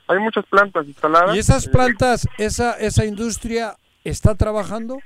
[0.08, 1.36] Hay muchas plantas instaladas.
[1.36, 3.76] ¿Y esas eh, plantas, esa esa industria
[4.08, 4.98] está trabajando?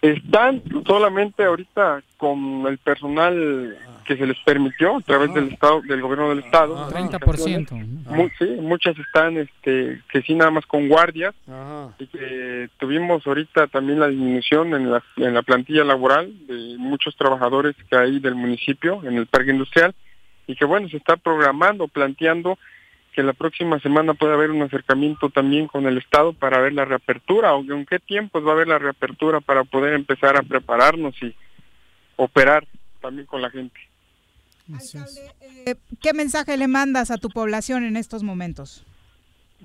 [0.00, 6.00] Están solamente ahorita con el personal que se les permitió a través del estado del
[6.00, 6.90] gobierno del estado.
[6.90, 8.32] 30%.
[8.36, 11.34] sí, muchas están este que sí nada más con guardias
[12.00, 17.16] y que tuvimos ahorita también la disminución en la, en la plantilla laboral de muchos
[17.16, 19.94] trabajadores que hay del municipio en el parque industrial
[20.48, 22.58] y que bueno, se está programando, planteando
[23.12, 26.84] que la próxima semana puede haber un acercamiento también con el Estado para ver la
[26.84, 31.14] reapertura, o en qué tiempos va a haber la reapertura para poder empezar a prepararnos
[31.22, 31.34] y
[32.16, 32.66] operar
[33.00, 33.78] también con la gente.
[35.66, 38.84] Eh, ¿qué mensaje le mandas a tu población en estos momentos?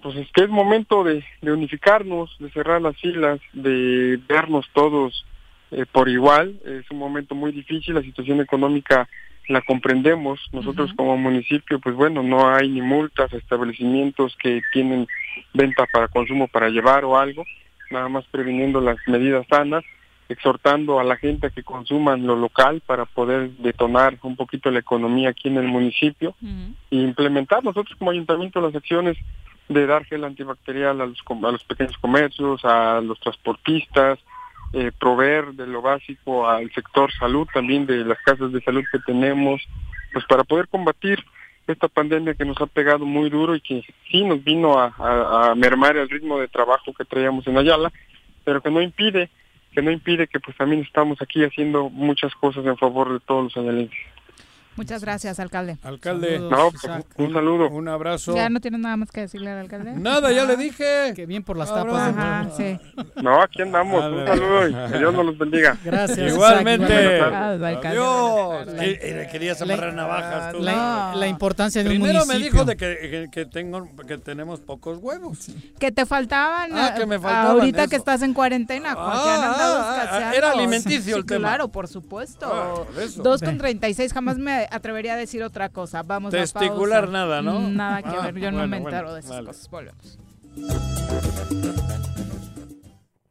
[0.02, 5.26] Pues es que es momento de, unificarnos, de cerrar las filas, de vernos todos
[5.72, 6.60] eh, por igual.
[6.65, 9.07] Es un momento muy difícil, la situación económica
[9.48, 10.40] la comprendemos.
[10.52, 15.07] Nosotros como municipio, pues bueno, no hay ni multas, establecimientos que tienen
[15.53, 17.45] venta para consumo para llevar o algo,
[17.91, 19.84] nada más previniendo las medidas sanas,
[20.30, 24.80] exhortando a la gente a que consuman lo local para poder detonar un poquito la
[24.80, 26.36] economía aquí en el municipio
[26.91, 29.18] e implementar nosotros como ayuntamiento las acciones
[29.69, 34.19] de dar gel antibacterial a los, a los pequeños comercios, a los transportistas,
[34.73, 38.99] eh, proveer de lo básico al sector salud, también de las casas de salud que
[38.99, 39.61] tenemos,
[40.11, 41.23] pues para poder combatir
[41.68, 45.98] esta pandemia que nos ha pegado muy duro y que sí nos vino a, mermar
[45.98, 47.91] el ritmo de trabajo que traíamos en Ayala,
[48.44, 49.30] pero que no impide,
[49.73, 53.44] que no impide que pues también estamos aquí haciendo muchas cosas en favor de todos
[53.44, 53.99] los ayalenses.
[54.78, 55.78] Muchas gracias, alcalde.
[55.82, 56.38] Alcalde.
[56.38, 56.84] no, pues,
[57.18, 57.70] un, saludo.
[57.70, 58.36] Un abrazo.
[58.36, 59.94] ¿Ya no tienes nada más que decirle al alcalde?
[59.94, 61.14] Nada, ya le dije.
[61.16, 62.16] Que bien por las tapas.
[62.16, 62.80] Ajá, sí.
[63.16, 64.04] No, aquí andamos.
[64.06, 65.78] un saludo y que Dios nos los bendiga.
[65.84, 66.32] Gracias.
[66.32, 67.22] Igualmente.
[67.22, 68.68] Adiós.
[69.32, 70.54] Querías amarrar navajas.
[70.54, 70.60] Tú.
[70.60, 72.40] La, la, importancia de Primero un municipio.
[72.40, 75.48] me dijo de que, que, tengo, que tenemos pocos huevos.
[75.80, 76.72] Que te faltaban.
[76.74, 77.52] Ah, que me faltaban.
[77.58, 77.90] Ahorita eso.
[77.90, 78.94] que estás en cuarentena.
[78.95, 81.49] Ah, ah, ah era alimenticio el tema.
[81.49, 82.88] Claro, por supuesto.
[83.18, 84.14] Dos con treinta y seis.
[84.14, 86.03] Jamás me atrevería a decir otra cosa.
[86.03, 87.60] Vamos Testicular a nada, ¿no?
[87.69, 89.69] Nada que ver, yo no me entero de esas cosas.
[89.69, 90.19] Volvemos.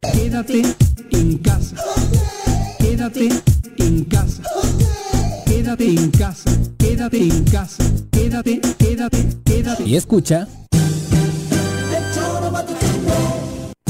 [0.00, 0.62] Quédate
[1.10, 1.76] en casa.
[2.78, 3.28] Quédate
[3.78, 4.42] en casa.
[5.44, 6.50] Quédate en casa.
[6.78, 7.84] Quédate en casa.
[8.10, 9.84] Quédate, quédate, quédate.
[9.84, 10.46] Y escucha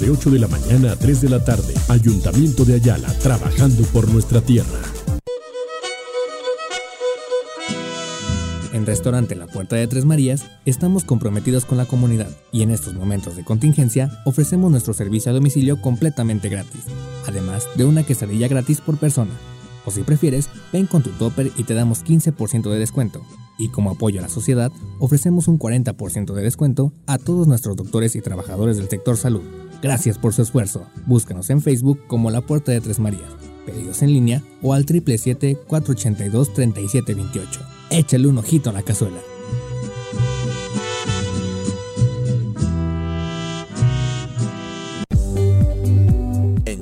[0.00, 1.74] de 8 de la mañana a 3 de la tarde.
[1.88, 4.80] Ayuntamiento de Ayala, trabajando por nuestra tierra.
[8.74, 12.94] En Restaurante La Puerta de Tres Marías estamos comprometidos con la comunidad y en estos
[12.94, 16.82] momentos de contingencia ofrecemos nuestro servicio a domicilio completamente gratis,
[17.26, 19.30] además de una quesadilla gratis por persona.
[19.86, 23.22] O si prefieres, ven con tu topper y te damos 15% de descuento.
[23.58, 28.16] Y como apoyo a la sociedad, ofrecemos un 40% de descuento a todos nuestros doctores
[28.16, 29.42] y trabajadores del sector salud.
[29.84, 30.86] Gracias por su esfuerzo.
[31.04, 33.28] Búscanos en Facebook como La Puerta de Tres Marías.
[33.66, 37.42] Pedidos en línea o al 777-482-3728.
[37.90, 39.20] Échale un ojito a la cazuela.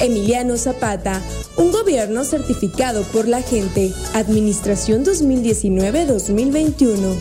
[0.00, 1.20] Emiliano Zapata,
[1.56, 3.92] un gobierno certificado por la gente.
[4.14, 7.16] Administración 2019-2021.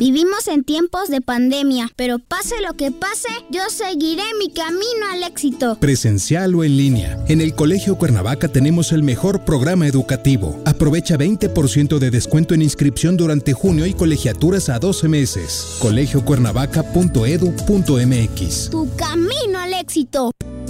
[0.00, 5.22] Vivimos en tiempos de pandemia, pero pase lo que pase, yo seguiré mi camino al
[5.22, 5.76] éxito.
[5.78, 7.22] Presencial o en línea.
[7.28, 10.58] En el Colegio Cuernavaca tenemos el mejor programa educativo.
[10.64, 15.76] Aprovecha 20% de descuento en inscripción durante junio y colegiaturas a 12 meses.
[15.80, 18.70] colegiocuernavaca.edu.mx.
[18.70, 20.30] Tu camino al éxito.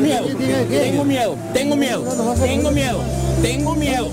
[0.00, 0.26] Tengo miedo,
[0.72, 2.04] tengo miedo, tengo miedo,
[2.40, 3.00] tengo miedo,
[3.42, 4.10] tengo miedo,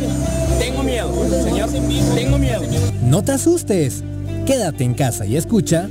[0.59, 1.69] tengo miedo, señor,
[2.14, 2.61] tengo miedo.
[3.03, 4.03] No te asustes.
[4.45, 5.88] Quédate en casa y escucha.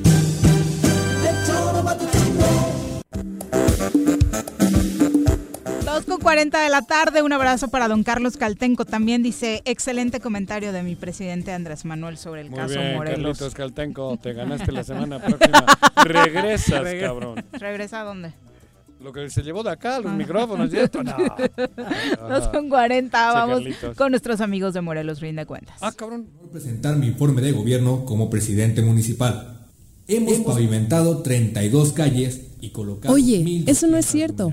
[5.84, 8.84] Dos con 40 de la tarde, un abrazo para don Carlos Caltenco.
[8.84, 13.38] También dice, excelente comentario de mi presidente Andrés Manuel sobre el Muy caso bien, Morelos.
[13.38, 15.64] Carlitos Caltenco, te ganaste la semana próxima.
[16.04, 17.44] Regresas, Regre- cabrón.
[17.52, 18.32] ¿Regresa a dónde?
[19.06, 21.14] Lo que se llevó de acá, los micrófonos y esto, no.
[22.28, 23.62] Dos con 40, Sí, vamos
[23.94, 25.76] con nuestros amigos de Morelos, rinde cuentas.
[25.80, 26.26] Ah, cabrón.
[26.50, 29.68] presentar mi informe de gobierno como presidente municipal.
[30.08, 34.52] Hemos pavimentado 32 calles y colocado Oye, eso no es cierto.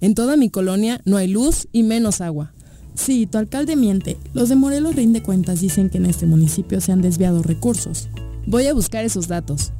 [0.00, 2.52] En toda mi colonia no hay luz y menos agua.
[2.94, 4.16] Sí, tu alcalde miente.
[4.32, 8.10] Los de Morelos Rinde Cuentas dicen que en este municipio se han desviado recursos.
[8.46, 9.72] Voy a buscar esos datos.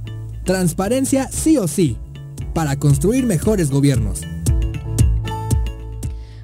[0.45, 1.99] Transparencia sí o sí,
[2.55, 4.23] para construir mejores gobiernos.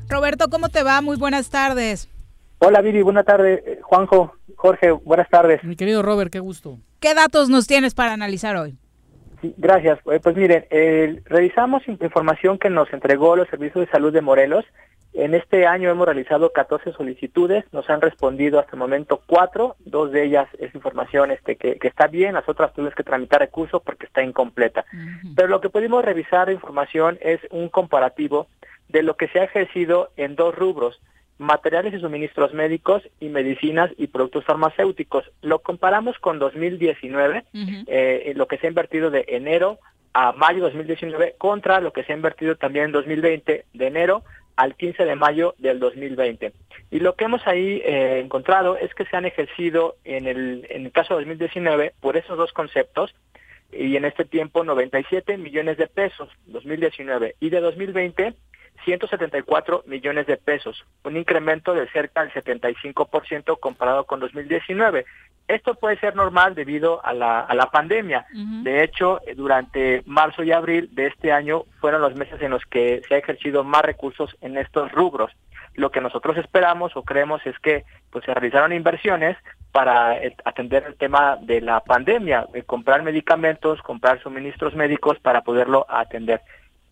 [0.09, 1.01] Roberto, ¿cómo te va?
[1.01, 2.09] Muy buenas tardes.
[2.59, 3.63] Hola Viri, buenas tardes.
[3.67, 5.63] Eh, Juanjo, Jorge, buenas tardes.
[5.65, 6.79] Mi querido Robert, qué gusto.
[7.01, 8.79] ¿Qué datos nos tienes para analizar hoy?
[9.45, 9.99] Sí, gracias.
[10.11, 14.23] Eh, Pues miren, eh, revisamos in- información que nos entregó los servicios de salud de
[14.23, 14.65] Morelos
[15.17, 20.11] En este año hemos realizado 14 solicitudes, nos han respondido hasta el momento cuatro, dos
[20.11, 24.07] de ellas es información este, que, está bien, las otras tuvimos que tramitar recursos porque
[24.07, 24.85] está incompleta.
[25.37, 28.49] Pero lo que pudimos revisar de información es un comparativo
[28.89, 31.01] de lo que se ha ejercido en dos rubros,
[31.39, 35.31] materiales y suministros médicos y medicinas y productos farmacéuticos.
[35.43, 39.79] Lo comparamos con 2019, eh, lo que se ha invertido de enero
[40.13, 44.23] a mayo de 2019 contra lo que se ha invertido también en 2020 de enero
[44.57, 46.53] al 15 de mayo del 2020.
[46.93, 50.87] Y lo que hemos ahí eh, encontrado es que se han ejercido en el, en
[50.87, 53.15] el caso de 2019 por esos dos conceptos
[53.73, 58.35] y en este tiempo 97 millones de pesos, 2019, y de 2020
[58.85, 65.05] 174 millones de pesos, un incremento de cerca del 75% comparado con 2019.
[65.47, 68.27] Esto puede ser normal debido a la, a la pandemia.
[68.63, 73.03] De hecho, durante marzo y abril de este año fueron los meses en los que
[73.07, 75.31] se ha ejercido más recursos en estos rubros.
[75.75, 79.37] Lo que nosotros esperamos o creemos es que pues, se realizaron inversiones
[79.73, 85.85] para eh, atender el tema de la pandemia, comprar medicamentos, comprar suministros médicos para poderlo
[85.89, 86.43] atender.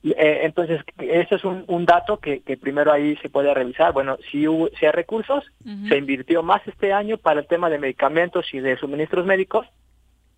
[0.04, 3.92] Eh, entonces, ese es un, dato que, primero ahí se puede revisar.
[3.92, 5.44] Bueno, si, hubo, si hay recursos,
[5.88, 9.66] se invirtió más este año para el tema de medicamentos y de suministros médicos.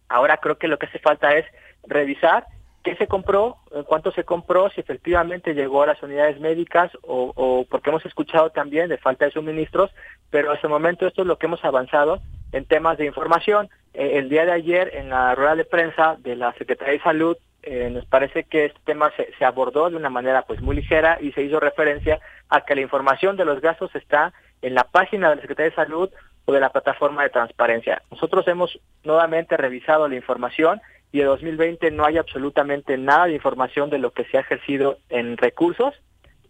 [0.09, 1.47] Ahora creo que lo que hace falta es
[1.86, 2.47] revisar
[2.85, 7.32] qué se compró, eh, cuánto se compró, si efectivamente llegó a las unidades médicas o,
[7.35, 9.90] o porque hemos escuchado también de falta de suministros,
[10.31, 12.20] pero hasta el momento esto es lo que hemos avanzado
[12.52, 13.69] en temas de información.
[13.94, 17.36] Eh, el día de ayer en la rueda de prensa de la Secretaría de Salud
[17.62, 21.32] eh, nos parece que este tema se, abordó de una manera pues muy ligera y
[21.32, 22.20] se hizo referencia
[22.51, 25.77] a que la información de los gastos está en la página de la Secretaría de
[25.77, 26.11] Salud
[26.44, 28.02] o de la plataforma de transparencia.
[28.11, 30.82] Nosotros hemos nuevamente revisado la información
[31.15, 34.99] y de 2020 no hay absolutamente nada de información de lo que se ha ejercido
[35.11, 35.95] en recursos.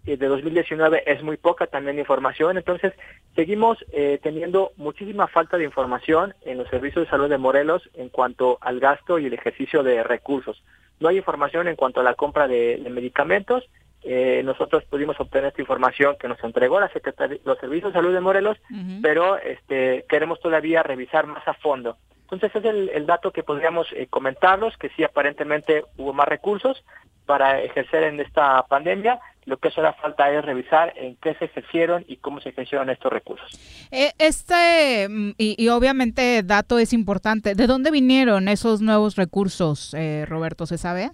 [0.07, 2.57] Y de 2019 es muy poca también información.
[2.57, 2.95] Entonces,
[3.37, 8.09] seguimos eh, teniendo muchísima falta de información en los servicios de salud de Morelos en
[8.09, 10.65] cuanto al gasto y el ejercicio de recursos.
[10.99, 13.69] No hay información en cuanto a la compra de, medicamentos.
[14.03, 18.15] Eh, nosotros pudimos obtener esta información que nos entregó la Secretaría, los Servicios de Salud
[18.15, 18.57] de Morelos,
[19.03, 21.99] pero este, queremos todavía revisar más a fondo.
[22.25, 26.85] Entonces ese es el, dato que podríamos eh, comentarlos, que sí aparentemente hubo más recursos
[27.27, 32.05] para ejercer en esta pandemia, lo que hace falta es revisar en qué se ejercieron
[32.09, 33.51] y cómo se ejercieron estos recursos.
[33.91, 40.25] Eh, este, mm, y, obviamente dato es importante, ¿de dónde vinieron esos nuevos recursos, eh,
[40.27, 41.11] Roberto, se sabe?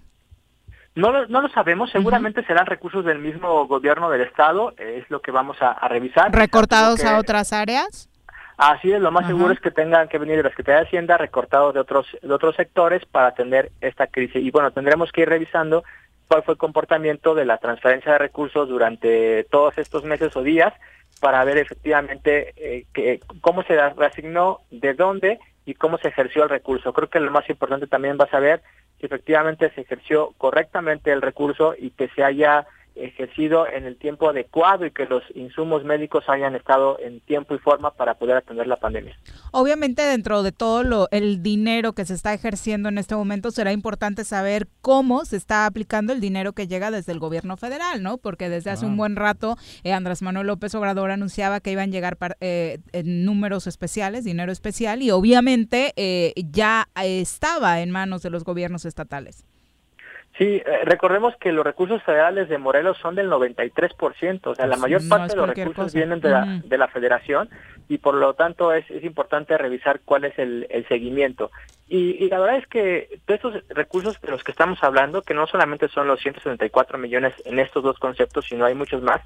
[0.95, 5.21] No lo, no lo sabemos, seguramente serán recursos del mismo gobierno del Estado, es lo
[5.21, 6.33] que vamos a, revisar.
[6.33, 8.10] ¿Recortados a otras áreas?
[8.63, 11.17] Así es, lo más seguro es que tengan que venir de la Secretaría de Hacienda
[11.17, 14.35] recortados de otros, de otros sectores para atender esta crisis.
[14.35, 15.83] Y bueno, tendremos que ir revisando
[16.27, 20.75] cuál fue el comportamiento de la transferencia de recursos durante todos estos meses o días
[21.19, 26.49] para ver efectivamente eh, que, cómo se reasignó, de dónde y cómo se ejerció el
[26.49, 26.93] recurso.
[26.93, 28.61] Creo que lo más importante también va a saber
[28.99, 34.29] si efectivamente se ejerció correctamente el recurso y que se haya ejercido en el tiempo
[34.29, 38.67] adecuado y que los insumos médicos hayan estado en tiempo y forma para poder atender
[38.67, 39.17] la pandemia.
[39.51, 43.71] Obviamente dentro de todo lo, el dinero que se está ejerciendo en este momento será
[43.71, 48.17] importante saber cómo se está aplicando el dinero que llega desde el gobierno federal, ¿no?
[48.17, 51.91] Porque desde hace un buen rato eh, Andrés Manuel López Obrador anunciaba que iban a
[51.91, 58.29] llegar eh, en números especiales, dinero especial y obviamente eh, ya estaba en manos de
[58.29, 59.45] los gobiernos estatales.
[60.37, 64.77] Sí, eh, recordemos que los recursos federales de Morelos son del 93%, o sea, la
[64.77, 67.49] mayor parte de los recursos vienen de la, de la federación
[67.89, 71.51] y por lo tanto es, es importante revisar cuál es el, el seguimiento.
[71.89, 75.33] Y, y, la verdad es que todos estos recursos de los que estamos hablando, que
[75.33, 79.21] no solamente son los 174 millones en estos dos conceptos, sino hay muchos más,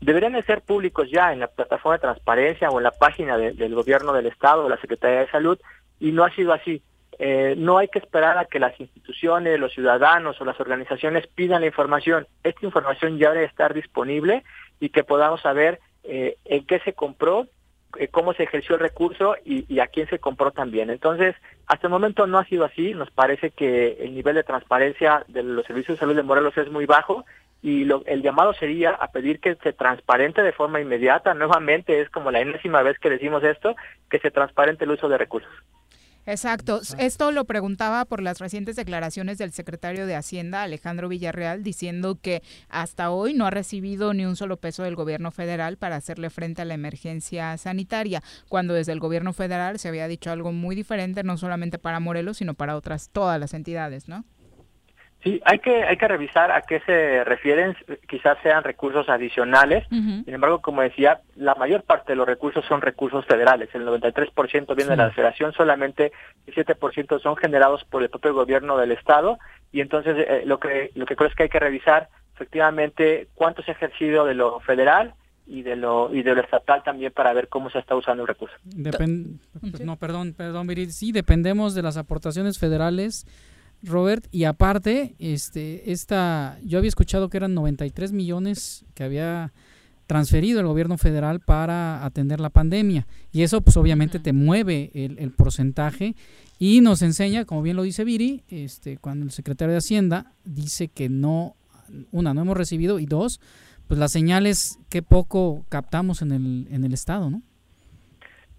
[0.00, 3.74] deberían de ser públicos ya en la plataforma de transparencia o en la página del
[3.74, 5.58] gobierno del Estado, de la Secretaría de Salud,
[6.00, 6.82] y no ha sido así.
[7.18, 11.62] Eh, no hay que esperar a que las instituciones, los ciudadanos o las organizaciones pidan
[11.62, 12.26] la información.
[12.44, 14.44] Esta información ya debe estar disponible
[14.78, 17.48] y que podamos saber eh, en qué se compró,
[17.96, 20.90] eh, cómo se ejerció el recurso y, a quién se compró también.
[20.90, 21.34] Entonces,
[21.66, 22.94] hasta el momento no ha sido así.
[22.94, 26.70] Nos parece que el nivel de transparencia de los servicios de salud de Morelos es
[26.70, 27.24] muy bajo
[27.60, 31.34] y lo, el llamado sería a pedir que se transparente de forma inmediata.
[31.34, 33.74] Nuevamente es como la enésima vez que decimos esto,
[34.08, 35.50] que se transparente el uso de recursos.
[36.28, 36.82] Exacto.
[36.98, 42.42] Esto lo preguntaba por las recientes declaraciones del secretario de Hacienda, Alejandro Villarreal, diciendo que
[42.68, 46.60] hasta hoy no ha recibido ni un solo peso del gobierno federal para hacerle frente
[46.60, 51.22] a la emergencia sanitaria, cuando desde el gobierno federal se había dicho algo muy diferente,
[51.22, 54.26] no solamente para Morelos, sino para otras, todas las entidades, ¿no?
[55.22, 57.76] Sí, hay que, hay que revisar a qué se refieren,
[58.08, 59.84] quizás sean recursos adicionales.
[59.88, 63.68] Sin embargo, como decía, la mayor parte de los recursos son recursos federales.
[63.74, 66.12] El 93% viene de la federación, solamente
[66.46, 69.38] el 7% son generados por el propio gobierno del Estado.
[69.72, 73.62] Y entonces eh, lo, que, lo que creo es que hay que revisar efectivamente cuánto
[73.62, 75.14] se ha ejercido de lo federal
[75.48, 78.28] y de lo y de lo estatal también para ver cómo se está usando el
[78.28, 78.54] recurso.
[79.82, 83.26] no, perdón, perdón, Sí, dependemos de las aportaciones federales
[83.82, 89.52] Robert, y aparte, este, esta, yo había escuchado que eran 93 millones que había
[90.08, 93.06] transferido el gobierno federal para atender la pandemia.
[93.30, 96.16] Y eso, pues obviamente te mueve el, porcentaje
[96.58, 100.88] y nos enseña, como bien lo dice Viri, este, cuando el secretario de Hacienda dice
[100.88, 101.56] que no,
[102.10, 103.38] una, no hemos recibido y dos,
[103.86, 107.42] pues las señales que poco captamos en el, en el Estado, ¿no?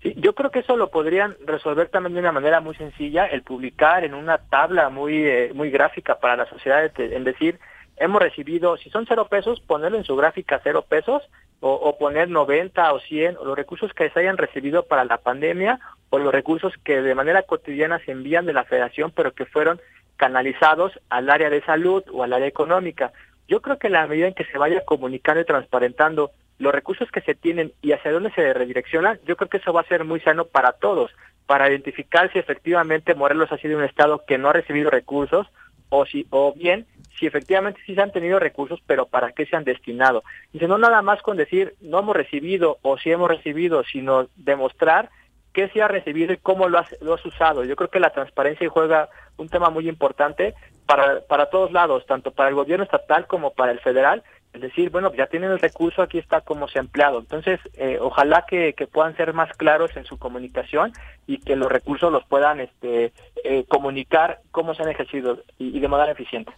[0.01, 3.43] Sí, yo creo que eso lo podrían resolver también de una manera muy sencilla, el
[3.43, 7.59] publicar en una tabla muy, eh, muy gráfica para la sociedad, en decir,
[7.97, 11.23] hemos recibido, si son cero pesos, ponerlo en su gráfica cero pesos,
[11.61, 15.79] o, poner 90 o 100, o los recursos que se hayan recibido para la pandemia,
[16.09, 19.81] o los recursos que de manera cotidiana se envían de la federación, pero que fueron
[20.15, 23.11] canalizados al área de salud o al área económica.
[23.49, 27.21] Yo creo que la medida en que se vaya comunicando y transparentando los recursos que
[27.21, 30.19] se tienen y hacia dónde se redireccionan, yo creo que eso va a ser muy
[30.19, 31.11] sano para todos,
[31.45, 35.47] para identificar si efectivamente Morelos ha sido un estado que no ha recibido recursos
[35.89, 36.85] o si o bien
[37.17, 40.23] si efectivamente sí se han tenido recursos, pero para qué se han destinado.
[40.53, 45.09] Y no nada más con decir no hemos recibido o si hemos recibido, sino demostrar
[45.53, 47.65] qué se ha recibido y cómo lo has, lo has usado.
[47.65, 50.53] Yo creo que la transparencia juega un tema muy importante
[50.85, 54.23] para, para todos lados, tanto para el gobierno estatal como para el federal,
[54.53, 57.19] es decir, bueno, ya tienen el recurso, aquí está cómo se ha empleado.
[57.19, 60.91] Entonces, eh, ojalá que, puedan ser más claros en su comunicación
[61.27, 63.13] y que los recursos los puedan este,
[63.43, 66.51] eh, comunicar cómo se han ejercido y, de manera eficiente.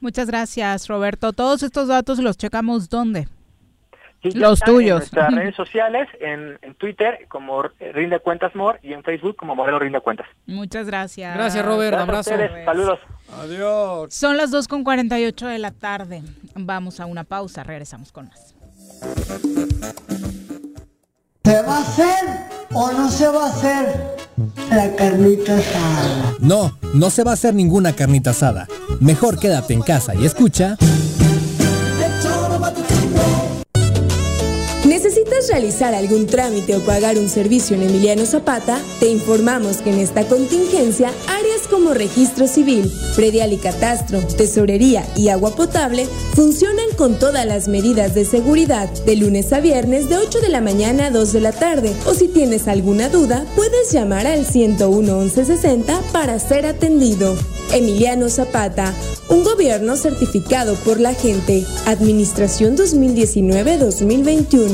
[0.00, 1.32] Muchas gracias, Roberto.
[1.32, 3.28] Todos estos datos los checamos dónde?
[4.32, 4.90] Los tuyos.
[4.90, 9.78] En nuestras redes sociales, en, Twitter como Rinde Cuentas More y en Facebook como Modelo
[9.78, 10.26] Rinde Cuentas.
[10.46, 11.34] Muchas gracias.
[11.34, 11.96] Gracias, Robert.
[11.96, 12.32] Abrazo.
[12.64, 12.98] Saludos.
[13.40, 14.12] Adiós.
[14.12, 16.22] Son las 2 con 48 de la tarde.
[16.54, 17.62] Vamos a una pausa.
[17.62, 18.54] Regresamos con más.
[21.44, 22.24] ¿Se va a hacer
[22.72, 24.16] o no se va a hacer
[24.70, 26.34] la carnita asada?
[26.40, 28.66] No, no se va a hacer ninguna carnita asada.
[29.00, 30.76] Mejor quédate en casa y escucha.
[35.04, 38.80] ¿Necesitas realizar algún trámite o pagar un servicio en Emiliano Zapata?
[39.00, 45.28] Te informamos que en esta contingencia, áreas como registro civil, predial y catastro, tesorería y
[45.28, 50.40] agua potable funcionan con todas las medidas de seguridad de lunes a viernes de 8
[50.40, 51.92] de la mañana a 2 de la tarde.
[52.06, 57.36] O si tienes alguna duda, puedes llamar al 101 1160 para ser atendido.
[57.72, 58.94] Emiliano Zapata,
[59.28, 61.64] un gobierno certificado por la gente.
[61.86, 64.68] Administración 2019-2021.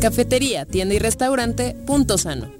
[0.00, 2.59] Cafetería, tienda y restaurante, punto sano.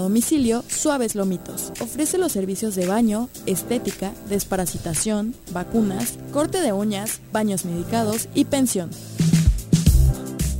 [0.01, 1.71] domicilio Suaves Lomitos.
[1.79, 8.89] Ofrece los servicios de baño, estética, desparasitación, vacunas, corte de uñas, baños medicados y pensión.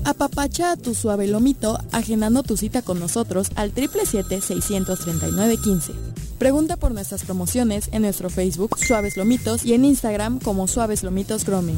[0.04, 5.94] Apapacha a tu suave lomito agendando tu cita con nosotros al 777-639-15.
[6.40, 11.46] Pregunta por nuestras promociones en nuestro Facebook Suaves Lomitos y en Instagram como Suaves Lomitos
[11.46, 11.78] Grooming.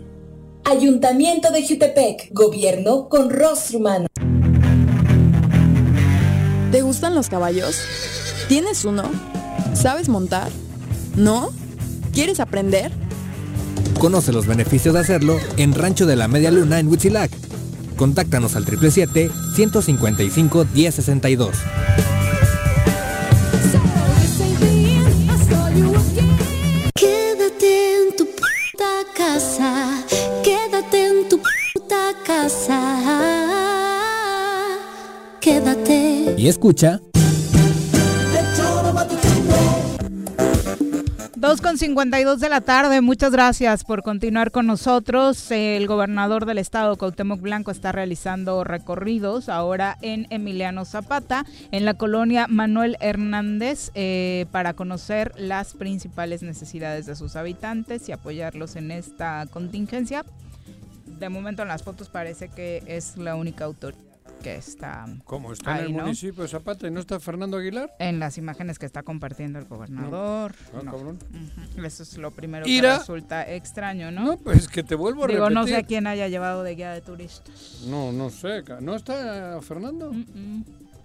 [0.64, 4.06] Ayuntamiento de Jutepec, gobierno con rostro humano.
[7.16, 7.80] Los caballos?
[8.48, 9.02] ¿Tienes uno?
[9.74, 10.50] ¿Sabes montar?
[11.16, 11.50] ¿No?
[12.12, 12.92] ¿Quieres aprender?
[13.98, 17.30] Conoce los beneficios de hacerlo en Rancho de la Media Luna en Huitzilac.
[17.96, 21.50] Contáctanos al 777-155-1062.
[26.94, 30.04] Quédate en tu puta casa,
[30.44, 31.40] quédate en tu
[31.72, 32.80] puta casa,
[35.40, 36.05] quédate.
[36.36, 37.00] Y escucha.
[41.36, 45.50] 2 con 52 de la tarde, muchas gracias por continuar con nosotros.
[45.50, 51.94] El gobernador del estado, Cuauhtémoc Blanco, está realizando recorridos ahora en Emiliano Zapata, en la
[51.94, 58.90] colonia Manuel Hernández, eh, para conocer las principales necesidades de sus habitantes y apoyarlos en
[58.90, 60.24] esta contingencia.
[61.06, 65.06] De momento en las fotos parece que es la única autoridad que está.
[65.24, 67.90] ¿Cómo está en el municipio de Zapata y no está Fernando Aguilar?
[67.98, 70.52] En las imágenes que está compartiendo el gobernador.
[70.72, 70.78] No.
[70.80, 71.18] Ah, cabrón.
[71.82, 74.24] Eso es lo primero que resulta extraño, ¿no?
[74.24, 75.54] No, pues que te vuelvo a Digo, repetir.
[75.54, 77.82] no sé a quién haya llevado de guía de turistas.
[77.86, 78.62] No, no sé.
[78.80, 80.12] ¿No está Fernando?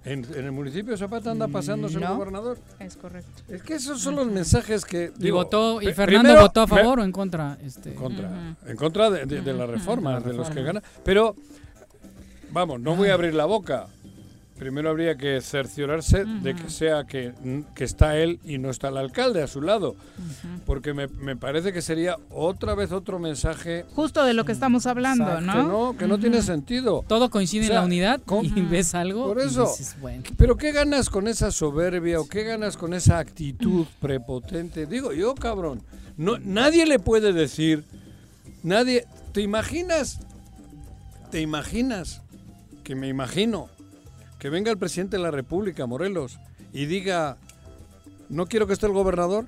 [0.03, 2.57] ¿En, en el municipio de Zapata anda paseándose el No, gobernador?
[2.79, 3.43] Es correcto.
[3.47, 5.11] Es que esos son los mensajes que.
[5.19, 7.57] Y digo, votó, y Fernando primero, votó a me- favor o en contra.
[7.63, 7.89] Este.
[7.89, 8.55] En contra.
[8.65, 10.81] En contra de, de- de la reforma, De la de los que ganan.
[11.05, 11.35] Pero,
[12.51, 13.87] vamos, no voy a abrir la boca.
[14.57, 17.33] Primero habría que cerciorarse de que sea que,
[17.73, 19.95] que está él y no está el alcalde a su lado.
[20.67, 24.85] Porque me, me parece que sería otra vez otro mensaje Justo de lo que estamos
[24.85, 25.63] hablando, que ¿no?
[25.63, 27.03] no, que no tiene sentido.
[27.07, 29.33] Todo coincide O sea, en la unidad y ves algo.
[29.33, 29.63] Por y eso.
[29.63, 30.21] dices, bueno.
[30.37, 34.85] Pero ¿qué ganas con esa soberbia o qué ganas con esa actitud prepotente?
[34.85, 35.81] Digo yo, cabrón,
[36.17, 37.83] no, nadie le puede decir,
[38.61, 40.19] nadie, ¿te imaginas?
[41.31, 42.21] ¿Te imaginas?
[42.83, 43.69] Que me imagino
[44.39, 46.39] que venga el presidente de la República, Morelos,
[46.73, 47.37] y diga,
[48.29, 49.45] no quiero que esté el gobernador.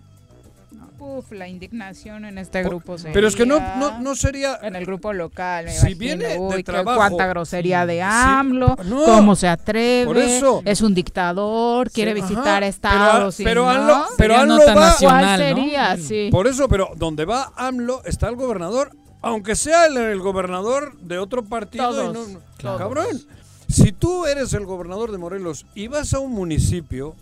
[0.99, 3.14] Uf, la indignación en este Por- grupo sería...
[3.14, 6.27] pero es que no- no- no sería- En el grupo local, me Si imagino, viene
[6.27, 10.61] de uy, qué- trabajo- cuánta grosería de Sí, AMLO, no, cómo se atreve, por eso.
[10.64, 13.69] es un dictador, quiere Sí, visitar ajá, estados y pero, no.
[13.72, 15.61] AMLO, pero AMLO va- nacional, ¿Cuál ¿no?
[15.64, 15.97] sería?
[15.97, 16.30] Sí.
[16.31, 18.91] Por eso, pero donde va AMLO está el gobernador,
[19.23, 21.83] aunque sea el, el gobernador de otro partido.
[21.83, 22.77] y Todos, no- no- todos.
[22.77, 23.21] Cabrón,
[23.67, 27.15] si tú eres el gobernador de Morelos y vas a un municipio,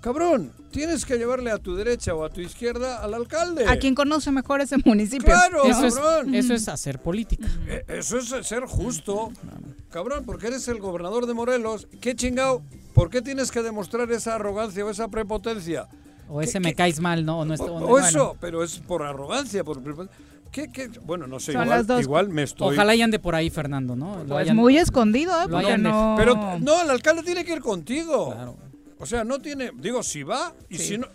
[0.00, 3.66] cabrón, tienes que llevarle a tu derecha o a tu izquierda al alcalde.
[3.66, 5.26] A quien conoce mejor ese municipio.
[5.26, 6.34] Claro, Eso es, cabrón.
[6.34, 7.46] eso es hacer política.
[7.66, 9.30] Eh, Eso es ser justo.
[9.90, 11.86] Cabrón, porque eres el gobernador de Morelos.
[12.00, 12.62] ¿Qué chingado?
[12.94, 15.86] ¿Por qué tienes que demostrar esa arrogancia o esa prepotencia?
[16.28, 17.40] O ese me caes mal, ¿no?
[17.40, 18.06] O, no está- O, o- o bueno.
[18.08, 19.82] eso, pero es por arrogancia, por
[20.52, 20.88] ¿Qué, qué?
[21.04, 22.00] Bueno, no sé, Son igual, las dos.
[22.02, 22.74] igual me estoy...
[22.74, 24.18] Ojalá y ande por ahí Fernando, ¿no?
[24.18, 25.44] Lo Pues hayan- muy escondido, ¿eh?
[25.44, 26.14] lo Porque hayan no...
[26.18, 28.32] Pero no, el alcalde tiene que ir contigo.
[28.34, 28.56] Claro.
[28.98, 29.70] O sea, no tiene...
[29.78, 31.06] Digo, si va y si no...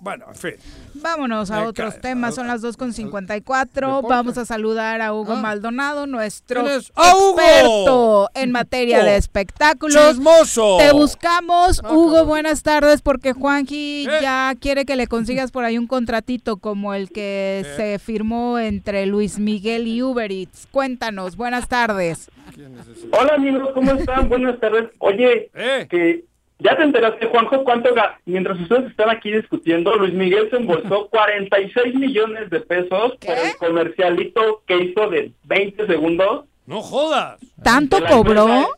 [0.00, 0.52] bueno, en fin.
[0.94, 2.00] Vámonos a otros cae.
[2.02, 3.64] temas, son las 2.54.
[3.86, 4.08] Deporte.
[4.08, 5.40] Vamos a saludar a Hugo Ah.
[5.40, 6.92] Maldonado, nuestro ¿Quién es?
[6.94, 7.40] ¡Ah, Hugo!
[7.40, 10.08] experto en materia de Oh, espectáculos.
[10.08, 10.76] ¡Chismoso!
[10.78, 12.28] Te buscamos, Ah, Hugo, cabrón.
[12.28, 14.18] buenas tardes, porque Juanji ¿Qué?
[14.22, 17.72] ya quiere que le consigas por ahí un contratito como el que ¿Qué?
[17.76, 20.68] se firmó entre Luis Miguel y Uber Eats.
[20.70, 22.30] Cuéntanos, buenas tardes.
[22.54, 23.08] ¿Quién es ese?
[23.12, 24.28] Hola amigos, ¿cómo están?
[24.28, 24.90] Buenas tardes.
[24.98, 25.86] Oye, ¡Eh!
[25.90, 26.24] que
[26.58, 27.90] ya te enteraste, Juanjo, cuánto
[28.24, 33.26] mientras ustedes están aquí discutiendo, Luis Miguel se embolsó 46 millones de pesos ¿Qué?
[33.28, 36.44] por el comercialito que hizo de 20 segundos.
[36.66, 37.38] ¡No jodas!
[37.62, 38.42] ¿Tanto cobró?
[38.48, 38.68] empresa.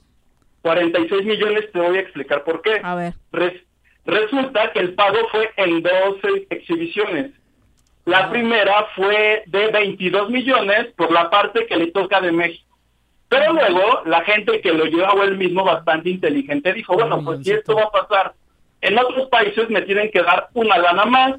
[0.63, 2.81] 46 millones, te voy a explicar por qué.
[2.83, 3.15] A ver.
[3.33, 3.63] Res-
[4.05, 7.31] resulta que el pago fue en dos eh, exhibiciones.
[8.05, 12.68] La primera fue de 22 millones por la parte que le toca de México.
[13.29, 17.41] Pero luego la gente que lo lleva o él mismo bastante inteligente dijo, bueno, pues
[17.45, 18.35] si esto va a pasar
[18.81, 21.35] en otros países me tienen que dar una lana más.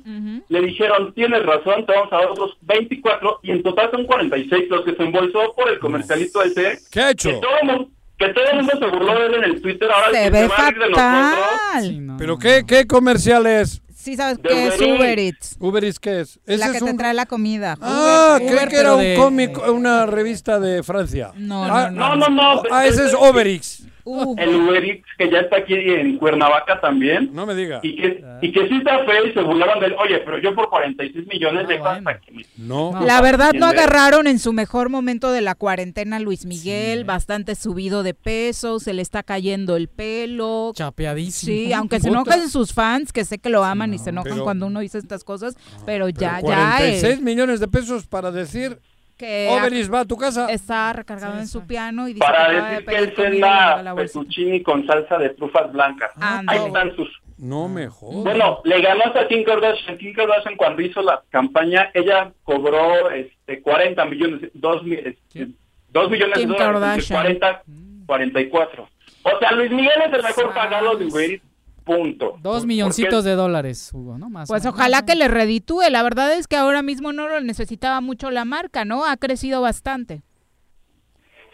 [0.50, 4.70] Le dijeron, tienes razón, te vamos a dar otros 24 y en total son 46
[4.70, 6.80] los que se embolsó por el comercialito ese.
[6.92, 7.30] ¿Qué ha hecho?
[7.30, 9.90] Que todo, el mundo, que todo el mundo se burló de él en el Twitter.
[9.90, 12.18] Ahora Se que ve se va a ir de nosotros.
[12.20, 13.82] ¿Pero qué, qué comercial es?
[14.10, 14.98] Sí, sabes qué es Uber Eats.
[15.00, 15.56] Uber Eats.
[15.60, 16.40] ¿Uber Eats qué es?
[16.48, 17.78] Ese La es que te un- trae la comida.
[17.80, 21.32] Ah, Uber- creí Uber, que era un de- cómic, una revista de Francia.
[21.36, 22.64] No, Ah, No, no, no.
[22.72, 23.84] Ah, ese es Oberix.
[24.10, 24.36] Uh.
[24.38, 27.30] El Uber Eats, que ya está aquí en Cuernavaca también.
[27.34, 27.80] No me diga.
[27.84, 29.96] Y que, y que sí está feo y se burlaron de él.
[30.04, 33.00] Oye, pero yo por 46 millones dejo hasta que me- No.
[33.06, 38.04] La verdad no agarraron en su mejor momento de la cuarentena Luis Miguel, bastante subido
[38.04, 40.72] de peso, se le está cayendo el pelo.
[40.76, 41.54] Chapeadísimo.
[41.54, 44.44] Sí, aunque se enojan sus fans, que sé que lo aman y se enojan Pero-
[44.44, 45.56] cuando uno dice estas cosas,
[45.86, 48.80] pero ya, ya 46 eh, millones de pesos para decir
[49.20, 50.50] que Oberix va a tu casa.
[50.50, 53.34] está recargado en su piano y dice Para que de decir que él comida y
[53.34, 54.08] le da la cena bolsa.
[54.20, 56.12] fettuccini con salsa de trufas blancas.
[56.20, 56.54] Anda.
[56.54, 57.10] Ahí están sus...
[57.38, 58.24] No me jodas.
[58.24, 59.98] Bueno, le ganó hasta Kim Kardashian.
[59.98, 65.54] Kim Kardashian cuando hizo la campaña, ella cobró este 40 millones, 2, millones de Kim
[65.90, 67.26] dólares, Kardashian.
[67.28, 67.64] entre 40,
[68.08, 68.90] 44.
[69.24, 71.44] O sea, Luis Miguel es el mejor pagado de Uber Eats,
[71.90, 72.38] punto.
[72.42, 74.30] Dos milloncitos de dólares, Hugo, ¿no?
[74.30, 74.48] Más.
[74.48, 74.70] Pues ¿no?
[74.70, 75.90] ojalá que le reditúe.
[75.90, 79.06] La verdad es que ahora mismo no lo necesitaba mucho la marca, ¿no?
[79.06, 80.22] Ha crecido bastante.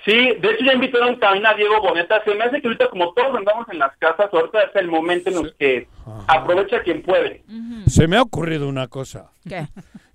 [0.03, 2.21] Sí, de hecho ya invitaron también a Diego Boneta.
[2.25, 5.29] Se me hace que ahorita como todos andamos en las casas, ahorita es el momento
[5.29, 5.87] en el que
[6.27, 7.43] aprovecha quien puede.
[7.87, 9.31] Se me ha ocurrido una cosa.
[9.47, 9.67] ¿Qué?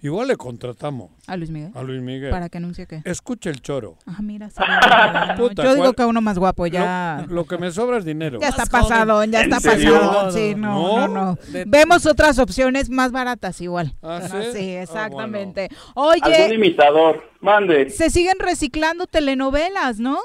[0.03, 1.73] Igual le contratamos A Luis Miguel.
[1.75, 2.31] a Luis Miguel.
[2.31, 3.03] Para que anuncie qué.
[3.05, 3.99] Escucha el choro.
[4.07, 5.35] Ah, mira, sí, ¿no?
[5.37, 7.25] Puta, Yo digo ¿cuál- que uno más guapo ya.
[7.29, 8.39] Lo, lo que me sobra es dinero.
[8.41, 10.31] Ya está pasado, ya ¿En está pasado.
[10.31, 11.39] Sí, no, no, no.
[11.67, 13.95] Vemos otras opciones más baratas igual.
[14.03, 14.37] ¿Ah, sí?
[14.59, 15.69] sí, Ah, exactamente.
[15.95, 17.91] Algún Oye, imitador, mande.
[17.91, 20.19] se siguen reciclando telenovelas, ¿no?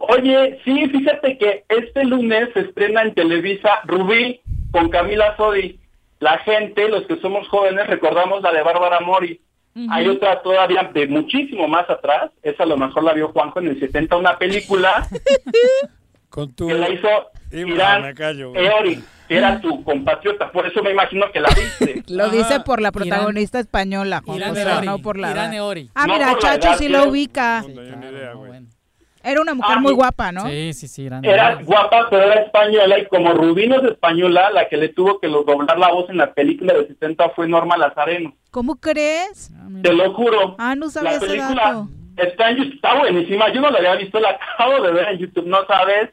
[0.00, 4.40] Oye, sí, fíjate que este lunes se estrena en Televisa Rubí
[4.70, 5.77] con Camila Sodi.
[6.20, 9.40] La gente, los que somos jóvenes, recordamos la de Bárbara Mori.
[9.90, 13.68] Hay otra todavía de muchísimo más atrás, esa a lo mejor la vio Juanjo en
[13.68, 15.06] el 70, una película
[16.30, 16.66] Con tu...
[16.66, 17.08] que la hizo
[17.52, 18.04] Irán.
[18.56, 22.02] Eori, que era tu compatriota, por eso me imagino que la viste.
[22.12, 25.30] Lo Ah, dice por la Irán- protagonista española, Juan Irán José, Eori, no por la
[25.30, 25.54] Irán.
[25.54, 25.90] Eori.
[25.94, 27.64] Ah, No mira, Chacho edad, sí lo ubica.
[29.22, 30.46] Era una mujer Ah, muy guapa, ¿no?
[30.48, 31.06] Sí, sí, sí.
[31.22, 35.18] Era guapa, pero era española, y como Rubí no es española, la que le tuvo
[35.20, 38.34] que doblar la voz en la película de 70 fue Norma Lazareno.
[38.50, 39.50] ¿Cómo crees?
[39.82, 40.56] Te lo juro.
[40.58, 41.88] Ah, no sabía la ese película dato.
[42.16, 43.52] está en YouTube, está buenísima.
[43.52, 45.46] Yo no la había visto, la acabo de ver en YouTube.
[45.46, 46.10] No sabes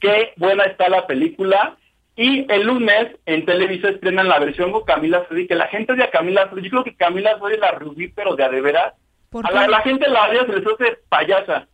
[0.00, 1.76] qué buena está la película.
[2.16, 6.06] Y el lunes en Televisa estrenan la versión con Camila Sodi, que la gente odia
[6.06, 6.62] a Camila Sodi.
[6.64, 8.94] Yo creo que Camila Sodi es la Rubí, pero de a de veras.
[9.30, 11.66] ¿Por A la gente la odia, se les hace payasa.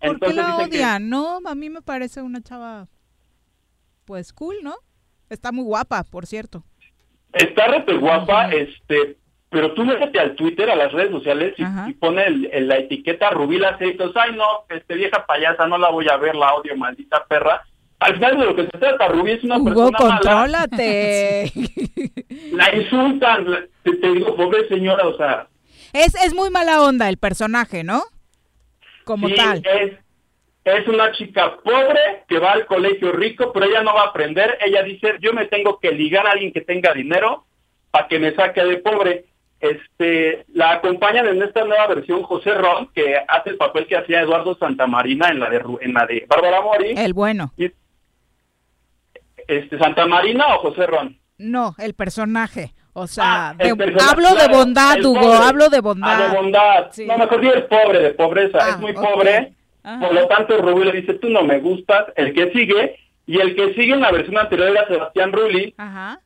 [0.00, 1.08] ¿Por qué la que- odian?
[1.08, 2.88] No, a mí me parece una chava,
[4.04, 4.74] pues cool, ¿no?
[5.30, 6.64] Está muy guapa, por cierto.
[7.32, 9.18] Está re guapa, este,
[9.50, 12.78] pero tú métete al Twitter, a las redes sociales y, y pone el- el- la
[12.78, 14.12] etiqueta Rubí Aceitos.
[14.16, 17.62] Ay, no, este vieja payasa, no la voy a ver, la odio, maldita perra.
[17.98, 20.10] Al final de lo que se trata, Rubí es una Hugo, persona mala.
[20.20, 21.52] contrólate.
[22.52, 25.48] La insultan, la- te, te digo, pobre señora, o sea,
[25.92, 28.02] Es, es muy mala onda el personaje, ¿no?
[29.06, 29.62] Como sí, tal.
[29.64, 29.92] es,
[30.64, 34.58] es una chica pobre que va al colegio rico, pero ella no va a aprender.
[34.60, 37.44] Ella dice, yo me tengo que ligar a alguien que tenga dinero
[37.92, 39.26] para que me saque de pobre.
[39.60, 44.22] Este, la acompañan en esta nueva versión José Ron, que hace el papel que hacía
[44.22, 46.94] Eduardo Santamarina en la de en la de Bárbara Mori.
[46.96, 47.52] El bueno.
[49.46, 51.16] Este, Santa Marina o José Ron.
[51.38, 52.74] No, el personaje.
[52.98, 53.68] O sea, Ah, de-
[54.08, 55.36] hablo de bondad, Hugo, pobre.
[55.48, 56.18] hablo de Ah, bondad.
[56.30, 56.86] de bondad.
[56.92, 57.04] Sí.
[57.06, 58.58] No, mejor digo es pobre, de pobreza.
[58.62, 59.02] Ah, es muy ok.
[59.02, 59.52] pobre.
[59.84, 60.00] Ajá.
[60.00, 62.06] Por lo tanto, Rubí le dice, tú no me gustas.
[62.16, 65.74] El que sigue, y el que sigue en la versión anterior era Sebastián Rulli.
[65.76, 66.20] Ajá.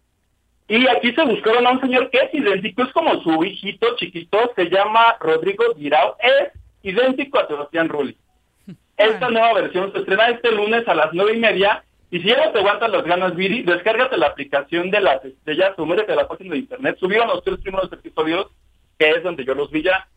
[0.68, 4.38] Y aquí se buscaron a un señor que es idéntico, es como su hijito chiquito,
[4.54, 6.52] se llama Rodrigo Guirao, es
[6.84, 8.16] idéntico a Sebastián Rulli.
[8.96, 11.82] Esta nueva versión se estrena este lunes a las nueve y media.
[12.10, 15.74] Y si ya no te aguantan las ganas, Viri, descárgate la aplicación de las estrellas,
[15.76, 16.96] sumérete a la página de internet.
[16.98, 18.48] Subieron los tres primeros episodios,
[18.98, 20.08] que es donde yo los vi ya.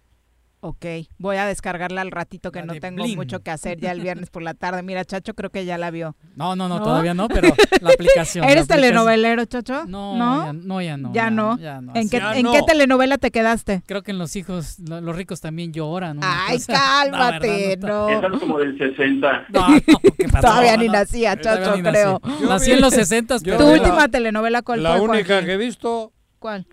[0.66, 0.86] Ok,
[1.18, 3.18] voy a descargarla al ratito que no tengo Blim.
[3.18, 4.82] mucho que hacer ya el viernes por la tarde.
[4.82, 6.16] Mira, Chacho creo que ya la vio.
[6.38, 7.50] No, no, no, todavía no, pero
[7.82, 8.46] la aplicación.
[8.46, 9.84] ¿Eres la aplicación- telenovelero, Chacho?
[9.88, 10.46] No, ¿No?
[10.46, 11.14] ya, no, ya no.
[11.14, 11.58] Ya no.
[11.60, 11.92] ya no.
[11.96, 12.54] ¿En, qué, Ya ¿En no.
[12.54, 13.84] qué telenovela te quedaste?
[13.86, 16.20] Creo que en los hijos, lo- los ricos también lloran.
[16.22, 16.74] Ay, cosa-
[17.12, 18.10] cálmate, No, no.
[18.10, 19.46] Esa es como del 60.
[19.50, 19.82] No, no,
[20.18, 20.42] ¿qué pasó?
[20.48, 21.82] Todavía ni No, nacía, Chacho, nací.
[21.84, 22.22] creo.
[22.48, 25.58] Nací en los 60, Yo ¿Tu última la- telenovela cuál La fue, única que he
[25.58, 26.14] visto,
[26.44, 26.68] ¿Cuál?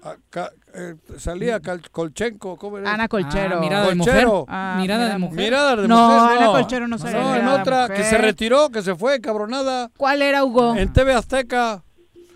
[0.75, 1.61] Eh, salía
[1.93, 2.93] Colchenko, ¿cómo era?
[2.93, 3.59] Ana Colchero.
[3.59, 4.19] Ah, mirada Colchero.
[4.19, 4.45] de mujer.
[4.49, 5.37] Ah, mirada de mujer.
[5.39, 6.39] Mirada de no, mujer.
[6.39, 7.21] Ana Colchero no salía.
[7.23, 9.89] No, en otra, que se retiró, que se fue, cabronada.
[9.97, 10.75] ¿Cuál era, Hugo?
[10.75, 11.85] En TV Azteca.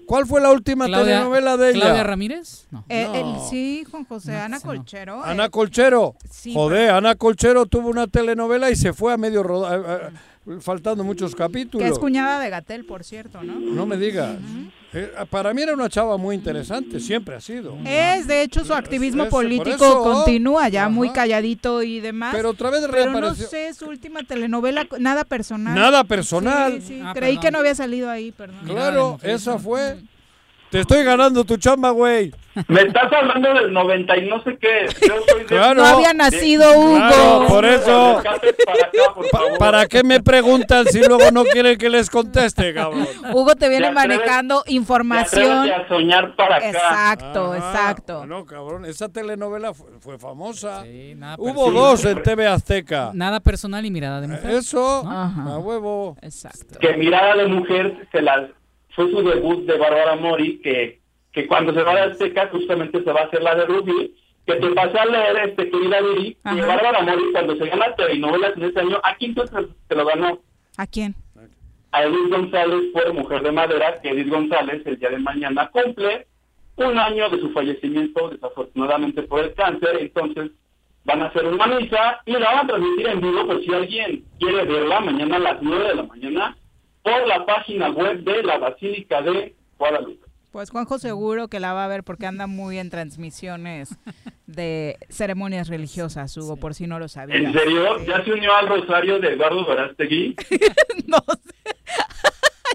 [0.07, 1.81] ¿Cuál fue la última Claudia, telenovela de ella?
[1.81, 2.67] ¿Claudia Ramírez?
[2.71, 2.85] No.
[2.89, 3.15] Eh, No.
[3.15, 5.25] el- sí, Juan José, Ana Colchero.
[5.25, 6.15] Ana eh, Colchero.
[6.31, 10.11] sí, Joder, Ana Colchero tuvo una telenovela y se fue a medio roda- eh,
[10.61, 11.85] faltando muchos capítulos.
[11.87, 13.59] que es cuñada de Gatel, por cierto, ¿no?
[13.59, 14.37] No me digas.
[14.93, 17.77] Eh, para mí era una chava muy interesante, siempre ha sido.
[17.85, 20.03] Es, de hecho, su activismo político eso.
[20.05, 20.89] continúa ya Ajá.
[20.91, 22.33] muy calladito y demás.
[22.35, 23.49] Pero otra vez Pero no reapareció.
[23.49, 25.75] sé, su última telenovela, nada personal.
[25.75, 26.75] Nada personal.
[26.81, 27.43] Sí, sí, Ah, creí perdón.
[27.43, 28.61] que no había salido ahí, perdón.
[28.67, 29.97] Claro, esa fue.
[30.75, 32.35] Te estoy ganando tu chamba, güey.
[32.67, 34.87] Me estás hablando del 90 y no sé qué.
[35.09, 35.47] Yo soy de...
[35.47, 35.75] Claro.
[35.83, 36.97] No había nacido Hugo.
[36.97, 38.21] Claro, por eso.
[38.25, 39.59] Para acá, por Pa- favor.
[39.59, 43.07] ¿Para qué me preguntan si luego no quieren que les conteste, cabrón?
[43.33, 45.59] Hugo te viene Te atreves- manejando Te información.
[45.61, 46.69] atreves a soñar para acá.
[46.71, 47.57] Exacto, Ajá.
[47.57, 48.27] exacto.
[48.27, 50.83] No, cabrón, esa telenovela fue, fue famosa.
[50.83, 53.11] Sí, nada Hubo dos en TV Azteca.
[53.15, 54.51] Nada personal y mirada de mujer.
[54.51, 55.55] Eso, Ajá.
[55.55, 56.17] a huevo.
[56.21, 56.81] Exacto.
[56.81, 58.49] que Mirada de Mujer se la,
[58.95, 61.01] fue su debut de Bárbara Mori, que,
[61.33, 64.15] que cuando se va de Azteca justamente se va a hacer la de Ruby,
[64.47, 66.61] que te pasé a leer, este, querida Viri, que.
[66.61, 70.39] Bárbara Mori cuando se gana telenovelas en ese año, ¿a quién se, se lo ganó?
[70.77, 71.15] ¿A quién?
[71.93, 76.27] A Edith González por Mujer de Madera, que Edith González el día de mañana cumple
[76.77, 80.51] un año de su fallecimiento, desafortunadamente por el cáncer, entonces
[81.05, 84.25] van a hacer una misa y la van a transmitir en vivo por si alguien
[84.41, 86.57] quiere verla mañana a las 9 de la mañana
[87.05, 90.27] por la página web de la Basílica de Guadalupe.
[90.51, 93.99] Pues Juanjo seguro que la va a ver porque anda muy en transmisiones
[94.47, 97.41] de ceremonias religiosas, Hugo, por si no lo sabías.
[97.41, 98.05] ¿En serio?
[98.05, 100.35] ¿Ya se unió al rosario de Eduardo Verástegui?
[101.07, 101.77] no sé.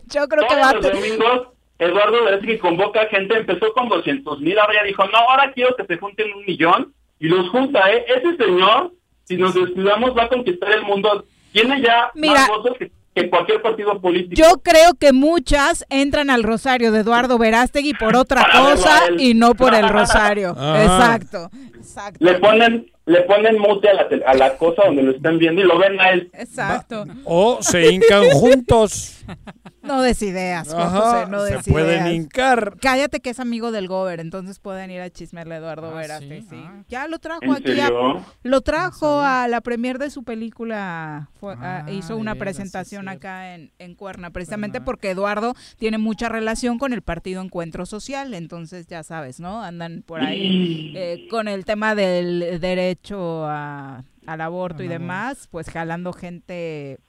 [0.14, 1.48] Yo creo que va a los domingos
[1.80, 5.86] Eduardo Verástegui convoca gente, empezó con 200 mil, ahora ya dijo, no, ahora quiero que
[5.86, 8.06] se junten un millón y los junta, ¿eh?
[8.08, 8.92] Ese señor,
[9.24, 11.26] si nos descuidamos, va a conquistar el mundo.
[11.54, 12.34] Tiene ya Mira.
[12.34, 12.92] más votos que,
[13.24, 14.36] que cualquier partido político.
[14.36, 19.56] Yo creo que muchas entran al rosario de Eduardo Verástegui por otra cosa y no
[19.56, 20.56] por el rosario.
[20.58, 20.80] Ajá.
[20.90, 22.24] Exacto, exacto.
[22.24, 25.64] Le ponen le ponen mute a la, a la cosa donde lo están viendo y
[25.64, 26.30] lo ven a él.
[26.34, 27.06] Exacto.
[27.26, 29.26] O se hincan juntos.
[29.90, 32.14] No des ideas, Juan José, no se des pueden ideas.
[32.14, 32.76] hincar.
[32.82, 36.42] Cállate que es amigo del Gober, entonces pueden ir a chismearle a Eduardo Ah, Verástegui.
[36.42, 36.64] sí, sí.
[36.64, 36.84] ah.
[36.88, 37.90] Ya lo trajo ¿En aquí, a-
[38.44, 43.72] lo trajo a la premier de su película, fue- Ah, hizo una presentación acá en,
[43.80, 44.86] en Cuerna, precisamente Cuerna.
[44.86, 49.62] porque Eduardo tiene mucha relación con el partido Encuentro Social, entonces ya sabes, ¿no?
[49.64, 55.70] Andan por ahí eh, con el tema del derecho a- al aborto y demás, pues
[55.72, 57.00] jalando gente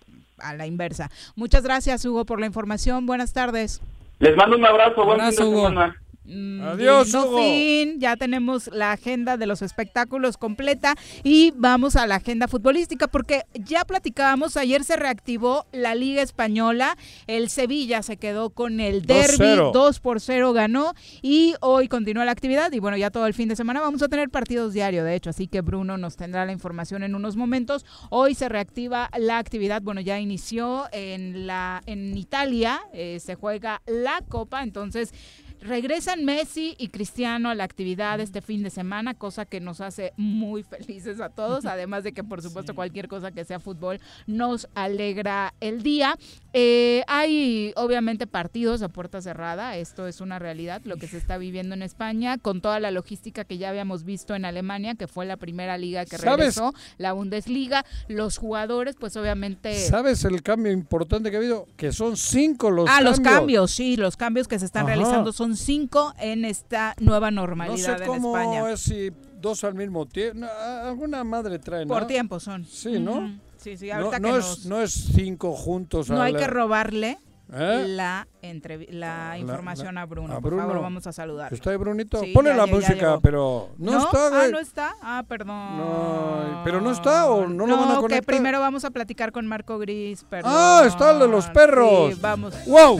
[0.43, 1.11] a la inversa.
[1.37, 3.07] Muchas gracias, Hugo, por la información.
[3.07, 3.81] Buenas tardes.
[4.19, 5.95] Les mando un abrazo, buen Abrazo, fin de Hugo.
[6.31, 7.39] Mm, Adiós, Hugo.
[7.39, 7.99] fin.
[7.99, 10.95] Ya tenemos la agenda de los espectáculos completa
[11.25, 16.97] y vamos a la agenda futbolística porque ya platicábamos, ayer se reactivó la Liga Española,
[17.27, 19.73] el Sevilla se quedó con el derby, 2-0.
[19.73, 23.49] 2 por 0 ganó y hoy continúa la actividad y bueno, ya todo el fin
[23.49, 26.53] de semana vamos a tener partidos diario, de hecho, así que Bruno nos tendrá la
[26.53, 27.85] información en unos momentos.
[28.11, 33.83] Hoy se reactiva la actividad, bueno, ya inició en la en Italia, eh, se juega
[33.87, 35.13] la Copa, entonces
[35.63, 40.15] Regresan Messi y Cristiano a la actividad este fin de semana, cosa que nos hace
[40.17, 44.69] muy felices a todos, además de que por supuesto cualquier cosa que sea fútbol nos
[44.75, 46.17] alegra el día.
[46.53, 51.37] Eh, hay obviamente partidos a puerta cerrada, esto es una realidad, lo que se está
[51.37, 55.27] viviendo en España, con toda la logística que ya habíamos visto en Alemania, que fue
[55.27, 56.39] la primera liga que ¿Sabes?
[56.39, 59.75] regresó, la Bundesliga, los jugadores pues obviamente...
[59.75, 61.67] ¿Sabes el cambio importante que ha habido?
[61.77, 63.19] Que son cinco los ah, cambios.
[63.19, 64.95] los cambios, sí, los cambios que se están Ajá.
[64.95, 68.71] realizando son cinco en esta nueva No normalidad sé en cómo España.
[68.71, 69.11] es si
[69.41, 70.47] dos al mismo tiempo.
[70.85, 71.95] Alguna madre trae, ¿no?
[71.95, 72.65] Por tiempo son.
[72.67, 73.39] Sí, ¿no?
[73.57, 76.09] Sí, sí, No, ahorita no que es, nos- no es cinco juntos.
[76.09, 77.19] no a hay la- que robarle
[77.53, 77.85] ¿Eh?
[77.89, 80.33] la, entrevi- la información a Bruno.
[80.35, 80.83] a Por favor, Bruno.
[80.83, 81.53] vamos a saludar.
[81.53, 82.21] ¿Está ahí, Brunito?
[82.21, 83.21] Sí, Ponle ya la ya música, llegó.
[83.21, 84.53] pero no, está, Ah, güey.
[84.53, 84.95] no está.
[85.03, 85.49] Ah, perdón.
[85.77, 88.25] No, pero no está o no, lo van a que conectar.
[88.25, 90.53] primero vamos a platicar con Marco Gris, perdón.
[90.55, 92.15] Ah, está el de los perros.
[92.15, 92.55] Sí, vamos.
[92.67, 92.99] ¡Wow!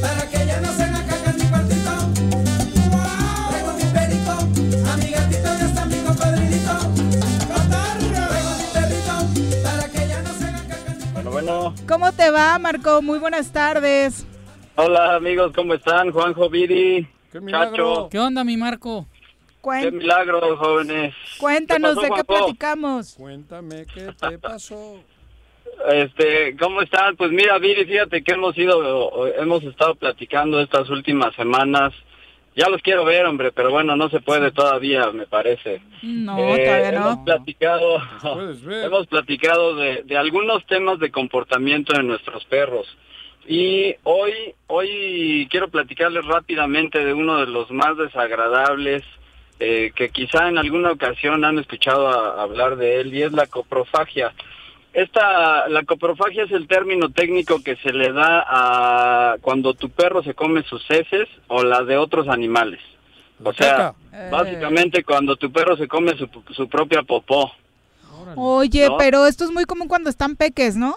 [0.00, 0.86] Para que ella no se
[11.88, 13.00] ¿Cómo te va, Marco?
[13.02, 14.26] Muy buenas tardes.
[14.76, 16.10] Hola amigos, ¿cómo están?
[16.10, 17.08] Juanjo Viri,
[17.50, 18.08] Chacho.
[18.10, 19.06] ¿Qué onda, mi Marco?
[19.62, 21.14] Cuen- Qué milagro, jóvenes.
[21.38, 22.26] cuéntanos ¿Qué de qué Juanjo?
[22.26, 23.14] platicamos.
[23.14, 24.96] Cuéntame qué te pasó.
[25.88, 27.16] Este, ¿cómo están?
[27.16, 31.92] Pues mira, Viri, fíjate que hemos ido, hemos estado platicando estas últimas semanas
[32.56, 35.82] Ya los quiero ver, hombre, pero bueno, no se puede todavía, me parece.
[36.02, 37.06] No, todavía no.
[37.12, 37.98] Hemos platicado,
[38.86, 42.86] hemos platicado de, de algunos temas de comportamiento de nuestros perros.
[43.46, 44.32] Y hoy,
[44.68, 49.02] hoy quiero platicarles rápidamente de uno de los más desagradables
[49.60, 53.46] eh, que quizá en alguna ocasión han escuchado a- hablar de él y es la
[53.46, 54.32] coprofagia.
[54.96, 60.22] Esta, la coprofagia es el término técnico que se le da a cuando tu perro
[60.22, 62.80] se come sus heces o las de otros animales.
[63.44, 63.92] O sea,
[64.30, 67.52] básicamente cuando tu perro se come su, su propia popó.
[68.36, 68.96] Oye, ¿No?
[68.96, 70.96] pero esto es muy común cuando están peques, ¿no?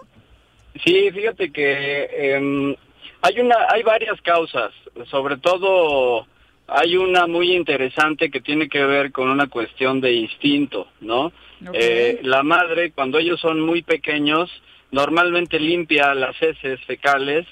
[0.82, 2.76] Sí, fíjate que em,
[3.22, 4.72] hay una, hay varias causas,
[5.12, 6.26] sobre todo
[6.68, 11.34] hay una muy interesante que tiene que ver con una cuestión de instinto, ¿no?
[11.74, 14.50] Eh, la madre, cuando ellos son muy pequeños,
[14.92, 17.46] normalmente limpia las heces fecales,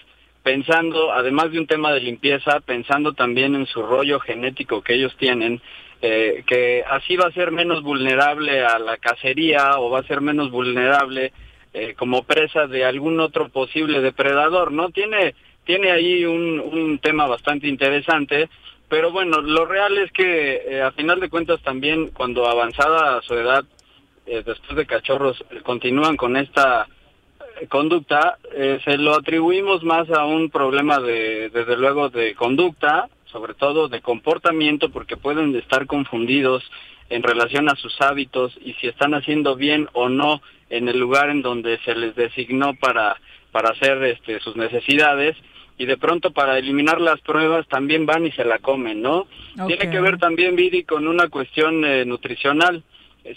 [0.43, 5.15] pensando, además de un tema de limpieza, pensando también en su rollo genético que ellos
[5.17, 5.61] tienen,
[6.01, 10.21] eh, que así va a ser menos vulnerable a la cacería o va a ser
[10.21, 11.34] menos vulnerable
[11.73, 14.89] eh, como presa de algún otro posible depredador, ¿no?
[14.89, 15.35] Tiene,
[15.65, 18.49] tiene ahí un, tema bastante interesante,
[18.89, 23.34] pero bueno, lo real es que eh, a final de cuentas también cuando avanzada su
[23.34, 23.65] edad,
[24.27, 26.87] eh, después de cachorros, eh, continúan con esta
[27.59, 33.09] eh, conducta, eh, se lo atribuimos más a un problema de, desde luego, de conducta,
[33.25, 36.63] sobre todo de comportamiento, porque pueden estar confundidos
[37.09, 41.29] en relación a sus hábitos y si están haciendo bien o no en el lugar
[41.29, 43.15] en donde se les designó para,
[43.51, 45.37] para hacer este, sus necesidades
[45.77, 49.27] y de pronto para eliminar las pruebas también van y se la comen, ¿no?
[49.67, 52.83] Tiene que ver también, Viri, con una cuestión eh, nutricional.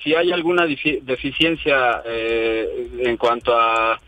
[0.03, 3.99] Si hay alguna deficiencia eh, en cuanto a, a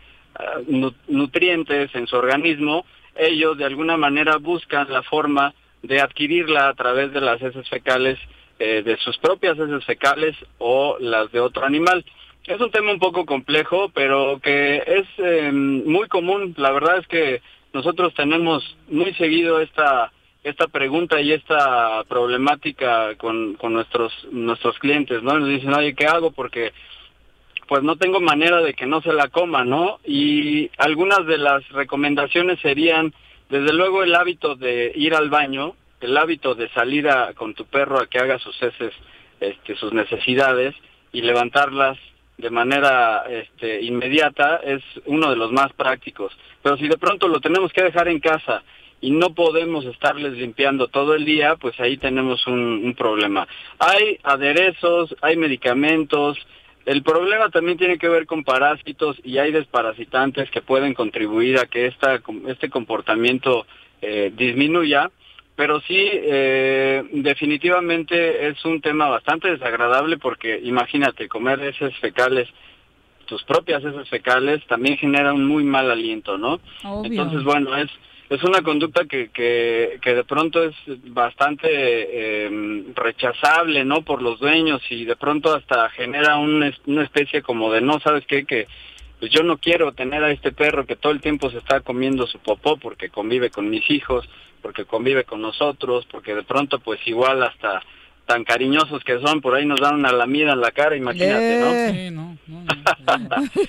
[0.67, 2.85] nu- nutrientes en su organismo,
[3.15, 8.17] ellos de alguna manera buscan la forma de adquirirla a través de las heces fecales,
[8.59, 12.05] eh, de sus propias heces fecales o las de otro animal.
[12.45, 16.53] Es un tema un poco complejo, pero que es eh, muy común.
[16.57, 17.41] La verdad es que
[17.73, 20.11] nosotros tenemos muy seguido esta
[20.43, 25.39] esta pregunta y esta problemática con, con nuestros nuestros clientes, ¿no?
[25.39, 26.31] Nos dicen, oye, ¿qué hago?
[26.31, 26.73] Porque
[27.67, 29.99] pues no tengo manera de que no se la coma, ¿no?
[30.05, 33.13] Y algunas de las recomendaciones serían,
[33.49, 37.65] desde luego, el hábito de ir al baño, el hábito de salir a- con tu
[37.65, 38.93] perro a que haga sus heces,
[39.39, 40.75] este, sus necesidades
[41.13, 41.97] y levantarlas
[42.37, 46.33] de manera este, inmediata es uno de los más prácticos.
[46.61, 48.63] Pero si de pronto lo tenemos que dejar en casa
[49.03, 53.45] y no podemos estarles limpiando todo el día, pues ahí tenemos un, un problema.
[53.77, 56.37] Hay aderezos, hay medicamentos.
[56.85, 61.65] El problema también tiene que ver con parásitos y hay desparasitantes que pueden contribuir a
[61.65, 63.65] que esta, este comportamiento
[64.01, 65.11] eh, disminuya.
[65.57, 72.47] Pero sí, eh, definitivamente es un tema bastante desagradable porque imagínate, comer heces fecales,
[73.25, 76.61] tus propias heces fecales, también genera un muy mal aliento, ¿no?
[76.85, 77.11] Obvio.
[77.11, 77.91] Entonces, bueno, es
[78.29, 80.75] es una conducta que, que, que de pronto es
[81.13, 84.01] bastante eh, rechazable, ¿no?
[84.01, 88.25] Por los dueños y de pronto hasta genera un una especie como de, no, ¿sabes
[88.25, 88.45] qué?
[88.45, 88.67] Que
[89.19, 92.27] pues yo no quiero tener a este perro que todo el tiempo se está comiendo
[92.27, 94.27] su popó porque convive con mis hijos,
[94.61, 97.81] porque convive con nosotros, porque de pronto pues igual hasta
[98.25, 101.93] tan cariñosos que son, por ahí nos dan una lamida en la cara, imagínate, ¿no?
[101.93, 102.65] Sí, no, no,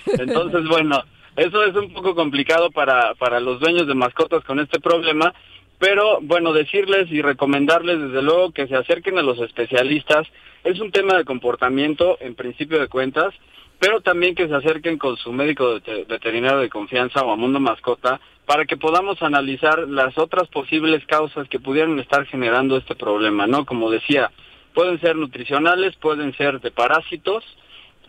[0.18, 1.02] Entonces, bueno,
[1.36, 5.34] eso es un poco complicado para, para los dueños de mascotas con este problema,
[5.78, 10.26] pero bueno, decirles y recomendarles desde luego que se acerquen a los especialistas.
[10.62, 13.34] Es un tema de comportamiento en principio de cuentas,
[13.78, 18.20] pero también que se acerquen con su médico veterinario de confianza o a Mundo Mascota
[18.46, 23.64] para que podamos analizar las otras posibles causas que pudieran estar generando este problema, ¿no?
[23.64, 24.30] Como decía,
[24.74, 27.44] pueden ser nutricionales, pueden ser de parásitos,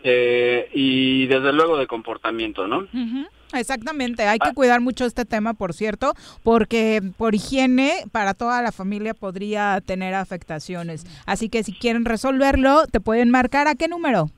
[0.02, 2.78] eh, y desde luego de comportamiento, ¿no?
[2.78, 8.60] Ujú, Exactamente, hay que cuidar mucho este tema, por cierto, porque por higiene para toda
[8.60, 11.06] la familia podría tener afectaciones.
[11.26, 14.30] Así que si quieren resolverlo, te pueden marcar a qué número.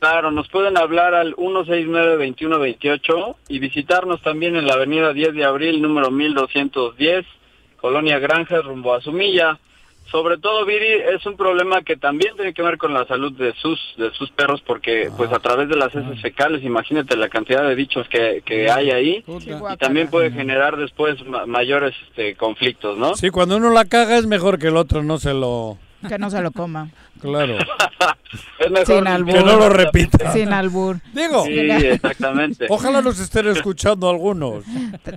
[0.00, 5.82] Claro, nos pueden hablar al 169-2128 y visitarnos también en la avenida 10 de abril,
[5.82, 7.26] número 1210,
[7.80, 9.58] Colonia Granja, rumbo a Sumilla.
[10.10, 13.52] Sobre todo, Viri, es un problema que también tiene que ver con la salud de
[13.54, 17.62] sus de sus perros, porque pues a través de las heces fecales, imagínate la cantidad
[17.66, 22.98] de bichos que, que hay ahí, y también puede generar después ma- mayores este, conflictos,
[22.98, 23.14] ¿no?
[23.14, 25.78] Sí, cuando uno la caga es mejor que el otro no se lo...
[26.08, 26.88] Que no se lo coma.
[27.20, 27.58] Claro.
[28.58, 29.34] Es mejor Sin albur.
[29.34, 30.30] Que no lo repita.
[30.32, 30.96] Sin albur.
[31.12, 31.44] Digo.
[31.44, 32.66] Sí, exactamente.
[32.70, 34.64] Ojalá nos estén escuchando algunos.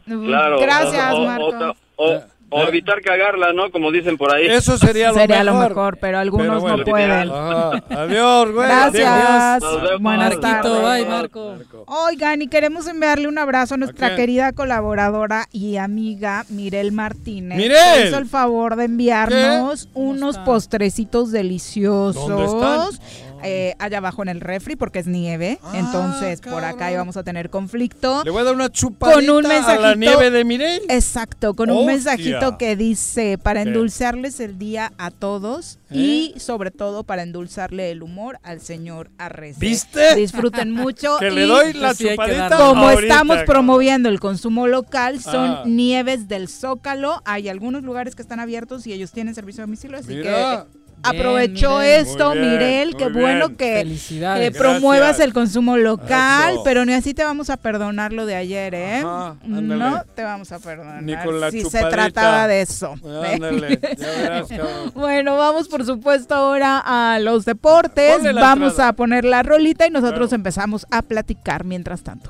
[0.06, 0.60] Claro.
[0.60, 1.76] Gracias, o, o- Marco.
[1.96, 2.24] o- o-
[2.54, 3.72] O evitar cagarla, ¿no?
[3.72, 4.46] Como dicen por ahí.
[4.48, 5.62] Eso sería lo Sería mejor.
[5.62, 6.78] lo mejor, pero algunos bueno.
[6.78, 7.30] no pueden.
[7.32, 7.84] Ajá.
[7.90, 8.68] Adiós, güey.
[8.68, 9.64] Gracias.
[9.64, 10.02] Adiós.
[10.02, 11.00] Buenas Marquito, tardes.
[11.06, 11.56] bye, Marco.
[11.88, 17.58] Oigan, y queremos enviarle un abrazo a nuestra querida colaboradora y amiga Mirel Martínez.
[17.58, 17.78] ¡Mirel!
[17.96, 22.28] que hizo el favor de enviarnos unos postrecitos deliciosos.
[22.28, 23.33] ¿Dónde están?
[23.44, 25.60] Eh, allá abajo en el refri porque es nieve.
[25.74, 28.22] Entonces, por acá íbamos a tener conflicto.
[28.24, 29.82] Le voy a dar una chupadita Con un a mensajito.
[29.82, 30.82] la nieve de Mirel.
[30.90, 35.98] Exacto, con un mensajito que dice para endulzarles el día a todos ¿Eh?
[35.98, 39.60] y sobre todo para endulzarle el humor al señor Arrece.
[39.60, 40.16] ¿Viste?
[40.16, 41.18] Disfruten mucho.
[41.20, 43.54] Que y le doy la Pues chupadita como ahorita, estamos cabrón.
[43.54, 45.64] promoviendo el consumo local, son Ah.
[45.66, 47.22] nieves del Zócalo.
[47.26, 50.66] Hay algunos lugares que están abiertos y ellos tienen servicio a domicilio, así Mira.
[50.72, 54.48] que aprovechó esto, bien, Mirel, qué bueno que Felicidades.
[54.56, 55.28] eh, promuevas Gracias.
[55.28, 56.64] el consumo local, Eso.
[56.64, 58.98] pero ni así te vamos a perdonar lo de ayer, ¿eh?
[59.06, 61.04] Ajá, no te vamos a perdonar.
[61.04, 62.94] Ni con la si se trataba de eso.
[63.34, 64.92] Ándale, ya verás, cabrón.
[64.94, 68.24] Bueno, vamos por supuesto ahora a los deportes.
[68.34, 68.90] Vamos entrada.
[68.90, 70.36] a poner la rolita y nosotros Claro.
[70.36, 72.30] empezamos a platicar mientras tanto.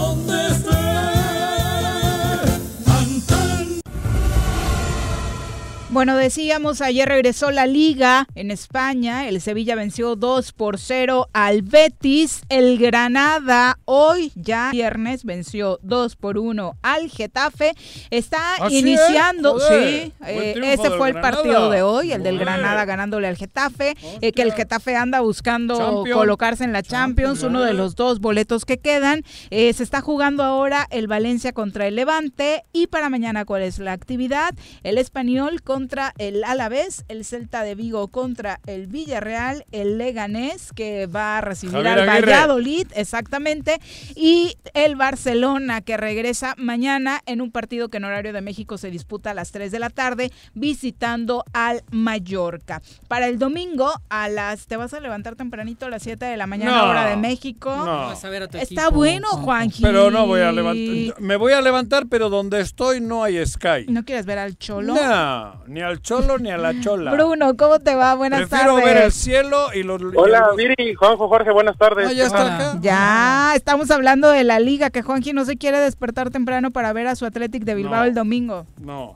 [5.91, 9.27] Bueno, decíamos, ayer regresó la liga en España.
[9.27, 12.43] El Sevilla venció 2 por 0 al Betis.
[12.47, 17.73] El Granada hoy, ya viernes, venció 2 por 1 al Getafe.
[18.09, 19.61] Está ¿Ah, iniciando, eh?
[19.61, 20.13] Joder, sí,
[20.61, 21.21] eh, ese fue el Granada.
[21.21, 22.39] partido de hoy, el del.
[22.39, 23.93] Granada ganándole al Getafe.
[24.21, 26.17] eh, que el Getafe anda buscando Champions.
[26.17, 29.23] colocarse en la Champions, uno de los dos boletos que quedan.
[29.49, 32.63] Eh, se está jugando ahora el Valencia contra el Levante.
[32.71, 34.55] Y para mañana, ¿cuál es la actividad?
[34.83, 41.07] El Español contra el Alavés, el Celta de Vigo contra el Villarreal, el Leganés que
[41.07, 42.31] va a recibir Javier al Aguirre.
[42.33, 43.79] Valladolid, exactamente,
[44.15, 48.91] y el Barcelona que regresa mañana en un partido que en horario de México se
[48.91, 52.83] disputa a las 3 de la tarde, visitando al Mallorca.
[53.07, 56.45] Para el domingo, a las te vas a levantar tempranito a las 7 de la
[56.45, 57.75] mañana, No, hora de México.
[57.75, 58.05] no.
[58.05, 59.27] Vas a ver a tu Está equipo, bueno.
[59.29, 59.81] Juanji.
[59.81, 61.19] Pero no voy a levantar.
[61.19, 63.87] Me voy a levantar, pero donde estoy no hay Sky.
[63.87, 64.93] ¿No quieres ver al Cholo?
[64.93, 67.11] No, ni al cholo ni a la chola.
[67.11, 68.13] Bruno, ¿cómo te va?
[68.15, 68.85] Buenas Prefiero tardes.
[68.93, 70.01] ver el cielo y los.
[70.15, 72.09] Hola, y los- Viri, Juanjo, Jorge, buenas tardes.
[72.09, 72.55] Ah, ya está Hola.
[72.55, 72.77] acá.
[72.81, 77.07] Ya, estamos hablando de la liga, que Juanji no se quiere despertar temprano para ver
[77.07, 78.03] a su Athletic de Bilbao No.
[78.05, 78.65] el domingo.
[78.81, 79.15] No.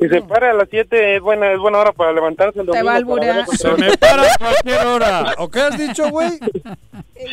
[0.00, 2.68] Si se para a las 7 es buena, es buena hora para levantarse el Te
[2.70, 2.86] domingo.
[2.86, 3.46] va a alburear.
[3.48, 5.34] Se me para a cualquier hora.
[5.36, 6.30] ¿O qué has dicho, güey?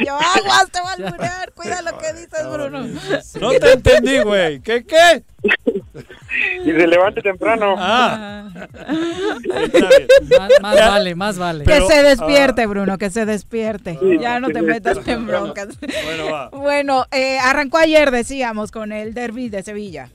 [0.05, 2.81] Yo, aguas, te va a alburear, cuida lo que dices, Bruno.
[3.39, 4.59] No te entendí, güey.
[4.59, 5.23] ¿Qué, qué?
[6.65, 7.75] Y se levante temprano.
[7.77, 8.49] Ah.
[9.43, 10.07] Bien.
[10.37, 11.65] Más, más vale, más vale.
[11.65, 13.97] Que se despierte, Bruno, que se despierte.
[13.99, 15.79] Sí, ya no te metas en broncas.
[15.79, 16.49] Bueno, va.
[16.49, 20.09] Bueno, eh, arrancó ayer, decíamos, con el derby de Sevilla.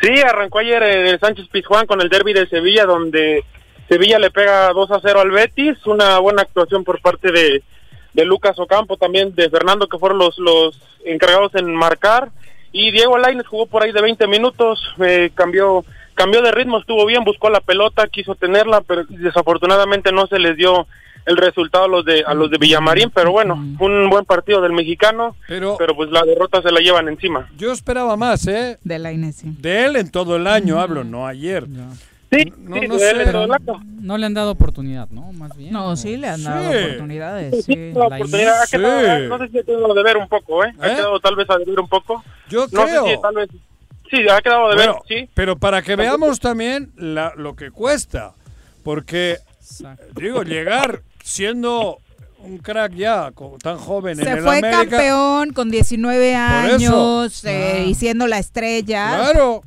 [0.00, 3.44] Sí, arrancó ayer eh, el Sánchez Pizjuán con el derby de Sevilla, donde
[3.88, 5.86] Sevilla le pega 2 a 0 al Betis.
[5.86, 7.62] Una buena actuación por parte de,
[8.12, 12.30] de Lucas Ocampo, también de Fernando, que fueron los, los encargados en marcar.
[12.72, 15.84] Y Diego Lainez jugó por ahí de 20 minutos, eh, cambió
[16.14, 20.56] cambió de ritmo, estuvo bien, buscó la pelota, quiso tenerla, pero desafortunadamente no se les
[20.56, 20.86] dio
[21.24, 24.72] el resultado a los de a los de Villamarín, pero bueno, un buen partido del
[24.72, 27.48] mexicano, Pero pero pues la derrota se la llevan encima.
[27.56, 28.78] yo esperaba más, ¿eh?
[28.82, 29.40] De la Inés.
[29.44, 31.64] De él en todo el año hablo, no ayer.
[32.32, 33.10] Sí, No, sí, no sé.
[33.10, 33.80] en.
[34.00, 35.32] No le han dado oportunidad, ¿no?
[35.32, 35.72] Más bien.
[35.72, 36.78] No, sí, le han dado Sí.
[36.84, 37.54] oportunidades.
[37.66, 37.92] Sí, Sí.
[37.92, 38.76] la la oportunidad ha Sí.
[38.76, 40.72] quedado, no sé si ha quedado de ver un poco, ¿eh?
[40.80, 40.94] Ha ¿Eh?
[40.96, 42.24] quedado tal vez a deber un poco.
[42.48, 43.04] Yo No creo.
[43.06, 43.48] sé si tal vez...
[44.10, 45.28] Sí, ha quedado de Bueno, ver, sí.
[45.34, 48.32] pero para que veamos también la- lo que cuesta,
[48.82, 50.04] porque Exacto.
[50.20, 51.98] digo llegar siendo
[52.40, 53.30] un crack ya
[53.62, 56.74] tan joven en Se el fue América, campeón con 19 Por eso.
[56.74, 57.84] años, eh, Ah.
[57.84, 59.14] y siendo la estrella.
[59.32, 59.62] claro.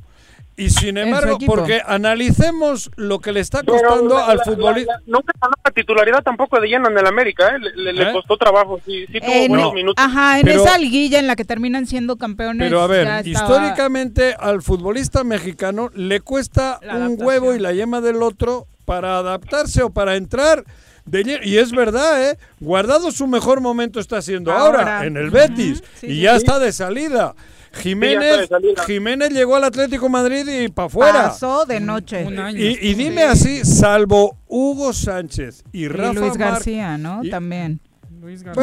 [0.58, 5.00] Y sin embargo, porque analicemos lo que le está costando al futbolista.
[5.06, 7.58] nunca ganó la titularidad tampoco de lleno en el América, ¿eh?
[7.58, 8.12] Le, le- le ¿Eh?
[8.12, 10.02] costó trabajo, sí, sí tuvo En- buenos minutos.
[10.02, 12.66] Ajá, en Pero- esa liguilla en la que terminan siendo campeones.
[12.68, 18.00] Pero a ver, estaba- históricamente al futbolista mexicano le cuesta un huevo y la yema
[18.00, 20.64] del otro para adaptarse o para entrar.
[21.04, 22.36] de y es verdad, ¿eh?
[22.58, 25.06] Guardado su mejor momento está haciendo ahora, Ahora.
[25.06, 25.80] en el Betis.
[26.00, 26.38] Sí, y sí, ya sí.
[26.38, 27.34] está de salida.
[27.76, 28.48] Sí, Jiménez.
[28.86, 31.22] Jiménez llegó al Atlético Madrid y para afuera.
[31.28, 32.24] Pasó de noche.
[32.24, 32.58] Un año.
[32.58, 37.22] Y, y dime así, salvo Hugo Sánchez y Y Rafa Luis Mar- García, ¿no?
[37.22, 37.80] y- También.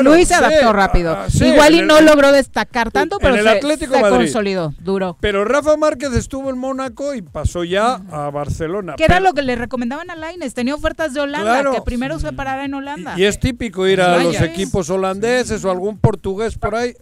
[0.03, 1.13] Luis, se adaptó rápido.
[1.17, 5.17] Ah, Igual y no logró destacar tanto, pero el se, Atlético consolidó, duro.
[5.21, 8.95] Pero Rafa Márquez estuvo en Mónaco y pasó ya a Barcelona.
[8.97, 12.33] Que era lo que le recomendaban a Laines, tenía ofertas de Holanda, que primero se
[12.33, 13.13] parara en Holanda.
[13.17, 16.93] Y, es típico ir a los equipos holandeses o algún portugués por ahí.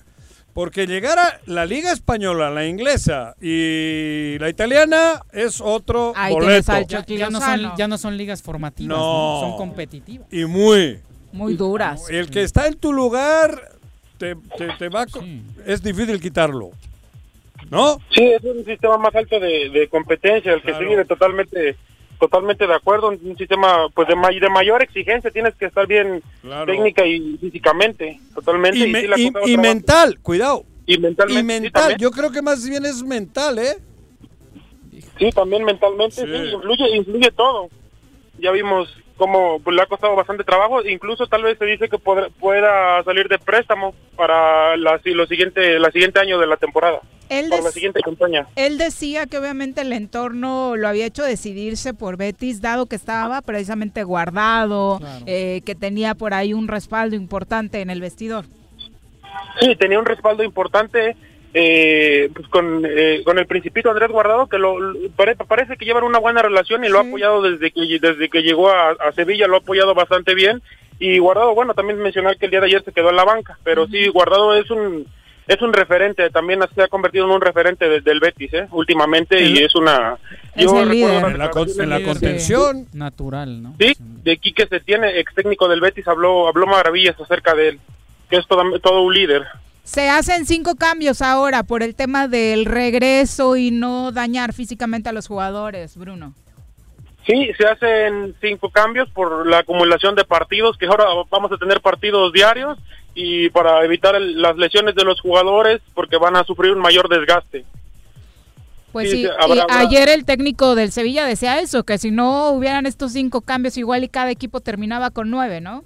[0.53, 6.73] Porque llegar a la Liga Española, la inglesa y la italiana es otro boleto.
[7.07, 10.27] Ya, no son, ya no son ligas formativas, son competitivas.
[10.31, 10.99] Y muy,
[11.31, 12.09] muy duras.
[12.09, 13.71] El que está en tu lugar
[14.17, 14.35] te,
[14.77, 15.05] te, va
[15.65, 16.71] es difícil quitarlo.
[17.69, 17.99] ¿No?
[18.13, 21.77] Sí, es un sistema más alto de, competencia, el que sigue totalmente
[22.21, 26.21] totalmente de acuerdo, un sistema pues de, de mayor exigencia, tienes que estar bien
[26.67, 28.77] técnica y físicamente, totalmente.
[28.77, 30.63] Y, mental, cuidado.
[30.85, 31.41] Y mentalmente.
[31.41, 33.77] Y mental, yo creo que más bien es mental, ¿eh?
[35.17, 37.69] Sí, también mentalmente, sí, influye, influye todo.
[38.37, 38.87] Ya vimos
[39.21, 43.27] como pues, le ha costado bastante trabajo, incluso tal vez se dice que pueda salir
[43.27, 47.01] de préstamo para la, lo siguiente, la siguiente año de la temporada.
[47.29, 48.47] Él para la siguiente campaña.
[48.55, 53.43] Él decía que obviamente el entorno lo había hecho decidirse por Betis, dado que estaba
[53.43, 58.45] precisamente guardado, eh, que tenía por ahí un respaldo importante en el vestidor.
[59.59, 61.15] Sí, tenía un respaldo importante
[61.53, 64.77] eh, pues con, eh, con el principito Andrés Guardado, que lo,
[65.47, 68.69] parece que llevan una buena relación y lo ha apoyado desde que, desde que llegó
[68.69, 70.61] a, Sevilla, lo ha apoyado bastante bien.
[70.99, 73.57] Y Guardado, bueno, también mencionar que el día de ayer se quedó en la banca,
[73.63, 75.07] pero sí, Guardado es un
[75.47, 78.67] es un referente, también se ha convertido en un referente del Betis, ¿eh?
[78.71, 80.17] últimamente, y es una...
[80.55, 82.87] yo En la, contención.
[82.93, 83.75] Natural, ¿no?
[83.77, 87.79] Sí, de Quique se tiene, ex técnico del Betis, habló, habló maravillas acerca de él,
[88.29, 89.43] que es todo, todo un líder.
[89.83, 95.13] Se hacen cinco cambios ahora por el tema del regreso y no dañar físicamente a
[95.13, 96.33] los jugadores, Bruno.
[97.25, 101.81] Sí, se hacen cinco cambios por la acumulación de partidos, que ahora vamos a tener
[101.81, 102.77] partidos diarios
[103.13, 107.65] y para evitar las lesiones de los jugadores porque van a sufrir un mayor desgaste.
[108.91, 109.25] Pues sí,
[109.69, 114.03] ayer el técnico del Sevilla decía eso, que si no hubieran estos cinco cambios igual
[114.03, 115.85] y cada equipo terminaba con nueve, ¿no?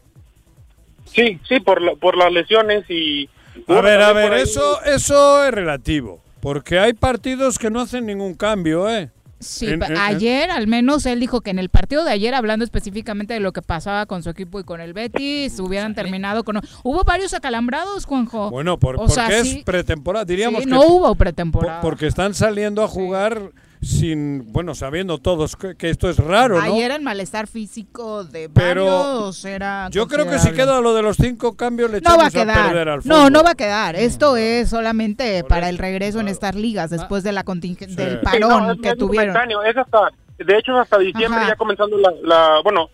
[1.06, 3.30] Sí, sí, por, por las lesiones y
[3.68, 6.22] a ver, a ver, eso, eso es relativo.
[6.40, 9.10] Porque hay partidos que no hacen ningún cambio, ¿eh?
[9.40, 9.68] Sí,
[10.00, 13.52] ayer al menos él dijo que en el partido de ayer, hablando específicamente de lo
[13.52, 16.62] que pasaba con su equipo y con el Betis, hubieran terminado con...
[16.84, 18.50] Hubo varios acalambrados, Juanjo.
[18.50, 20.68] Bueno, por, porque es pretemporada, diríamos que...
[20.68, 21.82] No hubo pretemporada.
[21.82, 23.52] porque están saliendo a jugar
[23.86, 26.74] sin, bueno, sabiendo todos que, esto es raro, ¿no?
[26.74, 31.18] Ayer el malestar físico de varios era Yo creo que si queda lo de los
[31.18, 32.68] cinco cambios le no va a, quedar.
[32.68, 33.96] perder al No, no va a quedar.
[33.96, 38.96] Esto es solamente para el regreso en estas ligas después de la del parón que
[38.96, 39.36] tuvieron.
[39.66, 42.90] Es hasta, de hecho, hasta diciembre ya comenzando la, bueno,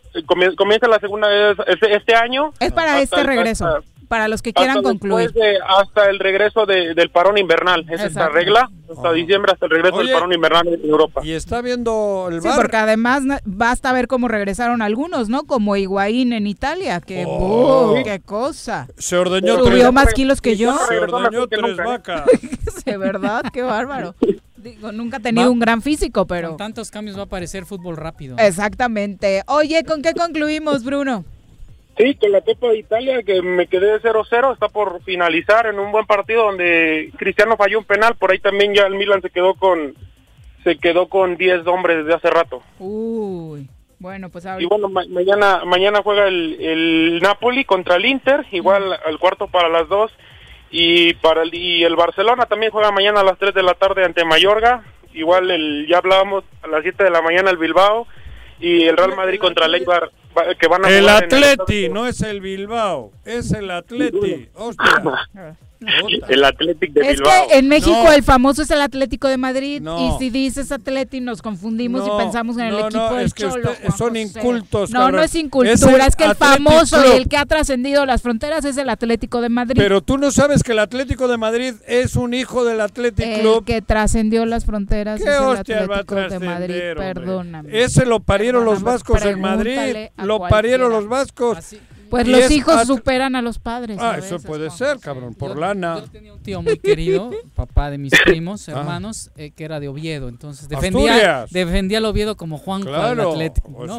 [0.57, 2.51] comienza la segunda vez este, este año.
[2.59, 3.81] Es para este regreso
[4.11, 5.31] para los que quieran concluir.
[5.65, 10.11] hasta el regreso del parón invernal, es esta regla, hasta diciembre, hasta el regreso del
[10.11, 11.21] parón invernal en Europa.
[11.23, 12.51] Y está viendo el bar.
[12.51, 15.43] Sí, porque además basta ver cómo regresaron algunos, ¿no?
[15.43, 17.95] Como Higuaín en Italia, que oh.
[18.03, 18.89] qué cosa.
[18.97, 20.77] Se ordeñó Subió más kilos que yo.
[20.89, 22.25] Se ordeñó tres vacas.
[22.85, 24.13] de verdad, qué bárbaro.
[24.57, 26.49] Digo, nunca ha tenido un gran físico, pero...
[26.49, 28.35] Con tantos cambios va a aparecer fútbol rápido.
[28.37, 29.41] Exactamente.
[29.47, 31.23] Oye, ¿con qué concluimos, Bruno?
[32.01, 35.91] Sí, con la Copa de Italia, que me quedé 0-0, está por finalizar en un
[35.91, 39.53] buen partido donde Cristiano falló un penal, por ahí también ya el Milan se quedó
[39.53, 39.93] con
[40.63, 42.63] se quedó con 10 hombres desde hace rato.
[42.79, 43.69] Uy,
[43.99, 49.19] bueno, pues Y bueno, mañana mañana juega el, el, Napoli contra el Inter, igual al
[49.19, 50.11] cuarto para las dos,
[50.71, 54.05] y para el, y el Barcelona también juega mañana a las 3 de la tarde
[54.05, 54.83] ante Mayorga,
[55.13, 58.07] igual el, ya hablábamos a las 7 de la mañana el Bilbao,
[58.61, 60.11] y el Real Madrid contra el Eibar
[60.59, 64.49] que van a el Atleti, no es el Bilbao, es el Atleti.
[64.55, 65.27] Hostia.
[66.29, 67.31] El Atlético de Bilbao.
[67.31, 71.21] Es que en México el famoso es el Atlético de Madrid y si dices Atleti
[71.21, 73.71] nos confundimos y pensamos en el equipo del Cholo.
[73.97, 74.91] son incultos.
[74.91, 78.63] No, no es incultura, es, que el famoso y el que ha trascendido las fronteras
[78.65, 79.81] es el Atlético de Madrid.
[79.81, 83.57] Pero tú no sabes que el Atlético de Madrid es un hijo del Atlético Club.
[83.59, 87.81] El que trascendió las fronteras es el Atlético de Madrid, perdóname.
[87.81, 91.75] Ese lo parieron los vascos en Madrid, lo parieron los vascos.
[92.11, 93.97] Pues los hijos superan a los padres.
[93.99, 96.01] Ah, eso puede ser, cabrón, por lana.
[96.01, 98.73] Yo tenía un tío muy querido, papá de mis primos, ah.
[98.73, 100.27] hermanos, eh, que era de Oviedo.
[100.27, 103.71] Entonces defendía, defendía al Oviedo como Juan claro, Atlético.
[103.71, 103.91] Pues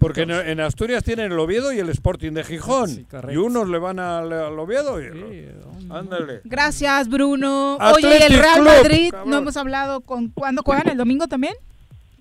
[0.00, 3.06] porque en, Asturias tienen el Oviedo y el Sporting de Gijón.
[3.30, 5.48] y unos le van al, Oviedo y...
[5.90, 6.40] ándale.
[6.44, 7.76] Gracias, Bruno.
[7.94, 10.28] Oye, el Real Madrid, no hemos hablado con...
[10.28, 10.88] ¿Cuándo juegan?
[10.88, 11.54] ¿El domingo también?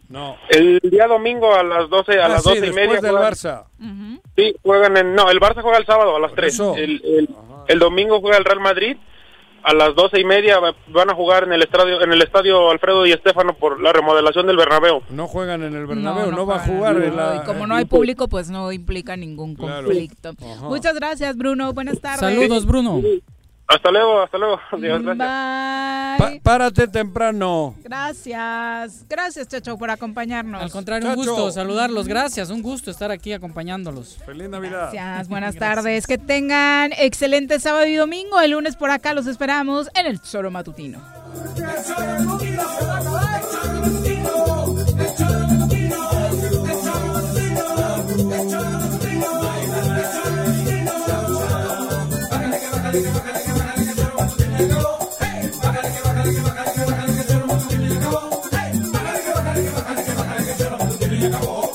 [0.10, 0.36] No.
[0.50, 3.02] El día domingo a las 12, a Ah, las sí, 12 y después media.
[3.02, 3.64] del juegan- Barça.
[4.36, 5.16] Sí, juegan en.
[5.16, 6.54] No, el Barça juega el sábado a las 3.
[6.54, 6.76] eso.
[6.76, 7.30] El, el-
[7.68, 8.98] el domingo juega el Real Madrid.
[9.62, 12.72] A las 12 y media va- van a jugar en el estadio en el estadio
[12.72, 15.02] Alfredo y Estefano por la remodelación del Bernabéu.
[15.10, 17.42] No juegan en el Bernabéu, no, no va a jugar no, en la...
[17.44, 19.84] y como no hay público, pues no implica ningún Claro.
[19.88, 20.30] conflicto.
[20.30, 20.66] Ajá.
[20.70, 21.74] Muchas gracias, Bruno.
[21.74, 22.22] Buenas tardes.
[22.22, 23.02] Saludos, Bruno.
[23.70, 24.60] Hasta luego, hasta luego.
[24.72, 25.06] Gracias.
[25.06, 26.18] Bye.
[26.18, 27.76] Pa- párate temprano.
[27.84, 29.06] Gracias.
[29.08, 30.62] Gracias, Checho, por acompañarnos.
[30.62, 31.32] Al contrario, un Chacho.
[31.36, 32.08] gusto saludarlos.
[32.08, 34.18] Gracias, un gusto estar aquí acompañándolos.
[34.26, 34.90] Feliz Navidad.
[34.92, 36.08] Gracias, buenas tardes.
[36.08, 38.40] Que tengan excelente sábado y domingo.
[38.42, 41.00] El lunes por acá los esperamos en el Choro Matutino.
[61.26, 61.69] Acabó.